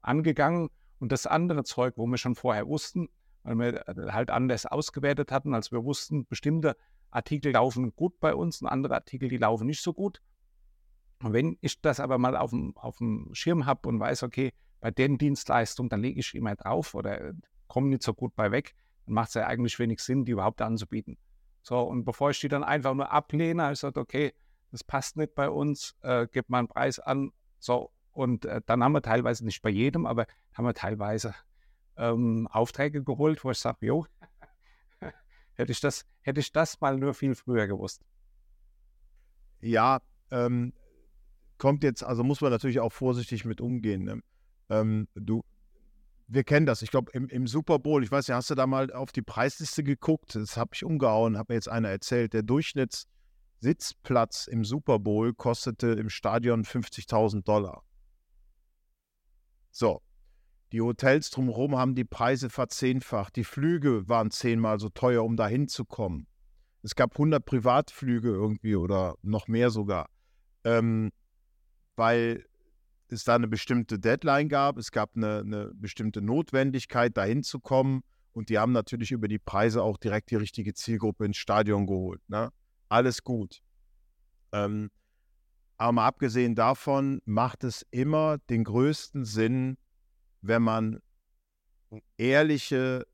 angegangen. 0.02 0.70
Und 1.00 1.12
das 1.12 1.26
andere 1.26 1.64
Zeug, 1.64 1.96
wo 1.98 2.06
wir 2.06 2.18
schon 2.18 2.36
vorher 2.36 2.68
wussten, 2.68 3.10
weil 3.44 3.58
wir 3.58 3.88
äh, 3.88 4.12
halt 4.12 4.30
anders 4.30 4.68
ausgewertet 4.68 5.32
hatten, 5.32 5.56
als 5.56 5.72
wir 5.72 5.84
wussten, 5.84 6.28
bestimmte 6.28 6.76
Artikel 7.12 7.52
laufen 7.52 7.96
gut 7.96 8.20
bei 8.20 8.34
uns 8.34 8.62
und 8.62 8.68
andere 8.68 8.96
Artikel, 8.96 9.30
die 9.30 9.38
laufen 9.38 9.68
nicht 9.68 9.82
so 9.82 9.94
gut. 9.94 10.22
Und 11.22 11.34
wenn 11.34 11.58
ich 11.62 11.82
das 11.82 12.00
aber 12.00 12.18
mal 12.18 12.36
auf 12.36 12.50
dem, 12.50 12.76
auf 12.78 12.98
dem 12.98 13.30
Schirm 13.34 13.66
habe 13.66 13.88
und 13.88 14.00
weiß, 14.00 14.24
okay, 14.24 14.54
bei 14.80 14.90
den 14.92 15.18
Dienstleistungen, 15.18 15.90
dann 15.90 16.02
lege 16.02 16.20
ich 16.20 16.34
immer 16.34 16.56
drauf 16.56 16.96
oder 16.96 17.34
komme 17.68 17.90
nicht 17.90 18.04
so 18.04 18.14
gut 18.14 18.36
bei 18.36 18.52
weg, 18.52 18.74
dann 19.06 19.14
macht 19.14 19.30
es 19.30 19.36
ja 19.36 19.46
eigentlich 19.46 19.78
wenig 19.78 20.00
Sinn, 20.00 20.26
die 20.26 20.32
überhaupt 20.32 20.62
anzubieten. 20.62 21.18
So, 21.62 21.80
und 21.80 22.06
bevor 22.06 22.32
ich 22.32 22.40
die 22.40 22.48
dann 22.48 22.64
einfach 22.64 22.96
nur 22.96 23.12
ablehne, 23.12 23.64
habe 23.64 23.74
ich 23.74 23.80
gesagt, 23.80 23.98
okay, 23.98 24.34
das 24.72 24.84
passt 24.84 25.18
nicht 25.18 25.36
bei 25.36 25.50
uns, 25.50 25.96
äh, 26.02 26.28
gib 26.32 26.50
mal 26.50 26.60
einen 26.60 26.68
Preis 26.68 27.00
an. 27.00 27.32
So, 27.60 27.92
und 28.12 28.46
äh, 28.46 28.62
dann 28.66 28.84
haben 28.84 28.94
wir 28.94 29.02
teilweise, 29.02 29.46
nicht 29.46 29.62
bei 29.62 29.70
jedem, 29.70 30.06
aber 30.06 30.26
haben 30.54 30.66
wir 30.66 30.74
teilweise 30.74 31.36
ähm, 31.98 32.48
Aufträge 32.52 33.04
geholt, 33.04 33.44
wo 33.44 33.52
ich 33.52 33.60
sage, 33.60 33.86
jo, 33.86 34.06
hätte 35.54 35.72
ich 35.72 35.82
das, 35.82 36.06
hätte 36.22 36.40
ich 36.40 36.52
das 36.52 36.82
mal 36.82 36.98
nur 36.98 37.14
viel 37.14 37.36
früher 37.36 37.68
gewusst. 37.68 38.02
Ja, 39.62 40.02
ähm, 40.32 40.74
kommt 41.58 41.84
jetzt, 41.84 42.04
also 42.04 42.24
muss 42.24 42.42
man 42.42 42.52
natürlich 42.52 42.80
auch 42.80 42.92
vorsichtig 42.92 43.46
mit 43.46 43.62
umgehen. 43.62 44.04
Ne? 44.04 44.22
Ähm, 44.70 45.08
du, 45.14 45.44
wir 46.28 46.44
kennen 46.44 46.66
das. 46.66 46.82
Ich 46.82 46.90
glaube, 46.90 47.12
im, 47.14 47.28
im, 47.28 47.46
Super 47.46 47.78
Bowl, 47.78 48.04
ich 48.04 48.12
weiß 48.12 48.28
nicht, 48.28 48.36
hast 48.36 48.50
du 48.50 48.56
da 48.56 48.66
mal 48.66 48.92
auf 48.92 49.12
die 49.12 49.22
Preisliste 49.22 49.84
geguckt? 49.84 50.36
Das 50.36 50.58
habe 50.58 50.72
ich 50.74 50.84
umgehauen, 50.84 51.38
hat 51.38 51.50
mir 51.50 51.56
jetzt 51.56 51.70
einer 51.70 51.90
erzählt. 51.90 52.34
Der 52.34 52.42
Durchschnittssitzplatz 52.42 54.48
im 54.48 54.64
Super 54.64 54.98
Bowl 54.98 55.34
kostete 55.34 55.90
im 55.90 56.10
Stadion 56.10 56.64
50.000 56.64 57.44
Dollar. 57.44 57.84
So. 59.72 60.02
Die 60.72 60.82
Hotels 60.82 61.30
drumherum 61.30 61.78
haben 61.78 61.96
die 61.96 62.06
Preise 62.06 62.50
verzehnfacht. 62.50 63.36
Die 63.36 63.44
Flüge 63.44 64.08
waren 64.08 64.32
zehnmal 64.32 64.80
so 64.80 64.90
teuer, 64.90 65.24
um 65.24 65.36
da 65.36 65.48
hinzukommen. 65.48 66.28
Es 66.82 66.96
gab 66.96 67.12
100 67.14 67.46
Privatflüge 67.46 68.30
irgendwie 68.30 68.76
oder 68.76 69.16
noch 69.22 69.48
mehr 69.48 69.70
sogar. 69.70 70.10
Ähm, 70.64 71.12
weil 71.96 72.46
es 73.10 73.26
da 73.26 73.36
eine 73.36 73.48
bestimmte 73.48 74.00
Deadline 74.00 74.48
gab, 74.48 74.78
es 74.78 74.92
gab 74.92 75.16
eine, 75.16 75.40
eine 75.40 75.72
bestimmte 75.74 76.22
Notwendigkeit, 76.22 77.16
dahin 77.18 77.44
zu 77.44 77.60
kommen. 77.60 78.02
Und 78.32 78.50
die 78.50 78.58
haben 78.58 78.72
natürlich 78.72 79.12
über 79.12 79.28
die 79.28 79.40
Preise 79.40 79.84
auch 79.84 79.98
direkt 79.98 80.32
die 80.32 80.38
richtige 80.38 80.74
Zielgruppe 80.74 81.26
ins 81.26 81.38
Stadion 81.38 81.86
geholt. 81.86 82.22
Ne? 82.30 82.50
Alles 82.88 83.24
gut. 83.24 83.62
Ähm, 84.54 84.90
aber 85.78 85.92
mal 85.92 86.08
abgesehen 86.08 86.56
davon 86.56 87.22
macht 87.26 87.66
es 87.66 87.86
immer 87.92 88.38
den 88.50 88.64
größten 88.64 89.26
Sinn, 89.26 89.78
wenn 90.42 90.62
man 90.62 91.00
ehrliche, 92.18 93.06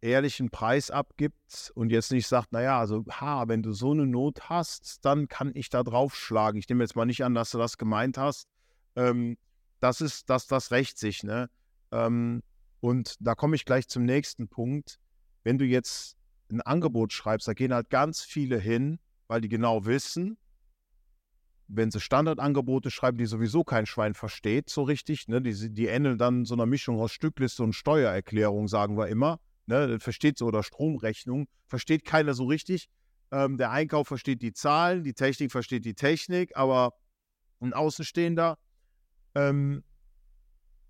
ehrlichen 0.00 0.50
Preis 0.50 0.90
abgibt 0.90 1.70
und 1.74 1.90
jetzt 1.90 2.12
nicht 2.12 2.26
sagt, 2.26 2.52
naja, 2.52 2.78
also, 2.78 3.04
ha, 3.08 3.48
wenn 3.48 3.62
du 3.62 3.72
so 3.72 3.92
eine 3.92 4.06
Not 4.06 4.48
hast, 4.48 5.04
dann 5.04 5.28
kann 5.28 5.52
ich 5.54 5.68
da 5.70 5.82
draufschlagen. 5.82 6.58
Ich 6.58 6.68
nehme 6.68 6.84
jetzt 6.84 6.96
mal 6.96 7.04
nicht 7.04 7.24
an, 7.24 7.34
dass 7.34 7.50
du 7.50 7.58
das 7.58 7.78
gemeint 7.78 8.18
hast. 8.18 8.48
Ähm, 8.96 9.36
das 9.80 10.00
ist, 10.00 10.30
das, 10.30 10.46
das 10.46 10.70
rächt 10.70 10.98
sich, 10.98 11.22
ne? 11.22 11.50
Ähm, 11.90 12.42
und 12.80 13.16
da 13.20 13.34
komme 13.34 13.54
ich 13.56 13.64
gleich 13.64 13.88
zum 13.88 14.04
nächsten 14.04 14.48
Punkt. 14.48 14.98
Wenn 15.44 15.58
du 15.58 15.64
jetzt 15.64 16.16
ein 16.50 16.60
Angebot 16.60 17.12
schreibst, 17.12 17.46
da 17.48 17.54
gehen 17.54 17.72
halt 17.72 17.90
ganz 17.90 18.22
viele 18.22 18.58
hin, 18.58 18.98
weil 19.28 19.40
die 19.40 19.48
genau 19.48 19.84
wissen, 19.84 20.36
wenn 21.68 21.90
sie 21.90 22.00
Standardangebote 22.00 22.90
schreiben, 22.90 23.18
die 23.18 23.26
sowieso 23.26 23.64
kein 23.64 23.86
Schwein 23.86 24.14
versteht, 24.14 24.68
so 24.68 24.82
richtig, 24.82 25.28
ne, 25.28 25.40
die, 25.40 25.72
die 25.72 25.86
ähneln 25.86 26.18
dann 26.18 26.44
so 26.44 26.54
einer 26.54 26.66
Mischung 26.66 27.00
aus 27.00 27.12
Stückliste 27.12 27.62
und 27.62 27.74
Steuererklärung, 27.74 28.68
sagen 28.68 28.96
wir 28.96 29.08
immer. 29.08 29.38
Ne, 29.66 30.00
versteht 30.00 30.38
so 30.38 30.46
oder 30.46 30.62
Stromrechnung, 30.62 31.46
versteht 31.68 32.04
keiner 32.04 32.34
so 32.34 32.46
richtig. 32.46 32.88
Ähm, 33.30 33.56
der 33.56 33.70
Einkauf 33.70 34.08
versteht 34.08 34.42
die 34.42 34.52
Zahlen, 34.52 35.04
die 35.04 35.14
Technik 35.14 35.52
versteht 35.52 35.84
die 35.84 35.94
Technik, 35.94 36.56
aber 36.56 36.92
ein 37.60 37.72
Außenstehender 37.72 38.58
ähm, 39.34 39.84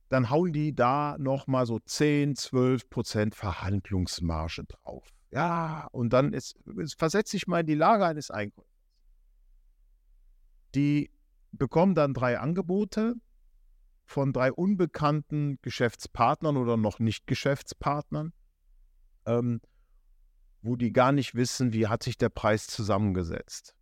dann 0.09 0.29
hauen 0.29 0.53
die 0.53 0.75
da 0.75 1.17
nochmal 1.19 1.67
so 1.67 1.79
10, 1.79 2.37
12 2.37 2.91
Prozent 2.91 3.35
Verhandlungsmarge 3.35 4.65
drauf. 4.65 5.09
Ja, 5.31 5.89
und 5.93 6.13
dann 6.13 6.35
ist, 6.35 6.57
versetze 6.99 7.37
ich 7.37 7.47
mal 7.47 7.61
in 7.61 7.67
die 7.67 7.75
Lage 7.75 8.05
eines 8.05 8.31
Einkäufers. 8.31 8.71
Die 10.75 11.11
bekommen 11.53 11.95
dann 11.95 12.15
drei 12.15 12.39
Angebote 12.39 13.15
von 14.05 14.33
drei 14.33 14.53
unbekannten 14.53 15.59
Geschäftspartnern 15.63 16.57
oder 16.57 16.77
noch 16.77 16.99
nicht 16.99 17.27
Geschäftspartnern, 17.27 18.33
ähm, 19.27 19.61
wo 20.63 20.77
die 20.77 20.93
gar 20.93 21.13
nicht 21.13 21.35
wissen, 21.35 21.73
wie 21.73 21.87
hat 21.87 22.03
sich 22.03 22.19
der 22.19 22.29
Preis 22.29 22.67
zusammengesetzt. 22.67 23.75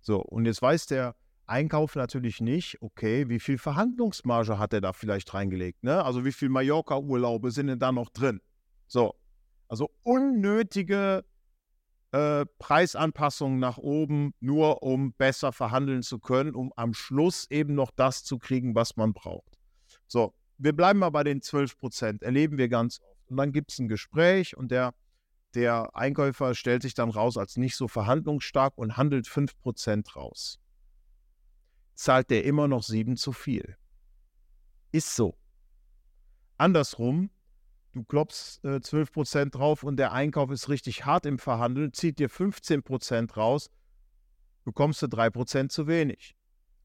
So, 0.00 0.20
und 0.20 0.46
jetzt 0.46 0.62
weiß 0.62 0.86
der 0.86 1.16
Einkauf 1.46 1.96
natürlich 1.96 2.40
nicht, 2.40 2.80
okay, 2.80 3.28
wie 3.28 3.40
viel 3.40 3.58
Verhandlungsmarge 3.58 4.58
hat 4.58 4.72
er 4.72 4.80
da 4.80 4.92
vielleicht 4.92 5.34
reingelegt? 5.34 5.82
Ne? 5.82 6.02
Also 6.04 6.24
wie 6.24 6.32
viel 6.32 6.48
Mallorca-Urlaube 6.48 7.50
sind 7.50 7.66
denn 7.66 7.78
da 7.78 7.92
noch 7.92 8.10
drin? 8.10 8.40
So, 8.86 9.14
also 9.68 9.90
unnötige 10.02 11.24
äh, 12.14 12.46
Preisanpassungen 12.58 13.58
nach 13.58 13.78
oben, 13.78 14.34
nur 14.40 14.82
um 14.82 15.12
besser 15.12 15.52
verhandeln 15.52 16.02
zu 16.02 16.18
können, 16.18 16.54
um 16.54 16.72
am 16.76 16.94
Schluss 16.94 17.46
eben 17.50 17.74
noch 17.74 17.90
das 17.90 18.24
zu 18.24 18.38
kriegen, 18.38 18.74
was 18.74 18.96
man 18.96 19.12
braucht. 19.12 19.58
So, 20.06 20.34
wir 20.58 20.74
bleiben 20.74 21.00
mal 21.00 21.10
bei 21.10 21.24
den 21.24 21.42
12 21.42 21.78
Prozent, 21.78 22.22
erleben 22.22 22.58
wir 22.58 22.68
ganz 22.68 23.00
oft. 23.00 23.30
Und 23.30 23.38
dann 23.38 23.52
gibt 23.52 23.72
es 23.72 23.78
ein 23.78 23.88
Gespräch 23.88 24.56
und 24.56 24.70
der, 24.70 24.94
der 25.54 25.96
Einkäufer 25.96 26.54
stellt 26.54 26.82
sich 26.82 26.94
dann 26.94 27.10
raus 27.10 27.38
als 27.38 27.56
nicht 27.56 27.74
so 27.74 27.88
verhandlungsstark 27.88 28.74
und 28.76 28.96
handelt 28.96 29.26
5 29.26 29.58
Prozent 29.58 30.14
raus 30.14 30.60
zahlt 31.94 32.30
der 32.30 32.44
immer 32.44 32.68
noch 32.68 32.82
sieben 32.82 33.16
zu 33.16 33.32
viel. 33.32 33.76
Ist 34.92 35.14
so. 35.14 35.36
Andersrum, 36.56 37.30
du 37.94 38.04
klopfst 38.04 38.60
äh, 38.64 38.76
12% 38.76 39.50
drauf 39.50 39.82
und 39.82 39.96
der 39.96 40.12
Einkauf 40.12 40.50
ist 40.50 40.68
richtig 40.68 41.06
hart 41.06 41.26
im 41.26 41.38
Verhandeln, 41.38 41.92
zieht 41.92 42.18
dir 42.18 42.28
15% 42.28 43.34
raus, 43.34 43.70
bekommst 44.64 45.00
du 45.02 45.06
3% 45.06 45.68
zu 45.68 45.86
wenig. 45.86 46.36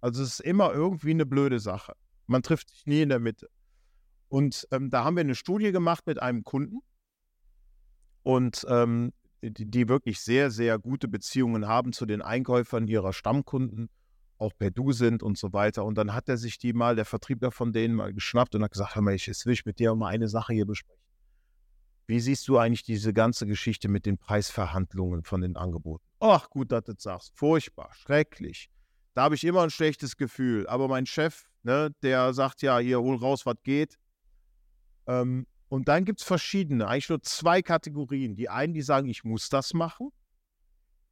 Also 0.01 0.24
es 0.24 0.34
ist 0.34 0.39
immer 0.39 0.72
irgendwie 0.74 1.12
eine 1.12 1.26
blöde 1.26 1.60
Sache. 1.60 1.93
Man 2.28 2.43
trifft 2.43 2.70
sich 2.70 2.86
nie 2.86 3.01
in 3.01 3.10
der 3.10 3.20
Mitte. 3.20 3.49
Und 4.30 4.68
ähm, 4.72 4.89
da 4.89 5.03
haben 5.03 5.16
wir 5.16 5.22
eine 5.22 5.36
Studie 5.36 5.72
gemacht 5.72 6.05
mit 6.05 6.22
einem 6.22 6.43
Kunden 6.43 6.80
und 8.22 8.66
ähm, 8.70 9.12
die, 9.41 9.66
die, 9.66 9.88
wirklich 9.89 10.20
sehr, 10.20 10.51
sehr 10.51 10.78
gute 10.78 11.07
Beziehungen 11.07 11.68
haben 11.68 11.93
zu 11.93 12.05
den 12.05 12.22
Einkäufern 12.22 12.88
ihrer 12.88 13.14
Stammkunden, 13.14 13.89
auch 14.40 14.54
per 14.58 14.72
Du 14.72 14.92
sind 14.92 15.22
und 15.22 15.38
so 15.38 15.54
weiter. 15.54 15.86
Und 15.86 15.96
dann 15.96 16.14
hat 16.14 16.30
er 16.30 16.38
sich 16.38 16.58
die 16.58 16.74
mal, 16.74 16.96
der 16.96 17.06
Vertriebler 17.06 17.52
von 17.52 17.72
denen 17.72 17.96
mal 17.96 18.14
geschnappt 18.14 18.56
und 18.56 18.64
hat 18.64 18.72
gesagt, 18.72 18.96
hör 18.96 19.02
mal, 19.02 19.14
ich, 19.14 19.28
will 19.28 19.54
ich 19.54 19.66
mit 19.66 19.80
dir 19.80 19.94
mal 19.96 20.08
eine 20.08 20.28
Sache 20.28 20.54
hier 20.54 20.66
besprechen. 20.66 21.04
Wie 22.08 22.20
siehst 22.20 22.48
du 22.48 22.58
eigentlich 22.58 22.84
diese 22.84 23.14
ganze 23.14 23.46
Geschichte 23.46 23.88
mit 23.88 24.06
den 24.06 24.18
Preisverhandlungen 24.18 25.24
von 25.24 25.42
den 25.42 25.56
Angeboten? 25.56 26.04
Ach, 26.20 26.50
gut, 26.50 26.72
dass 26.72 26.86
du 26.86 26.94
das 26.94 27.04
sagst. 27.04 27.32
Furchtbar, 27.36 27.94
schrecklich. 27.94 28.72
Da 29.14 29.24
habe 29.24 29.36
ich 29.36 29.44
immer 29.44 29.62
ein 29.62 29.70
schlechtes 29.70 30.18
Gefühl. 30.18 30.66
Aber 30.68 30.88
mein 30.88 31.06
Chef, 31.06 31.50
ne, 31.62 31.94
der 32.02 32.34
sagt 32.34 32.62
ja, 32.62 32.80
hier, 32.80 33.00
hol 33.00 33.18
raus, 33.18 33.46
was 33.46 33.58
geht. 33.64 34.00
Ähm, 35.06 35.46
und 35.68 35.88
dann 35.88 36.04
gibt 36.04 36.22
es 36.22 36.26
verschiedene, 36.26 36.88
eigentlich 36.88 37.10
nur 37.10 37.22
zwei 37.22 37.62
Kategorien. 37.62 38.36
Die 38.36 38.50
einen, 38.50 38.74
die 38.74 38.82
sagen, 38.82 39.08
ich 39.08 39.24
muss 39.24 39.50
das 39.50 39.76
machen. 39.76 40.10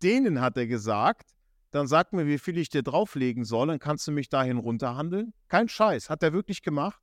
Denen 0.02 0.42
hat 0.42 0.58
er 0.58 0.66
gesagt, 0.66 1.30
dann 1.72 1.88
sag 1.88 2.14
mir, 2.14 2.28
wie 2.28 2.38
viel 2.38 2.58
ich 2.58 2.70
dir 2.70 2.84
drauflegen 2.84 3.44
soll, 3.44 3.68
dann 3.68 3.80
kannst 3.80 4.08
du 4.08 4.12
mich 4.12 4.30
dahin 4.30 4.58
runterhandeln. 4.58 5.34
Kein 5.48 5.68
Scheiß, 5.68 6.10
hat 6.10 6.24
er 6.24 6.34
wirklich 6.34 6.62
gemacht. 6.62 7.02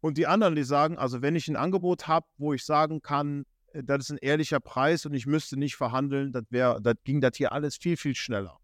Und 0.00 0.18
die 0.18 0.26
anderen, 0.26 0.54
die 0.54 0.62
sagen, 0.62 0.98
also 0.98 1.22
wenn 1.22 1.36
ich 1.36 1.48
ein 1.48 1.56
Angebot 1.56 2.06
habe, 2.06 2.26
wo 2.38 2.52
ich 2.52 2.64
sagen 2.64 3.02
kann, 3.02 3.44
äh, 3.72 3.82
das 3.82 4.04
ist 4.04 4.10
ein 4.10 4.18
ehrlicher 4.18 4.60
Preis 4.60 5.04
und 5.06 5.14
ich 5.14 5.26
müsste 5.26 5.58
nicht 5.58 5.76
verhandeln, 5.76 6.32
das, 6.32 6.44
wär, 6.50 6.80
das 6.80 6.94
ging 7.04 7.20
das 7.20 7.36
hier 7.36 7.52
alles 7.52 7.76
viel, 7.76 7.96
viel 7.96 8.14
schneller. 8.14 8.58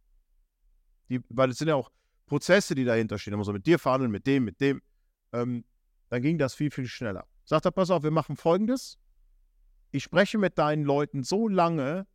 Die, 1.08 1.20
weil 1.28 1.50
es 1.50 1.58
sind 1.58 1.68
ja 1.68 1.74
auch 1.74 1.90
Prozesse, 2.26 2.74
die 2.74 2.84
dahinter 2.84 3.18
stehen. 3.18 3.32
Da 3.32 3.36
muss 3.36 3.46
man 3.46 3.56
mit 3.56 3.66
dir 3.66 3.78
verhandeln, 3.78 4.10
mit 4.10 4.26
dem, 4.26 4.44
mit 4.44 4.60
dem. 4.60 4.80
Ähm, 5.32 5.64
dann 6.08 6.22
ging 6.22 6.38
das 6.38 6.54
viel, 6.54 6.70
viel 6.70 6.86
schneller. 6.86 7.26
Sagt 7.44 7.64
er, 7.66 7.70
pass 7.70 7.90
auf, 7.90 8.02
wir 8.02 8.10
machen 8.10 8.36
folgendes. 8.36 8.98
Ich 9.90 10.04
spreche 10.04 10.38
mit 10.38 10.58
deinen 10.58 10.84
Leuten 10.84 11.22
so 11.22 11.48
lange, 11.48 12.06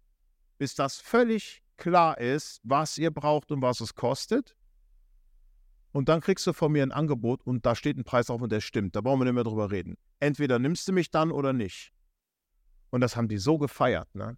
bis 0.57 0.73
das 0.73 0.97
völlig 0.97 1.63
klar 1.77 2.17
ist, 2.17 2.59
was 2.63 2.97
ihr 2.97 3.11
braucht 3.11 3.51
und 3.51 3.61
was 3.61 3.79
es 3.81 3.95
kostet. 3.95 4.55
Und 5.91 6.09
dann 6.09 6.21
kriegst 6.21 6.45
du 6.45 6.53
von 6.53 6.71
mir 6.71 6.83
ein 6.83 6.91
Angebot 6.91 7.45
und 7.45 7.65
da 7.65 7.75
steht 7.75 7.97
ein 7.97 8.03
Preis 8.03 8.27
drauf 8.27 8.41
und 8.41 8.51
der 8.51 8.61
stimmt. 8.61 8.95
Da 8.95 9.01
brauchen 9.01 9.19
wir 9.19 9.25
nicht 9.25 9.33
mehr 9.33 9.43
drüber 9.43 9.71
reden. 9.71 9.97
Entweder 10.19 10.59
nimmst 10.59 10.87
du 10.87 10.93
mich 10.93 11.09
dann 11.09 11.31
oder 11.31 11.53
nicht. 11.53 11.91
Und 12.89 13.01
das 13.01 13.15
haben 13.15 13.27
die 13.27 13.37
so 13.37 13.57
gefeiert, 13.57 14.13
ne? 14.13 14.37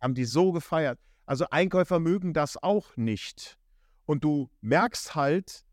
Haben 0.00 0.14
die 0.14 0.24
so 0.24 0.52
gefeiert. 0.52 0.98
Also 1.24 1.46
Einkäufer 1.50 1.98
mögen 1.98 2.32
das 2.32 2.62
auch 2.62 2.96
nicht. 2.96 3.58
Und 4.04 4.24
du 4.24 4.50
merkst 4.60 5.14
halt 5.14 5.64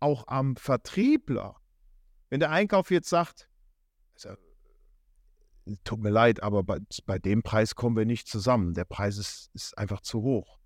auch 0.00 0.26
am 0.28 0.56
Vertriebler, 0.56 1.56
wenn 2.30 2.40
der 2.40 2.50
Einkauf 2.50 2.90
jetzt 2.90 3.08
sagt, 3.08 3.48
also, 4.14 4.36
tut 5.84 6.00
mir 6.00 6.10
leid, 6.10 6.42
aber 6.42 6.62
bei, 6.62 6.78
bei, 7.06 7.18
dem 7.18 7.42
Preis 7.42 7.74
kommen 7.74 7.96
wir 7.96 8.04
nicht 8.04 8.28
zusammen. 8.28 8.74
Der 8.74 8.84
Preis 8.84 9.16
ist, 9.16 9.50
ist 9.54 9.76
einfach 9.78 10.00
zu 10.00 10.22
hoch. 10.22 10.58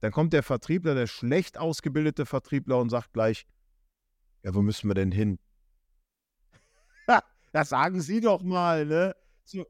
Dann 0.00 0.12
kommt 0.12 0.32
der 0.32 0.42
Vertriebler, 0.42 0.94
der 0.94 1.06
schlecht 1.06 1.58
ausgebildete 1.58 2.24
Vertriebler 2.24 2.78
und 2.78 2.88
sagt 2.88 3.12
gleich, 3.12 3.46
ja, 4.42 4.54
wo 4.54 4.62
müssen 4.62 4.88
wir 4.88 4.94
denn 4.94 5.12
hin? 5.12 5.38
das 7.52 7.68
sagen 7.68 8.00
Sie 8.00 8.20
doch 8.20 8.42
mal, 8.42 8.86
ne? 8.86 9.14
So, 9.44 9.66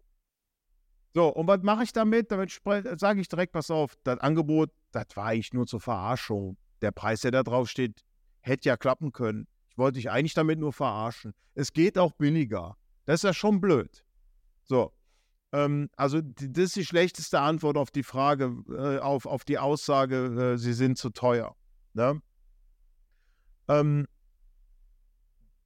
so 1.12 1.28
und 1.28 1.48
was 1.48 1.62
mache 1.62 1.82
ich 1.82 1.92
damit? 1.92 2.30
Damit 2.30 2.60
sage 3.00 3.20
ich 3.20 3.28
direkt, 3.28 3.52
pass 3.52 3.70
auf, 3.70 3.96
das 4.04 4.20
Angebot, 4.20 4.70
das 4.92 5.06
war 5.14 5.26
eigentlich 5.26 5.52
nur 5.52 5.66
zur 5.66 5.80
Verarschung. 5.80 6.56
Der 6.82 6.92
Preis, 6.92 7.22
der 7.22 7.32
da 7.32 7.42
drauf 7.42 7.68
steht, 7.68 8.04
hätte 8.40 8.68
ja 8.68 8.76
klappen 8.76 9.10
können. 9.10 9.48
Ich 9.68 9.78
wollte 9.78 9.96
dich 9.96 10.10
eigentlich 10.10 10.34
damit 10.34 10.58
nur 10.58 10.72
verarschen. 10.72 11.34
Es 11.54 11.72
geht 11.72 11.98
auch 11.98 12.12
billiger. 12.12 12.76
Das 13.10 13.18
ist 13.18 13.24
ja 13.24 13.34
schon 13.34 13.60
blöd. 13.60 14.04
So. 14.62 14.92
Ähm, 15.50 15.90
also, 15.96 16.20
die, 16.20 16.52
das 16.52 16.66
ist 16.66 16.76
die 16.76 16.84
schlechteste 16.84 17.40
Antwort 17.40 17.76
auf 17.76 17.90
die 17.90 18.04
Frage, 18.04 18.54
äh, 18.68 18.98
auf, 18.98 19.26
auf 19.26 19.44
die 19.44 19.58
Aussage, 19.58 20.52
äh, 20.54 20.56
sie 20.56 20.72
sind 20.72 20.96
zu 20.96 21.10
teuer. 21.10 21.56
Ne? 21.92 22.22
Ähm, 23.66 24.06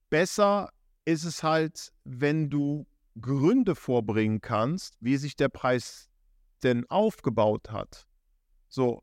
besser 0.08 0.70
ist 1.04 1.24
es 1.24 1.42
halt, 1.42 1.92
wenn 2.04 2.48
du 2.48 2.86
Gründe 3.20 3.74
vorbringen 3.74 4.40
kannst, 4.40 4.96
wie 5.00 5.18
sich 5.18 5.36
der 5.36 5.50
Preis 5.50 6.08
denn 6.62 6.88
aufgebaut 6.88 7.70
hat. 7.70 8.06
So. 8.70 9.02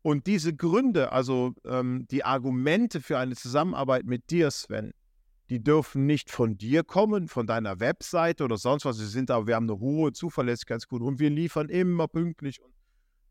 Und 0.00 0.26
diese 0.26 0.56
Gründe, 0.56 1.12
also 1.12 1.52
ähm, 1.66 2.06
die 2.10 2.24
Argumente 2.24 3.02
für 3.02 3.18
eine 3.18 3.36
Zusammenarbeit 3.36 4.06
mit 4.06 4.30
dir, 4.30 4.50
Sven, 4.50 4.94
die 5.50 5.62
dürfen 5.62 6.06
nicht 6.06 6.30
von 6.30 6.56
dir 6.56 6.84
kommen, 6.84 7.28
von 7.28 7.46
deiner 7.46 7.80
Webseite 7.80 8.44
oder 8.44 8.56
sonst 8.56 8.84
was. 8.84 8.96
Sie 8.96 9.06
sind 9.06 9.30
aber, 9.30 9.46
wir 9.46 9.56
haben 9.56 9.68
eine 9.68 9.78
hohe 9.78 10.12
Zuverlässigkeitsquote 10.12 11.04
und 11.04 11.18
wir 11.18 11.30
liefern 11.30 11.68
immer 11.68 12.08
pünktlich, 12.08 12.60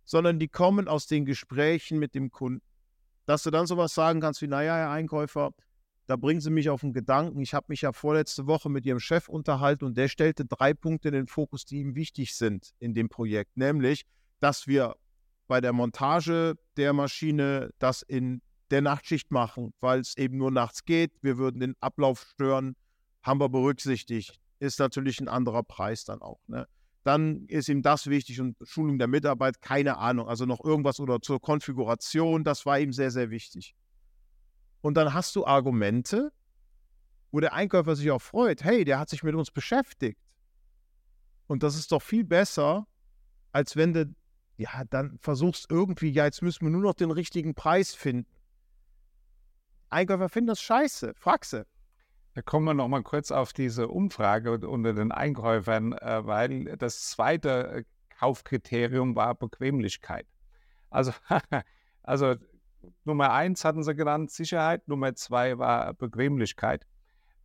sondern 0.04 0.40
die 0.40 0.48
kommen 0.48 0.88
aus 0.88 1.08
den 1.08 1.26
Gesprächen 1.26 2.00
mit 2.00 2.16
dem 2.16 2.32
Kunden. 2.32 2.62
Dass 3.26 3.44
du 3.44 3.52
dann 3.52 3.68
sowas 3.68 3.94
sagen 3.94 4.20
kannst 4.20 4.42
wie, 4.42 4.48
naja, 4.48 4.76
Herr 4.76 4.90
Einkäufer, 4.92 5.52
da 6.08 6.16
bringen 6.18 6.42
Sie 6.42 6.50
mich 6.50 6.70
auf 6.70 6.82
den 6.82 6.94
Gedanken. 6.94 7.40
Ich 7.42 7.54
habe 7.54 7.68
mich 7.70 7.82
ja 7.82 7.94
vorletzte 7.94 8.46
Woche 8.46 8.70
mit 8.70 8.86
Ihrem 8.86 9.00
Chef 9.00 9.30
unterhalten 9.30 9.86
und 9.86 9.98
der 9.98 10.10
stellte 10.10 10.46
drei 10.46 10.74
Punkte 10.74 11.08
in 11.10 11.14
den 11.14 11.28
Fokus, 11.28 11.66
die 11.66 11.80
ihm 11.80 11.96
wichtig 11.96 12.36
sind 12.36 12.72
in 12.80 12.94
dem 12.94 13.08
Projekt. 13.08 13.56
Nämlich, 13.56 14.06
dass 14.40 14.68
wir 14.68 14.96
bei 15.48 15.62
der 15.62 15.74
Montage 15.74 16.56
der 16.78 16.94
Maschine 16.94 17.72
das 17.80 18.02
in 18.02 18.42
der 18.72 18.82
Nachtschicht 18.82 19.32
machen, 19.32 19.74
weil 19.80 20.00
es 20.00 20.18
eben 20.18 20.38
nur 20.38 20.52
nachts 20.52 20.86
geht. 20.86 21.12
Wir 21.22 21.38
würden 21.38 21.60
den 21.60 21.76
Ablauf 21.80 22.22
stören, 22.34 22.76
haben 23.22 23.40
wir 23.40 23.50
berücksichtigt. 23.50 24.40
Ist 24.60 24.80
natürlich 24.80 25.20
ein 25.20 25.28
anderer 25.28 25.64
Preis 25.64 26.06
dann 26.06 26.22
auch. 26.22 26.40
Ne? 26.48 26.68
Dann 27.04 27.46
ist 27.48 27.68
ihm 27.68 27.82
das 27.82 28.08
wichtig 28.08 28.40
und 28.40 28.58
Schulung 28.64 29.00
der 29.00 29.08
Mitarbeit, 29.08 29.62
keine 29.62 29.98
Ahnung. 29.98 30.28
Also 30.28 30.46
noch 30.46 30.64
irgendwas 30.64 31.00
oder 31.00 31.22
zur 31.22 31.42
Konfiguration, 31.42 32.44
das 32.44 32.66
war 32.66 32.80
ihm 32.80 32.94
sehr, 32.94 33.12
sehr 33.12 33.30
wichtig. 33.30 33.76
Und 34.82 34.96
dann 34.96 35.14
hast 35.14 35.36
du 35.36 35.46
Argumente, 35.46 36.32
wo 37.32 37.40
der 37.40 37.54
Einkäufer 37.54 37.96
sich 37.96 38.12
auch 38.12 38.22
freut, 38.22 38.64
hey, 38.64 38.84
der 38.86 39.00
hat 39.00 39.10
sich 39.10 39.24
mit 39.24 39.36
uns 39.36 39.52
beschäftigt. 39.52 40.20
Und 41.48 41.64
das 41.64 41.76
ist 41.76 41.92
doch 41.92 42.02
viel 42.02 42.24
besser, 42.24 42.88
als 43.52 43.76
wenn 43.76 43.94
du, 43.94 44.16
ja, 44.58 44.84
dann 44.90 45.18
versuchst 45.20 45.70
irgendwie, 45.70 46.10
ja, 46.10 46.26
jetzt 46.26 46.42
müssen 46.42 46.66
wir 46.66 46.72
nur 46.72 46.82
noch 46.82 46.94
den 46.94 47.12
richtigen 47.12 47.56
Preis 47.56 47.94
finden. 47.94 48.41
Einkäufer 49.92 50.30
finden 50.30 50.48
das 50.48 50.62
scheiße. 50.62 51.14
Frag 51.16 51.46
sie. 51.46 51.66
Da 52.34 52.42
kommen 52.42 52.66
wir 52.66 52.74
noch 52.74 52.88
mal 52.88 53.04
kurz 53.04 53.30
auf 53.32 53.52
diese 53.52 53.90
Umfrage 53.90 54.68
unter 54.68 54.94
den 54.94 55.12
Einkäufern, 55.12 55.94
äh, 55.94 56.26
weil 56.26 56.78
das 56.78 57.10
zweite 57.10 57.50
äh, 57.68 57.84
Kaufkriterium 58.18 59.16
war 59.16 59.36
Bequemlichkeit. 59.36 60.26
Also, 60.90 61.12
also 62.04 62.36
Nummer 63.04 63.34
eins 63.34 63.66
hatten 63.66 63.84
sie 63.84 63.96
genannt, 63.96 64.32
Sicherheit. 64.32 64.88
Nummer 64.88 65.14
zwei 65.16 65.58
war 65.58 65.94
Bequemlichkeit. 65.94 66.88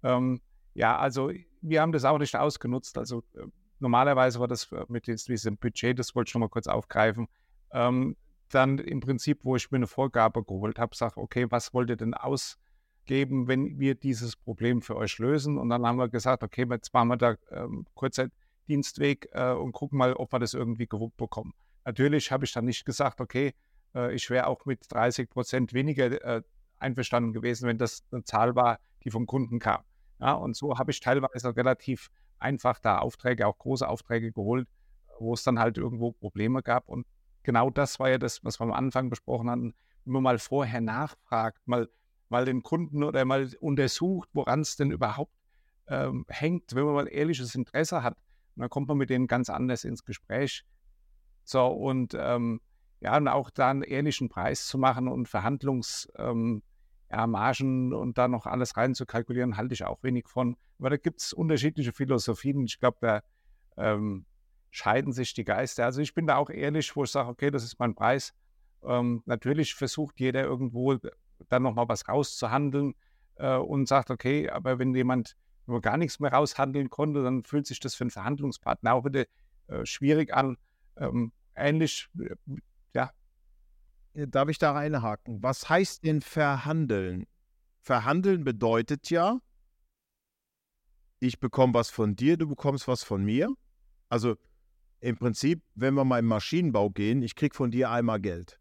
Ähm, 0.02 0.40
ja, 0.74 0.96
also 0.98 1.32
wir 1.62 1.80
haben 1.80 1.92
das 1.92 2.04
auch 2.04 2.18
nicht 2.18 2.36
ausgenutzt. 2.36 2.96
Also 2.96 3.24
äh, 3.34 3.46
normalerweise 3.80 4.38
war 4.38 4.48
das 4.48 4.70
mit 4.88 5.08
diesem 5.08 5.56
Budget, 5.56 5.98
das 5.98 6.14
wollte 6.14 6.28
ich 6.28 6.32
schon 6.32 6.40
mal 6.40 6.48
kurz 6.48 6.68
aufgreifen, 6.68 7.26
ähm, 7.72 8.16
dann 8.54 8.78
im 8.78 9.00
Prinzip, 9.00 9.40
wo 9.42 9.56
ich 9.56 9.70
mir 9.70 9.76
eine 9.76 9.86
Vorgabe 9.86 10.44
geholt 10.44 10.78
habe, 10.78 10.94
sage, 10.94 11.16
okay, 11.16 11.46
was 11.50 11.74
wollt 11.74 11.90
ihr 11.90 11.96
denn 11.96 12.14
ausgeben, 12.14 13.48
wenn 13.48 13.78
wir 13.78 13.94
dieses 13.94 14.36
Problem 14.36 14.82
für 14.82 14.96
euch 14.96 15.18
lösen? 15.18 15.58
Und 15.58 15.68
dann 15.68 15.86
haben 15.86 15.98
wir 15.98 16.08
gesagt, 16.08 16.42
okay, 16.42 16.66
jetzt 16.70 16.92
machen 16.94 17.08
wir 17.08 17.16
da 17.16 17.34
ähm, 17.50 17.86
kurzer 17.94 18.28
Dienstweg 18.68 19.28
äh, 19.32 19.52
und 19.52 19.72
gucken 19.72 19.98
mal, 19.98 20.14
ob 20.14 20.32
wir 20.32 20.38
das 20.38 20.54
irgendwie 20.54 20.86
gewuppt 20.86 21.16
bekommen. 21.16 21.54
Natürlich 21.84 22.30
habe 22.32 22.44
ich 22.44 22.52
dann 22.52 22.64
nicht 22.64 22.84
gesagt, 22.84 23.20
okay, 23.20 23.54
äh, 23.94 24.14
ich 24.14 24.28
wäre 24.30 24.46
auch 24.46 24.64
mit 24.64 24.80
30 24.88 25.30
Prozent 25.30 25.72
weniger 25.72 26.06
äh, 26.24 26.42
einverstanden 26.78 27.32
gewesen, 27.32 27.68
wenn 27.68 27.78
das 27.78 28.04
eine 28.10 28.24
Zahl 28.24 28.54
war, 28.54 28.78
die 29.04 29.10
vom 29.10 29.26
Kunden 29.26 29.58
kam. 29.58 29.82
Ja, 30.20 30.32
und 30.32 30.56
so 30.56 30.78
habe 30.78 30.90
ich 30.90 31.00
teilweise 31.00 31.56
relativ 31.56 32.10
einfach 32.38 32.78
da 32.78 32.98
Aufträge, 32.98 33.46
auch 33.46 33.58
große 33.58 33.86
Aufträge 33.86 34.32
geholt, 34.32 34.68
wo 35.18 35.34
es 35.34 35.42
dann 35.42 35.58
halt 35.58 35.78
irgendwo 35.78 36.12
Probleme 36.12 36.62
gab. 36.62 36.88
Und 36.88 37.06
genau 37.46 37.70
das 37.70 37.98
war 38.00 38.10
ja 38.10 38.18
das, 38.18 38.44
was 38.44 38.60
wir 38.60 38.64
am 38.64 38.72
Anfang 38.72 39.08
besprochen 39.08 39.48
hatten, 39.48 39.72
wenn 40.04 40.14
man 40.14 40.22
mal 40.24 40.38
vorher 40.38 40.80
nachfragt, 40.80 41.66
mal, 41.66 41.88
mal 42.28 42.44
den 42.44 42.62
Kunden 42.62 43.04
oder 43.04 43.24
mal 43.24 43.48
untersucht, 43.60 44.28
woran 44.32 44.60
es 44.60 44.76
denn 44.76 44.90
überhaupt 44.90 45.32
ähm, 45.86 46.26
hängt, 46.28 46.74
wenn 46.74 46.84
man 46.84 46.94
mal 46.94 47.08
ehrliches 47.08 47.54
Interesse 47.54 48.02
hat. 48.02 48.14
Und 48.56 48.62
dann 48.62 48.68
kommt 48.68 48.88
man 48.88 48.98
mit 48.98 49.10
denen 49.10 49.28
ganz 49.28 49.48
anders 49.48 49.84
ins 49.84 50.04
Gespräch. 50.04 50.64
So, 51.44 51.66
und 51.68 52.16
ähm, 52.18 52.60
ja, 53.00 53.16
und 53.16 53.28
auch 53.28 53.50
da 53.50 53.70
einen 53.70 53.82
ehrlichen 53.82 54.28
Preis 54.28 54.66
zu 54.66 54.76
machen 54.76 55.06
und 55.06 55.28
Verhandlungs, 55.28 56.08
ähm, 56.16 56.64
ja, 57.12 57.24
und 57.24 58.18
da 58.18 58.26
noch 58.26 58.46
alles 58.46 58.76
rein 58.76 58.96
zu 58.96 59.06
kalkulieren, 59.06 59.56
halte 59.56 59.74
ich 59.74 59.84
auch 59.84 60.02
wenig 60.02 60.26
von. 60.26 60.56
Aber 60.80 60.90
da 60.90 60.96
gibt 60.96 61.20
es 61.20 61.32
unterschiedliche 61.32 61.92
Philosophien. 61.92 62.64
Ich 62.64 62.80
glaube, 62.80 62.98
da 63.00 63.20
ähm, 63.76 64.26
scheiden 64.70 65.12
sich 65.12 65.34
die 65.34 65.44
Geister. 65.44 65.84
Also 65.84 66.00
ich 66.00 66.14
bin 66.14 66.26
da 66.26 66.36
auch 66.36 66.50
ehrlich, 66.50 66.94
wo 66.96 67.04
ich 67.04 67.10
sage, 67.10 67.28
okay, 67.28 67.50
das 67.50 67.64
ist 67.64 67.78
mein 67.78 67.94
Preis. 67.94 68.34
Ähm, 68.84 69.22
natürlich 69.26 69.74
versucht 69.74 70.20
jeder 70.20 70.44
irgendwo 70.44 70.96
dann 71.48 71.62
nochmal 71.62 71.88
was 71.88 72.08
rauszuhandeln 72.08 72.94
äh, 73.36 73.56
und 73.56 73.88
sagt, 73.88 74.10
okay, 74.10 74.50
aber 74.50 74.78
wenn 74.78 74.94
jemand 74.94 75.36
nur 75.66 75.80
gar 75.80 75.96
nichts 75.96 76.20
mehr 76.20 76.32
raushandeln 76.32 76.90
konnte, 76.90 77.22
dann 77.22 77.42
fühlt 77.42 77.66
sich 77.66 77.80
das 77.80 77.94
für 77.94 78.04
einen 78.04 78.10
Verhandlungspartner 78.10 78.94
auch 78.94 79.04
wieder 79.04 79.24
äh, 79.68 79.84
schwierig 79.84 80.32
an. 80.32 80.56
Ähm, 80.96 81.32
ähnlich, 81.54 82.08
äh, 82.18 82.36
ja. 82.94 83.10
Äh, 84.14 84.28
darf 84.28 84.48
ich 84.48 84.58
da 84.58 84.72
reinhaken? 84.72 85.42
Was 85.42 85.68
heißt 85.68 86.04
denn 86.04 86.20
verhandeln? 86.22 87.26
Verhandeln 87.80 88.44
bedeutet 88.44 89.10
ja, 89.10 89.38
ich 91.18 91.40
bekomme 91.40 91.74
was 91.74 91.90
von 91.90 92.14
dir, 92.14 92.36
du 92.36 92.48
bekommst 92.48 92.88
was 92.88 93.02
von 93.02 93.24
mir. 93.24 93.54
Also 94.08 94.36
im 95.00 95.16
Prinzip, 95.16 95.62
wenn 95.74 95.94
wir 95.94 96.04
mal 96.04 96.18
im 96.18 96.26
Maschinenbau 96.26 96.90
gehen, 96.90 97.22
ich 97.22 97.34
kriege 97.34 97.54
von 97.54 97.70
dir 97.70 97.90
einmal 97.90 98.20
Geld. 98.20 98.58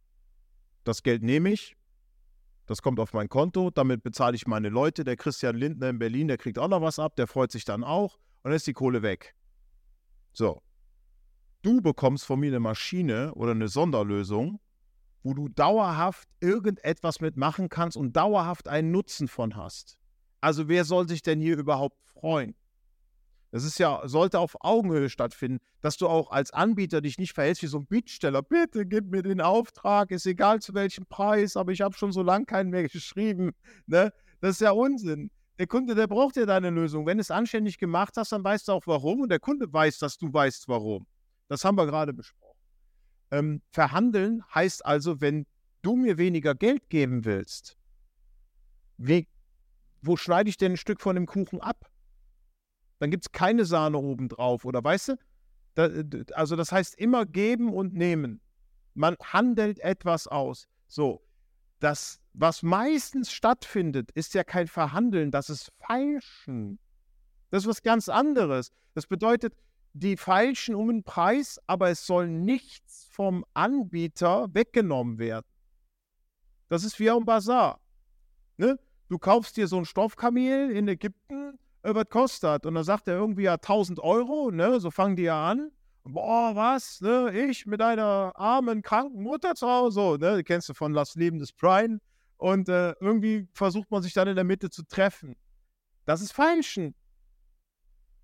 Das 0.84 1.04
Geld 1.04 1.24
nehme 1.24 1.52
ich, 1.52 1.76
das 2.66 2.82
kommt 2.82 3.00
auf 3.00 3.14
mein 3.14 3.30
Konto, 3.30 3.70
damit 3.70 4.04
bezahle 4.04 4.36
ich 4.36 4.48
meine 4.48 4.70
Leute. 4.70 5.04
Der 5.04 5.16
Christian 5.16 5.56
Lindner 5.56 5.90
in 5.90 6.00
Berlin, 6.00 6.28
der 6.28 6.38
kriegt 6.38 6.58
auch 6.58 6.68
noch 6.68 6.82
was 6.82 7.00
ab, 7.00 7.16
der 7.16 7.28
freut 7.28 7.52
sich 7.52 7.64
dann 7.64 7.84
auch 7.84 8.16
und 8.16 8.50
dann 8.50 8.54
ist 8.54 8.68
die 8.68 8.74
Kohle 8.74 9.02
weg. 9.02 9.36
So. 10.34 10.62
Du 11.62 11.82
bekommst 11.82 12.26
von 12.26 12.40
mir 12.40 12.48
eine 12.48 12.60
Maschine 12.60 13.34
oder 13.34 13.52
eine 13.52 13.68
Sonderlösung, 13.68 14.60
wo 15.24 15.34
du 15.34 15.48
dauerhaft 15.50 16.28
irgendetwas 16.40 17.22
mitmachen 17.22 17.70
kannst 17.70 17.98
und 17.98 18.16
dauerhaft 18.16 18.68
einen 18.68 18.92
Nutzen 18.92 19.28
von 19.28 19.56
hast. 19.56 19.98
Also 20.42 20.68
wer 20.68 20.86
soll 20.86 21.08
sich 21.08 21.24
denn 21.24 21.42
hier 21.42 21.58
überhaupt 21.58 22.00
freuen? 22.04 22.56
Das 23.56 23.64
ist 23.64 23.80
ja, 23.80 24.02
sollte 24.04 24.40
auf 24.40 24.58
Augenhöhe 24.60 25.10
stattfinden, 25.10 25.60
dass 25.80 25.96
du 25.96 26.10
auch 26.10 26.30
als 26.30 26.52
Anbieter 26.52 27.00
dich 27.00 27.18
nicht 27.18 27.32
verhältst 27.32 27.64
wie 27.64 27.68
so 27.68 27.78
ein 27.78 27.86
Bittsteller. 27.86 28.42
Bitte 28.42 28.86
gib 28.86 29.12
mir 29.12 29.24
den 29.24 29.40
Auftrag, 29.40 30.12
ist 30.12 30.26
egal 30.26 30.62
zu 30.62 30.74
welchem 30.74 31.06
Preis, 31.06 31.56
aber 31.56 31.72
ich 31.72 31.80
habe 31.80 31.96
schon 31.96 32.12
so 32.12 32.22
lange 32.22 32.44
keinen 32.44 32.70
mehr 32.70 32.84
geschrieben. 32.90 33.54
Ne? 33.88 34.12
Das 34.42 34.56
ist 34.56 34.60
ja 34.60 34.72
Unsinn. 34.72 35.32
Der 35.58 35.68
Kunde, 35.68 35.96
der 35.96 36.08
braucht 36.08 36.36
ja 36.36 36.46
deine 36.46 36.70
Lösung. 36.70 37.06
Wenn 37.06 37.16
du 37.18 37.22
es 37.22 37.32
anständig 37.32 37.78
gemacht 37.78 38.18
hast, 38.18 38.34
dann 38.34 38.44
weißt 38.44 38.68
du 38.68 38.74
auch 38.74 38.88
warum 38.88 39.22
und 39.22 39.30
der 39.30 39.40
Kunde 39.40 39.72
weiß, 39.72 40.00
dass 40.00 40.18
du 40.18 40.34
weißt 40.34 40.68
warum. 40.68 41.08
Das 41.48 41.64
haben 41.64 41.78
wir 41.78 41.86
gerade 41.86 42.12
besprochen. 42.12 42.60
Ähm, 43.32 43.62
verhandeln 43.72 44.44
heißt 44.54 44.86
also, 44.86 45.22
wenn 45.22 45.46
du 45.82 45.96
mir 45.96 46.18
weniger 46.18 46.56
Geld 46.56 46.90
geben 46.90 47.24
willst, 47.24 47.78
wie, 48.98 49.30
wo 50.02 50.18
schneide 50.18 50.50
ich 50.50 50.58
denn 50.58 50.74
ein 50.74 50.78
Stück 50.78 51.00
von 51.00 51.16
dem 51.16 51.26
Kuchen 51.26 51.62
ab? 51.62 51.90
Dann 53.06 53.12
gibt 53.12 53.28
es 53.28 53.32
keine 53.32 53.66
Sahne 53.66 54.00
oben 54.00 54.30
drauf, 54.30 54.66
oder 54.66 54.84
weißt 54.84 55.10
du? 55.10 55.18
Da, 55.76 55.90
also 56.34 56.56
das 56.56 56.72
heißt 56.72 56.96
immer 56.98 57.28
geben 57.28 57.72
und 57.72 57.94
nehmen. 57.94 58.42
Man 58.96 59.16
handelt 59.22 59.78
etwas 59.78 60.26
aus. 60.26 60.68
So, 60.88 61.22
das, 61.80 62.20
was 62.34 62.64
meistens 62.64 63.32
stattfindet, 63.32 64.10
ist 64.14 64.34
ja 64.34 64.44
kein 64.44 64.66
Verhandeln, 64.66 65.30
das 65.30 65.52
ist 65.52 65.72
Feilschen. 65.78 66.80
Das 67.52 67.62
ist 67.62 67.70
was 67.70 67.84
ganz 67.84 68.10
anderes. 68.10 68.72
Das 68.96 69.06
bedeutet, 69.06 69.54
die 69.94 70.18
feilschen 70.18 70.74
um 70.74 70.88
den 70.88 71.04
Preis, 71.04 71.60
aber 71.68 71.92
es 71.92 72.08
soll 72.08 72.28
nichts 72.28 73.08
vom 73.12 73.46
Anbieter 73.54 74.48
weggenommen 74.52 75.20
werden. 75.20 75.46
Das 76.70 76.84
ist 76.84 77.00
wie 77.00 77.12
am 77.12 77.24
Bazar. 77.24 77.80
Ne? 78.58 78.80
Du 79.10 79.20
kaufst 79.20 79.58
dir 79.58 79.68
so 79.68 79.78
ein 79.78 79.86
Stoffkamel 79.86 80.72
in 80.72 80.88
Ägypten 80.88 81.54
äh, 81.54 81.65
was 81.94 82.10
kostet. 82.10 82.66
Und 82.66 82.76
dann 82.76 82.84
sagt 82.84 83.08
er 83.08 83.16
irgendwie 83.16 83.44
ja 83.44 83.54
1000 83.56 84.00
Euro, 84.00 84.52
ne? 84.52 84.80
so 84.80 84.90
fangen 84.92 85.16
die 85.16 85.24
ja 85.24 85.52
an. 85.52 85.72
Boah, 86.04 86.56
was, 86.56 87.02
ne? 87.02 87.32
ich 87.50 87.66
mit 87.66 87.82
einer 87.82 88.32
armen, 88.36 88.82
kranken 88.82 89.22
Mutter 89.24 89.56
zu 89.56 89.68
Hause, 89.68 89.96
so, 89.96 90.18
ne? 90.18 90.44
kennst 90.44 90.70
du 90.70 90.74
von 90.74 90.94
Das 90.94 91.16
Leben 91.16 91.40
des 91.40 91.52
Brian. 91.52 92.00
Und 92.38 92.70
äh, 92.70 92.94
irgendwie 93.00 93.48
versucht 93.54 93.90
man 93.92 94.04
sich 94.04 94.14
dann 94.14 94.28
in 94.28 94.36
der 94.36 94.44
Mitte 94.44 94.70
zu 94.70 94.84
treffen. 94.84 95.36
Das 96.06 96.22
ist 96.22 96.32
Feilschen. 96.32 96.96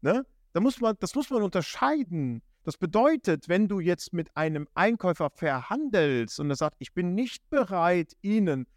Ne? 0.01 0.25
Da 0.53 0.59
muss 0.59 0.79
man, 0.81 0.95
das 0.99 1.15
muss 1.15 1.29
man 1.29 1.43
unterscheiden. 1.43 2.41
Das 2.63 2.77
bedeutet, 2.77 3.49
wenn 3.49 3.67
du 3.67 3.79
jetzt 3.79 4.13
mit 4.13 4.35
einem 4.35 4.67
Einkäufer 4.75 5.29
verhandelst 5.33 6.39
und 6.39 6.49
er 6.49 6.55
sagt, 6.55 6.75
ich 6.79 6.93
bin 6.93 7.15
nicht 7.15 7.49
bereit, 7.49 8.13
Ihnen 8.21 8.67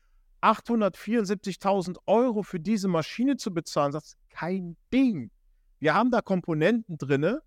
874.000 0.45 1.97
Euro 2.07 2.43
für 2.43 2.61
diese 2.61 2.89
Maschine 2.89 3.37
zu 3.37 3.53
bezahlen, 3.53 3.93
sagst 3.93 4.19
kein 4.29 4.77
Ding. 4.93 5.31
Wir 5.79 5.95
haben 5.95 6.11
da 6.11 6.21
Komponenten 6.21 6.99
drin, 6.99 7.39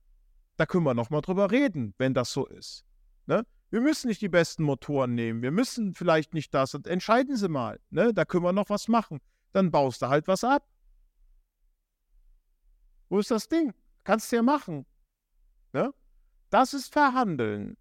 da 0.58 0.66
können 0.66 0.84
wir 0.84 0.93
nochmal 0.93 1.22
drüber 1.22 1.52
reden, 1.52 1.93
wenn 1.98 2.14
das 2.14 2.32
so 2.32 2.48
ist. 2.48 2.86
Ne? 3.28 3.45
Wir 3.70 3.82
müssen 3.82 4.08
nicht 4.08 4.22
die 4.22 4.30
besten 4.30 4.64
Motoren 4.64 5.14
nehmen, 5.14 5.41
wir 5.41 5.52
müssen 5.52 5.93
vielleicht 5.93 6.34
nicht 6.34 6.54
das. 6.54 6.74
Entscheiden 6.74 7.36
Sie 7.36 7.50
mal, 7.50 7.80
ne? 7.89 8.14
da 8.14 8.26
können 8.26 8.43
wir 8.43 8.54
noch 8.54 8.70
was 8.70 8.88
machen. 8.88 9.20
Dann 9.52 9.72
baust 9.72 10.02
du 10.02 10.08
halt 10.08 10.28
was 10.28 10.43
ab. 10.43 10.68
Wo 13.10 13.20
ist 13.20 13.32
das 13.32 13.48
Ding? 13.48 13.74
Kannst 14.04 14.32
du 14.32 14.38
ja 14.38 14.41
machen. 14.41 14.86
Ne? 15.74 15.93
Das 16.50 16.74
ist 16.74 16.91
Verhandeln. 16.91 17.78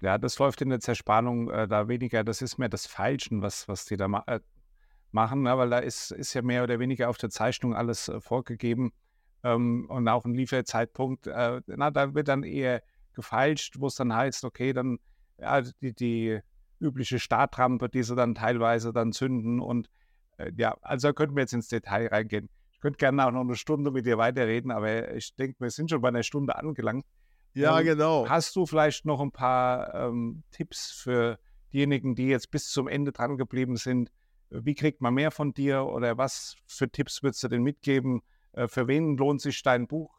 Ja, 0.00 0.18
das 0.18 0.38
läuft 0.38 0.62
in 0.62 0.70
der 0.70 0.80
Zerspannung 0.80 1.50
äh, 1.50 1.68
da 1.68 1.88
weniger. 1.88 2.24
Das 2.24 2.42
ist 2.42 2.58
mehr 2.58 2.68
das 2.68 2.86
Falschen, 2.86 3.42
was, 3.42 3.68
was 3.68 3.84
die 3.84 3.96
da 3.96 4.08
ma 4.08 4.22
äh, 4.26 4.40
machen, 5.12 5.42
ne? 5.42 5.56
weil 5.58 5.70
da 5.70 5.78
ist, 5.78 6.10
ist 6.12 6.34
ja 6.34 6.42
mehr 6.42 6.62
oder 6.62 6.78
weniger 6.78 7.10
auf 7.10 7.18
der 7.18 7.30
Zeichnung 7.30 7.74
alles 7.74 8.08
äh, 8.08 8.20
vorgegeben 8.20 8.92
ähm, 9.42 9.86
und 9.88 10.08
auch 10.08 10.24
ein 10.24 10.34
Lieferzeitpunkt. 10.34 11.26
Äh, 11.26 11.60
na, 11.66 11.90
da 11.90 12.14
wird 12.14 12.28
dann 12.28 12.44
eher 12.44 12.82
gefeilscht, 13.12 13.80
wo 13.80 13.88
es 13.88 13.96
dann 13.96 14.14
heißt, 14.14 14.44
okay, 14.44 14.72
dann 14.72 14.98
ja, 15.38 15.60
die, 15.60 15.94
die 15.94 16.40
übliche 16.80 17.18
Startrampe, 17.18 17.88
die 17.88 18.02
sie 18.02 18.14
dann 18.14 18.34
teilweise 18.34 18.92
dann 18.92 19.12
zünden 19.12 19.60
und 19.60 19.90
äh, 20.38 20.52
ja, 20.56 20.76
also 20.82 21.08
da 21.08 21.12
könnten 21.12 21.36
wir 21.36 21.42
jetzt 21.42 21.52
ins 21.52 21.68
Detail 21.68 22.08
reingehen. 22.08 22.48
Ich 22.72 22.80
könnte 22.80 22.98
gerne 22.98 23.26
auch 23.26 23.30
noch 23.30 23.40
eine 23.40 23.56
Stunde 23.56 23.90
mit 23.90 24.06
dir 24.06 24.16
weiterreden, 24.16 24.70
aber 24.70 25.14
ich 25.14 25.34
denke, 25.36 25.56
wir 25.60 25.70
sind 25.70 25.90
schon 25.90 26.00
bei 26.00 26.08
einer 26.08 26.22
Stunde 26.22 26.56
angelangt. 26.56 27.04
Ja, 27.54 27.78
ähm, 27.80 27.86
genau. 27.86 28.28
Hast 28.28 28.54
du 28.56 28.66
vielleicht 28.66 29.04
noch 29.04 29.20
ein 29.20 29.32
paar 29.32 29.94
ähm, 29.94 30.42
Tipps 30.50 30.90
für 30.90 31.38
diejenigen, 31.72 32.14
die 32.14 32.28
jetzt 32.28 32.50
bis 32.50 32.68
zum 32.68 32.88
Ende 32.88 33.12
dran 33.12 33.36
geblieben 33.36 33.76
sind? 33.76 34.10
Wie 34.50 34.74
kriegt 34.74 35.00
man 35.00 35.14
mehr 35.14 35.30
von 35.30 35.52
dir 35.52 35.84
oder 35.84 36.18
was 36.18 36.56
für 36.66 36.90
Tipps 36.90 37.22
würdest 37.22 37.42
du 37.42 37.48
denn 37.48 37.62
mitgeben? 37.62 38.22
Äh, 38.52 38.68
für 38.68 38.88
wen 38.88 39.16
lohnt 39.16 39.40
sich 39.40 39.62
dein 39.62 39.86
Buch? 39.86 40.18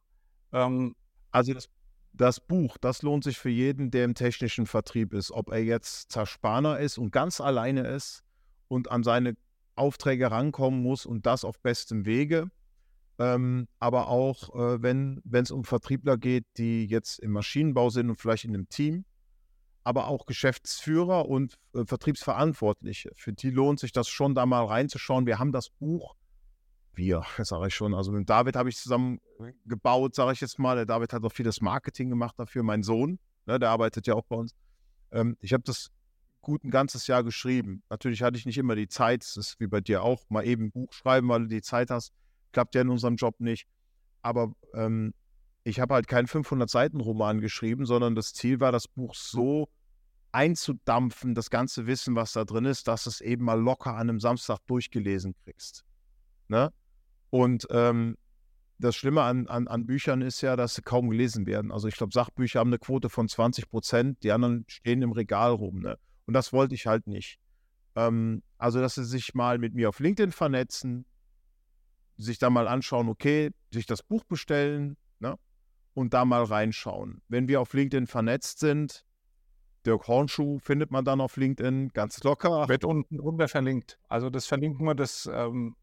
Ähm, 0.54 0.96
also 1.32 1.54
das, 1.54 1.70
das 2.14 2.40
Buch, 2.40 2.78
das 2.78 3.02
lohnt 3.02 3.24
sich 3.24 3.38
für 3.38 3.50
jeden, 3.50 3.92
der 3.92 4.06
im 4.06 4.16
technischen 4.16 4.66
Vertrieb 4.66 5.14
ist. 5.14 5.32
Ob 5.32 5.52
er 5.52 5.64
jetzt 5.64 6.12
Zerspaner 6.12 6.80
ist 6.80 6.98
und 6.98 7.12
ganz 7.12 7.42
alleine 7.42 7.88
ist 7.88 8.24
und 8.68 8.92
an 8.92 9.04
seine 9.04 9.36
Aufträge 9.76 10.32
rankommen 10.32 10.82
muss 10.82 11.06
und 11.06 11.26
das 11.26 11.44
auf 11.46 11.60
bestem 11.60 12.06
Wege 12.06 12.52
ähm, 13.22 13.68
aber 13.78 14.08
auch, 14.08 14.56
äh, 14.56 14.82
wenn 14.82 15.22
es 15.32 15.52
um 15.52 15.64
Vertriebler 15.64 16.18
geht, 16.18 16.46
die 16.58 16.88
jetzt 16.88 17.20
im 17.20 17.32
Maschinenbau 17.32 17.92
sind 17.92 18.10
und 18.10 18.16
vielleicht 18.16 18.46
in 18.46 18.56
einem 18.56 18.68
Team, 18.68 19.06
aber 19.84 20.08
auch 20.08 20.26
Geschäftsführer 20.26 21.30
und 21.30 21.60
äh, 21.76 21.86
Vertriebsverantwortliche. 21.86 23.12
Für 23.14 23.32
die 23.32 23.52
lohnt 23.52 23.80
sich 23.80 23.92
das 23.92 24.10
schon, 24.10 24.34
da 24.34 24.48
mal 24.48 24.66
reinzuschauen. 24.66 25.28
Wir 25.28 25.38
haben 25.38 25.52
das 25.52 25.70
Buch, 25.70 26.16
wir, 26.96 27.22
sage 27.38 27.68
ich 27.68 27.76
schon, 27.76 27.94
also 27.94 28.12
mit 28.12 28.28
David 28.28 28.56
habe 28.56 28.70
ich 28.70 28.78
zusammen 28.78 29.20
gebaut, 29.66 30.16
sage 30.16 30.34
ich 30.34 30.42
jetzt 30.42 30.58
mal. 30.58 30.76
Der 30.76 30.88
David 30.88 31.14
hat 31.14 31.24
auch 31.24 31.32
vieles 31.32 31.62
Marketing 31.62 32.10
gemacht 32.10 32.40
dafür, 32.40 32.64
mein 32.64 32.82
Sohn, 32.82 33.20
ne, 33.46 33.60
der 33.60 33.70
arbeitet 33.70 34.08
ja 34.08 34.16
auch 34.16 34.26
bei 34.26 34.36
uns. 34.36 34.56
Ähm, 35.12 35.38
ich 35.42 35.54
habe 35.54 35.64
das 35.64 35.92
gut 36.42 36.64
ein 36.64 36.72
ganzes 36.72 37.06
Jahr 37.06 37.24
geschrieben. 37.24 37.84
Natürlich 37.92 38.24
hatte 38.24 38.40
ich 38.40 38.48
nicht 38.48 38.58
immer 38.58 38.74
die 38.74 38.88
Zeit, 38.88 39.22
das 39.22 39.38
ist 39.38 39.60
wie 39.60 39.68
bei 39.68 39.80
dir 39.80 40.02
auch, 40.02 40.24
mal 40.30 40.44
eben 40.44 40.66
ein 40.66 40.72
Buch 40.72 40.92
schreiben, 40.92 41.30
weil 41.30 41.42
du 41.42 41.48
die 41.50 41.62
Zeit 41.62 41.92
hast 41.92 42.14
klappt 42.52 42.76
ja 42.76 42.82
in 42.82 42.90
unserem 42.90 43.16
Job 43.16 43.40
nicht. 43.40 43.68
Aber 44.22 44.54
ähm, 44.74 45.14
ich 45.64 45.80
habe 45.80 45.94
halt 45.94 46.08
keinen 46.08 46.28
500-Seiten-Roman 46.28 47.40
geschrieben, 47.40 47.86
sondern 47.86 48.16
das 48.16 48.34
Ziel 48.34 48.60
war, 48.60 48.72
das 48.72 48.88
Buch 48.88 49.16
so 49.16 49.70
einzudampfen, 50.32 51.36
das 51.36 51.50
ganze 51.50 51.88
Wissen, 51.88 52.16
was 52.16 52.34
da 52.34 52.46
drin 52.46 52.66
ist, 52.66 52.88
dass 52.88 53.06
es 53.06 53.22
eben 53.22 53.44
mal 53.46 53.60
locker 53.60 53.92
an 53.92 54.10
einem 54.10 54.20
Samstag 54.20 54.60
durchgelesen 54.68 55.36
kriegst. 55.44 55.84
Ne? 56.48 56.72
Und 57.30 57.68
ähm, 57.70 58.18
das 58.80 58.96
Schlimme 58.96 59.22
an, 59.24 59.48
an, 59.48 59.68
an, 59.68 59.86
Büchern 59.86 60.22
ist 60.22 60.42
ja, 60.42 60.56
dass 60.56 60.76
sie 60.76 60.82
kaum 60.82 61.10
gelesen 61.10 61.46
werden. 61.46 61.72
Also 61.72 61.88
ich 61.88 61.96
glaube, 61.96 62.14
Sachbücher 62.14 62.60
haben 62.60 62.70
eine 62.70 62.80
Quote 62.80 63.10
von 63.10 63.28
20 63.28 63.70
Prozent, 63.70 64.24
die 64.24 64.32
anderen 64.32 64.66
stehen 64.68 65.02
im 65.02 65.12
Regal 65.12 65.52
rum. 65.52 65.82
Ne? 65.82 65.98
Und 66.26 66.34
das 66.34 66.52
wollte 66.52 66.76
ich 66.76 66.88
halt 66.88 67.08
nicht. 67.08 67.40
Ähm, 67.96 68.42
also, 68.58 68.80
dass 68.80 68.96
sie 68.96 69.06
sich 69.06 69.34
mal 69.34 69.60
mit 69.60 69.74
mir 69.74 69.90
auf 69.90 70.00
LinkedIn 70.00 70.32
vernetzen, 70.32 71.06
sich 72.18 72.40
da 72.40 72.50
mal 72.50 72.68
anschauen, 72.68 73.10
okay, 73.10 73.52
sich 73.72 73.86
das 73.86 74.04
Buch 74.04 74.24
bestellen 74.24 74.98
ne? 75.20 75.38
und 75.94 76.14
da 76.14 76.26
mal 76.26 76.44
reinschauen. 76.44 77.22
Wenn 77.28 77.48
wir 77.48 77.62
auf 77.62 77.74
LinkedIn 77.74 78.08
vernetzt 78.08 78.60
sind, 78.60 79.04
Dirk 79.86 80.08
Hornschuh 80.08 80.60
findet 80.60 80.92
man 80.92 81.06
dann 81.06 81.22
auf 81.22 81.38
LinkedIn 81.38 81.90
ganz 81.90 82.24
locker. 82.24 82.68
Wird 82.70 82.86
unten 82.86 83.18
drunter 83.18 83.48
verlinkt. 83.48 83.98
Also 84.08 84.30
das 84.30 84.46
verlinken 84.46 84.86
wir, 84.86 84.94
das 84.94 85.30
ähm, 85.32 85.76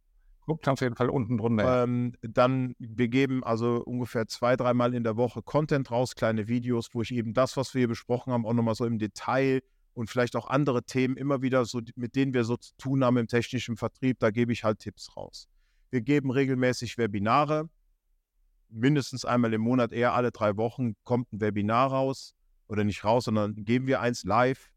guckt 0.46 0.68
auf 0.68 0.80
jeden 0.80 0.94
Fall 0.94 1.10
unten 1.10 1.36
drunter. 1.36 1.84
Ähm, 1.84 2.14
dann, 2.22 2.74
wir 2.78 3.08
geben 3.08 3.44
also 3.44 3.82
ungefähr 3.84 4.26
zwei, 4.26 4.56
dreimal 4.56 4.94
in 4.94 5.04
der 5.04 5.16
Woche 5.16 5.42
Content 5.42 5.90
raus, 5.90 6.14
kleine 6.14 6.48
Videos, 6.48 6.90
wo 6.94 7.02
ich 7.02 7.12
eben 7.12 7.34
das, 7.34 7.56
was 7.56 7.74
wir 7.74 7.80
hier 7.80 7.88
besprochen 7.88 8.32
haben, 8.32 8.46
auch 8.46 8.54
nochmal 8.54 8.74
so 8.74 8.84
im 8.84 8.98
Detail 8.98 9.60
und 9.94 10.08
vielleicht 10.08 10.36
auch 10.36 10.48
andere 10.48 10.84
Themen 10.84 11.16
immer 11.16 11.42
wieder 11.42 11.64
so, 11.64 11.80
mit 11.96 12.14
denen 12.14 12.32
wir 12.32 12.44
so 12.44 12.56
zu 12.56 12.72
tun 12.78 13.04
haben 13.04 13.16
im 13.16 13.26
technischen 13.26 13.76
Vertrieb, 13.76 14.20
da 14.20 14.30
gebe 14.30 14.52
ich 14.52 14.64
halt 14.64 14.78
Tipps 14.78 15.16
raus. 15.16 15.48
Wir 15.90 16.00
geben 16.02 16.30
regelmäßig 16.30 16.98
Webinare. 16.98 17.68
Mindestens 18.68 19.24
einmal 19.24 19.54
im 19.54 19.62
Monat, 19.62 19.92
eher 19.92 20.12
alle 20.12 20.30
drei 20.30 20.56
Wochen 20.56 20.94
kommt 21.04 21.32
ein 21.32 21.40
Webinar 21.40 21.90
raus 21.90 22.34
oder 22.66 22.84
nicht 22.84 23.02
raus, 23.04 23.24
sondern 23.24 23.64
geben 23.64 23.86
wir 23.86 24.00
eins 24.00 24.24
live 24.24 24.70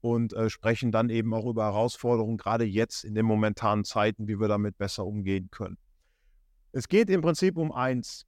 und 0.00 0.32
äh, 0.32 0.50
sprechen 0.50 0.90
dann 0.90 1.10
eben 1.10 1.32
auch 1.34 1.46
über 1.46 1.64
Herausforderungen, 1.64 2.36
gerade 2.36 2.64
jetzt 2.64 3.04
in 3.04 3.14
den 3.14 3.26
momentanen 3.26 3.84
Zeiten, 3.84 4.26
wie 4.26 4.40
wir 4.40 4.48
damit 4.48 4.76
besser 4.78 5.06
umgehen 5.06 5.48
können. 5.50 5.78
Es 6.72 6.88
geht 6.88 7.10
im 7.10 7.20
Prinzip 7.20 7.56
um 7.56 7.72
eins. 7.72 8.26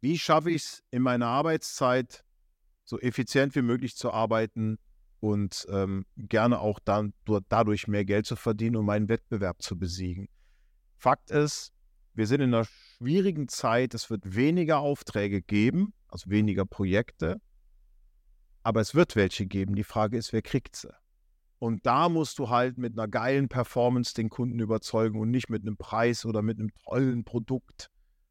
Wie 0.00 0.18
schaffe 0.18 0.50
ich 0.50 0.62
es 0.62 0.84
in 0.90 1.02
meiner 1.02 1.26
Arbeitszeit 1.26 2.24
so 2.84 2.98
effizient 2.98 3.54
wie 3.54 3.62
möglich 3.62 3.96
zu 3.96 4.12
arbeiten 4.12 4.78
und 5.20 5.66
ähm, 5.70 6.06
gerne 6.16 6.60
auch 6.60 6.78
dann 6.78 7.12
dadurch 7.48 7.88
mehr 7.88 8.04
Geld 8.04 8.26
zu 8.26 8.36
verdienen, 8.36 8.76
um 8.76 8.86
meinen 8.86 9.08
Wettbewerb 9.08 9.60
zu 9.60 9.78
besiegen? 9.78 10.28
Fakt 10.98 11.30
ist, 11.30 11.72
wir 12.14 12.26
sind 12.26 12.40
in 12.40 12.52
einer 12.52 12.64
schwierigen 12.64 13.46
Zeit. 13.46 13.94
Es 13.94 14.10
wird 14.10 14.34
weniger 14.34 14.80
Aufträge 14.80 15.40
geben, 15.40 15.94
also 16.08 16.28
weniger 16.28 16.66
Projekte. 16.66 17.40
Aber 18.64 18.80
es 18.80 18.96
wird 18.96 19.14
welche 19.14 19.46
geben. 19.46 19.76
Die 19.76 19.84
Frage 19.84 20.18
ist, 20.18 20.32
wer 20.32 20.42
kriegt 20.42 20.74
sie? 20.74 20.92
Und 21.60 21.86
da 21.86 22.08
musst 22.08 22.40
du 22.40 22.50
halt 22.50 22.78
mit 22.78 22.98
einer 22.98 23.06
geilen 23.06 23.48
Performance 23.48 24.14
den 24.14 24.28
Kunden 24.28 24.58
überzeugen 24.58 25.20
und 25.20 25.30
nicht 25.30 25.48
mit 25.48 25.62
einem 25.62 25.76
Preis 25.76 26.24
oder 26.24 26.42
mit 26.42 26.58
einem 26.58 26.72
tollen 26.84 27.24
Produkt, 27.24 27.90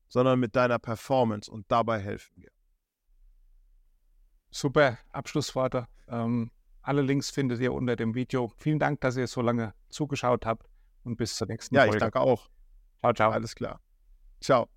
sondern 0.10 0.40
mit 0.40 0.56
deiner 0.58 0.80
Performance. 0.80 1.50
Und 1.50 1.66
dabei 1.70 2.00
helfen 2.00 2.34
wir. 2.42 2.52
Super 4.50 4.98
Abschlussworte. 5.12 5.88
Ähm, 6.10 6.52
alle 6.82 7.02
Links 7.02 7.30
findet 7.30 7.62
ihr 7.62 7.74
unter 7.74 7.96
dem 7.96 8.16
Video. 8.16 8.52
Vielen 8.58 8.80
Dank, 8.80 9.00
dass 9.02 9.16
ihr 9.16 9.28
so 9.28 9.42
lange 9.42 9.74
zugeschaut 9.90 10.46
habt 10.46 10.68
und 11.04 11.16
bis 11.16 11.36
zur 11.36 11.48
nächsten 11.48 11.76
ja, 11.76 11.82
Folge. 11.82 12.00
Ja, 12.00 12.08
ich 12.08 12.12
danke 12.12 12.20
auch. 12.20 12.50
Ciao, 13.02 13.14
ciao. 13.14 13.32
Alles 13.32 13.54
klar. 13.56 13.80
Ciao. 14.42 14.77